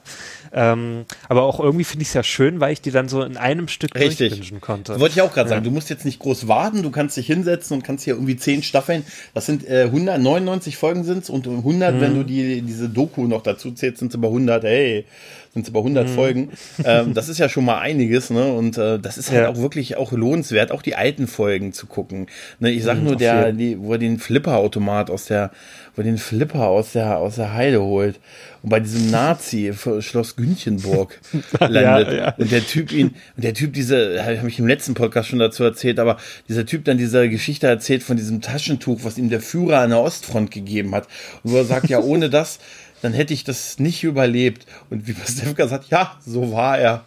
[0.54, 3.38] Ähm, aber auch irgendwie finde ich es ja schön, weil ich die dann so in
[3.38, 4.30] einem Stück Richtig.
[4.30, 5.00] durchbingen konnte.
[5.00, 7.78] Wollte ich auch gerade sagen, du musst jetzt nicht groß warten, du kannst dich hinsetzen
[7.78, 12.14] und kannst hier irgendwie zehn Staffeln, das sind äh, 199 Folgen sind's und 100, wenn
[12.16, 15.06] du die, diese Doku noch dazu zählst, sind es über 100, hey,
[15.54, 16.50] sind es über 100 Folgen.
[16.84, 18.52] Ähm, das ist ja schon mal einiges, ne?
[18.54, 19.50] Und äh, das ist halt Ja.
[19.50, 22.28] auch wirklich auch lohnenswert, auch die alten Folgen zu gucken.
[22.60, 22.72] Ne?
[22.72, 25.52] Ich sag Mhm, nur, der, die, wo er den Flipperautomat aus der,
[25.96, 28.20] wo er den Flipper aus der, aus der Heide holt
[28.64, 31.20] und bei diesem Nazi Schloss Günchenburg
[31.60, 32.34] landet ja.
[32.38, 35.64] und der Typ ihn, und der Typ diese, habe ich im letzten Podcast schon dazu
[35.64, 36.18] erzählt, aber
[36.50, 40.00] dieser Typ dann diese Geschichte erzählt von diesem Taschentuch, was ihm der Führer an der
[40.00, 41.08] Ostfront gegeben hat.
[41.44, 42.60] Und wo er sagt, ja, ohne das,
[43.04, 44.66] dann hätte ich das nicht überlebt.
[44.90, 47.06] Und wie Pastewka sagt, ja, so war er.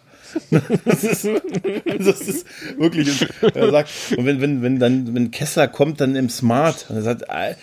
[0.85, 1.25] Das ist,
[1.99, 2.45] das ist
[2.77, 6.97] wirklich, er sagt, und wenn, wenn, wenn dann, wenn Kessler kommt dann im Smart, und
[6.97, 7.55] er sagt, "Ah,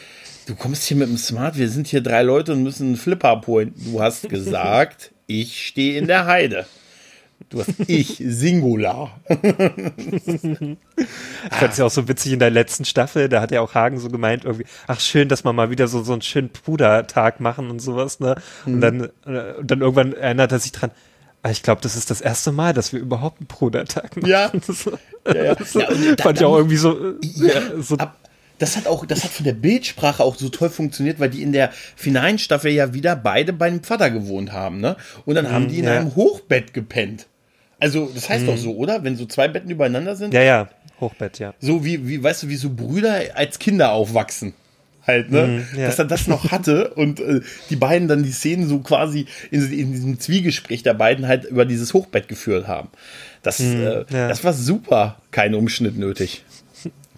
[0.47, 3.29] du kommst hier mit dem Smart, wir sind hier drei Leute und müssen einen Flipper
[3.29, 3.75] abholen.
[3.77, 6.67] Du hast gesagt, ich stehe in der Heide.
[7.49, 9.21] Du hast ich, Singular.
[9.29, 9.39] Ich
[11.51, 13.99] fand es ja auch so witzig in der letzten Staffel, da hat ja auch Hagen
[13.99, 17.71] so gemeint, irgendwie, ach schön, dass wir mal wieder so, so einen schönen Pudertag machen
[17.71, 18.37] und sowas, ne?
[18.67, 18.75] Mhm.
[18.75, 20.91] Und dann, äh, dann irgendwann erinnert er sich dran,
[21.43, 24.27] ah, ich glaube, das ist das erste Mal, dass wir überhaupt einen Pudertag machen.
[24.29, 24.51] Ja.
[25.27, 25.57] Ja, ja.
[25.75, 28.17] Ja, fand ich auch irgendwie so, Ja, so ab,
[28.65, 31.53] das hat auch, das hat von der Bildsprache auch so toll funktioniert, weil die in
[31.53, 34.97] der finalen Staffel ja wieder beide beim Vater gewohnt haben, ne?
[35.27, 35.93] Und dann haben die in ja.
[35.93, 37.27] einem Hochbett gepennt.
[37.79, 39.05] Also, das heißt doch so, oder?
[39.05, 41.53] Wenn so zwei Betten übereinander sind, ja, ja, Hochbett, ja.
[41.61, 44.55] so wie, wie, weißt du, wie so Brüder als Kinder aufwachsen.
[45.07, 45.67] Halt, ne?
[45.77, 45.89] ja.
[45.89, 49.71] Dass er das noch hatte und äh, die beiden dann die Szenen so quasi in,
[49.71, 52.89] in diesem Zwiegespräch der beiden halt über dieses Hochbett geführt haben.
[53.43, 54.29] Das, äh, ja.
[54.29, 55.17] das war super.
[55.31, 56.43] Kein Umschnitt nötig.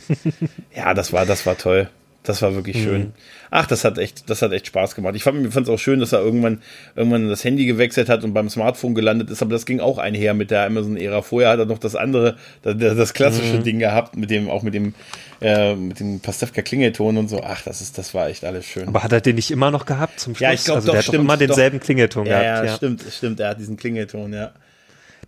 [0.75, 1.89] ja, das war, das war toll.
[2.27, 3.13] Das war wirklich schön.
[3.53, 5.15] Ach, das hat echt, das hat echt Spaß gemacht.
[5.15, 6.61] Ich fand es auch schön, dass er irgendwann,
[6.97, 10.35] irgendwann das Handy gewechselt hat und beim Smartphone gelandet ist, aber das ging auch einher
[10.35, 11.23] mit der Amazon-Ära.
[11.23, 14.75] Vorher hat er noch das andere, das, das klassische Ding gehabt, mit dem, auch mit
[14.75, 14.95] dem,
[15.41, 17.45] äh, mit dem Pastewka Klingelton und so.
[17.45, 18.89] Ach, das ist, das war echt alles schön.
[18.89, 20.41] Aber hat er den nicht immer noch gehabt zum Schluss?
[20.41, 21.47] Ja, ich glaub, also doch, der hat stimmt, doch immer doch.
[21.47, 22.77] denselben Klingelton ja, gehabt, ja, ja.
[22.77, 23.39] stimmt, stimmt.
[23.39, 24.51] Er hat diesen Klingelton, ja.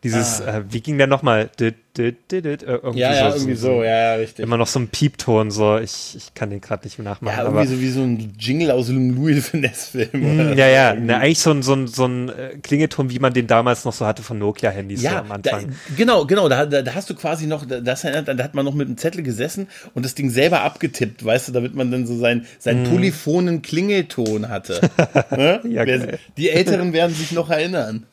[0.02, 0.58] Dieses, Ah.
[0.58, 1.50] äh, wie ging der nochmal?
[1.99, 4.44] Dit, dit, dit, irgendwie Ja, so, ja, irgendwie so, ja, ja, richtig.
[4.44, 5.78] Immer noch so ein Piepton, so.
[5.78, 7.36] Ich, ich kann den gerade nicht mehr nachmachen.
[7.36, 10.53] ja, aber, irgendwie so wie so ein Jingle aus einem Louis de Finesse-Film.
[10.53, 12.32] Mm, ja, ja, ne, eigentlich so ein, so ein, so ein äh,
[12.62, 15.74] Klingelton, wie man den damals noch so hatte von Nokia-Handys so Ja, am da, Anfang.
[15.96, 16.49] genau, genau.
[16.49, 18.86] Da, da, da hast du quasi noch, da, das, erinnert- da hat man noch mit
[18.86, 22.46] einem Zettel gesessen und das Ding selber abgetippt, weißt du, damit man dann so seinen,
[22.61, 24.80] seinen polyphonen Klingelton hatte.
[25.36, 25.61] Ne?
[25.68, 28.06] Ja, Wer- die Älteren werden sich noch erinnern.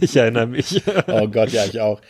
[0.00, 0.82] ich erinnere mich.
[1.08, 2.00] Oh Gott, ja, ich auch.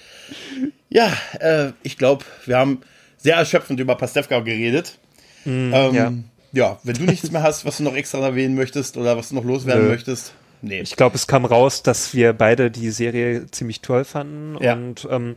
[0.89, 2.81] Ja, äh, ich glaube, wir haben
[3.17, 4.99] sehr erschöpfend über Pastewka geredet.
[5.47, 6.13] ähm, ja.
[6.53, 6.79] ja.
[6.83, 9.45] wenn du nichts mehr hast, was du noch extra erwähnen möchtest oder was du noch
[9.45, 9.91] loswerden Nö.
[9.91, 10.33] möchtest.
[10.63, 10.81] Nee.
[10.81, 14.63] Ich glaube, es kam raus, dass wir beide die Serie ziemlich toll fanden.
[14.63, 14.75] Ja.
[14.75, 15.37] Und ähm,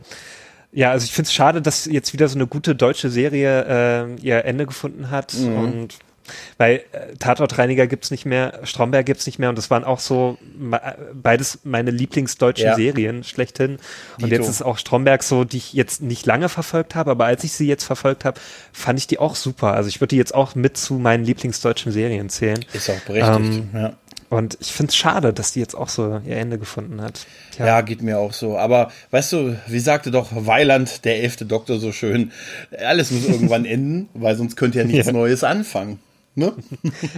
[0.72, 4.20] ja, also ich finde es schade, dass jetzt wieder so eine gute deutsche Serie äh,
[4.20, 5.34] ihr Ende gefunden hat.
[5.34, 5.56] Mhm.
[5.56, 5.98] Und
[6.58, 10.38] weil äh, Tatortreiniger gibt's nicht mehr, Stromberg gibt's nicht mehr und das waren auch so
[11.12, 12.76] beides meine Lieblingsdeutschen Ja.
[12.76, 13.78] Serien schlechthin.
[14.20, 14.34] Und Dito.
[14.34, 17.52] jetzt ist auch Stromberg so, die ich jetzt nicht lange verfolgt habe, aber als ich
[17.52, 18.40] sie jetzt verfolgt habe,
[18.72, 19.74] fand ich die auch super.
[19.74, 22.64] Also ich würde die jetzt auch mit zu meinen Lieblingsdeutschen Serien zählen.
[22.72, 23.62] Ist auch berechtigt.
[23.62, 23.92] Ähm, ja.
[24.30, 27.26] Und ich finde es schade, dass die jetzt auch so ihr Ende gefunden hat.
[27.54, 27.66] Tja.
[27.66, 28.58] Ja, geht mir auch so.
[28.58, 32.32] Aber weißt du, wie sagte doch Weiland, der elfte Doktor, so schön,
[32.84, 35.12] alles muss irgendwann enden, weil sonst könnte ja nichts Ja.
[35.12, 36.00] Neues anfangen.
[36.36, 36.52] Ne?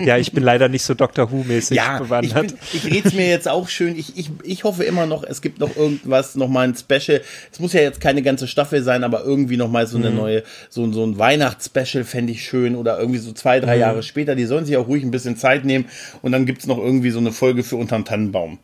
[0.04, 2.48] Ja, ich bin leider nicht so Doctor Who-mäßig Ja, ich, bewandert.
[2.48, 3.98] bin, ich red's mir jetzt auch schön.
[3.98, 7.22] Ich, ich, ich hoffe immer noch, es gibt noch irgendwas, noch mal ein Special.
[7.50, 10.42] Es muss ja jetzt keine ganze Staffel sein, aber irgendwie noch mal so eine neue,
[10.68, 14.34] so, so ein Weihnachtsspecial fände ich schön oder irgendwie so zwei, drei Jahre später.
[14.34, 15.86] Die sollen sich auch ruhig ein bisschen Zeit nehmen
[16.20, 18.58] und dann gibt's noch irgendwie so eine Folge für unterm Tannenbaum.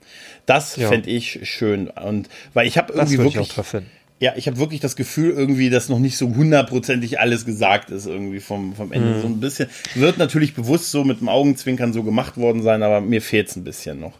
[0.44, 0.88] Das Ja.
[0.88, 3.86] fände ich schön und weil ich habe das irgendwie ich auch wirklich drauf hin.
[4.22, 8.06] Ja, ich habe wirklich das Gefühl irgendwie, dass noch nicht so hundertprozentig alles gesagt ist
[8.06, 9.20] irgendwie vom, vom Ende.
[9.20, 13.00] So ein bisschen wird natürlich bewusst so mit dem Augenzwinkern so gemacht worden sein, aber
[13.00, 14.12] mir fehlt's ein bisschen noch.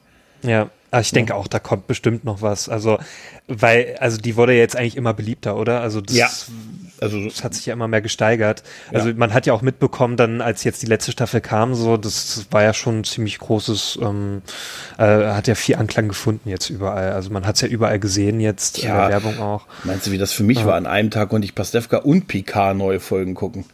[0.42, 2.68] Ja, aber ich denke auch, da kommt bestimmt noch was.
[2.68, 2.98] Also,
[3.46, 5.82] weil, also die wurde ja jetzt eigentlich immer beliebter, oder?
[5.82, 6.28] Also das, Ja.
[7.02, 8.62] Also das hat sich ja immer mehr gesteigert.
[8.92, 12.46] Also man hat ja auch mitbekommen, dann als jetzt die letzte Staffel kam, so das
[12.50, 14.42] war ja schon ein ziemlich großes, ähm,
[14.98, 17.12] äh, hat ja viel Anklang gefunden jetzt überall.
[17.12, 19.08] Also man hat es ja überall gesehen jetzt in Ja.
[19.08, 19.66] der Werbung auch.
[19.84, 20.74] meinst du, wie das für mich war?
[20.74, 23.64] An einem Tag konnte ich Pastewka und Picard neue Folgen gucken.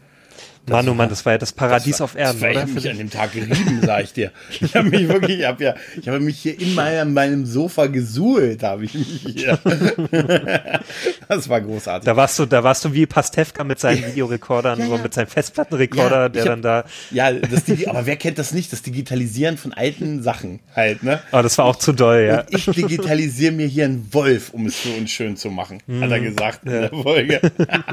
[0.69, 2.63] Mann, oh Mann, das war ja das Paradies auf Erden, Das war, ich oder?
[2.63, 4.31] habe mich an dem Tag gerieben, sag ich dir.
[4.61, 7.87] Ich habe mich wirklich, ich habe ja, ich habe mich hier in meinem, meinem Sofa
[7.87, 9.59] gesuhlt, habe ich mich hier.
[11.29, 12.07] Das war großartig.
[12.07, 15.03] Da warst du, da warst du wie Pastewka mit seinen Videorekordern, Ja, ja.
[15.03, 16.85] mit seinem Festplattenrekorder, Ja, der ich hab- dann da.
[17.11, 18.73] Ja, das aber wer kennt das nicht?
[18.73, 21.21] Das Digitalisieren von alten Sachen halt, ne?
[21.33, 22.41] Oh, das war auch zu doll, ja.
[22.41, 26.11] Und ich digitalisiere mir hier einen Wolf, um es für uns schön zu machen, hat
[26.11, 27.41] er gesagt in der Folge.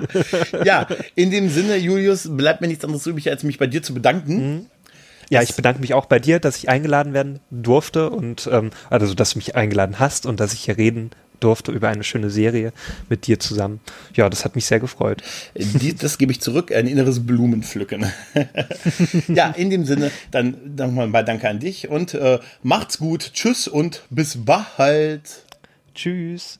[0.64, 3.94] ja, in dem Sinne, Julius, bleibt mir nichts anderes übrig, als mich bei dir zu
[3.94, 4.70] bedanken.
[5.30, 9.14] Ja, ich bedanke mich auch bei dir, dass ich eingeladen werden durfte und ähm, also
[9.14, 12.74] dass du mich eingeladen hast und dass ich hier reden durfte über eine schöne Serie
[13.10, 13.80] mit dir zusammen.
[14.14, 15.22] Ja, das hat mich sehr gefreut.
[15.56, 18.06] Die, das gebe ich zurück, ein inneres Blumenpflücken.
[19.28, 23.32] ja, in dem Sinne, dann nochmal mal Danke an dich und äh, macht's gut.
[23.34, 25.44] Tschüss und bis bald.
[25.94, 26.60] Tschüss.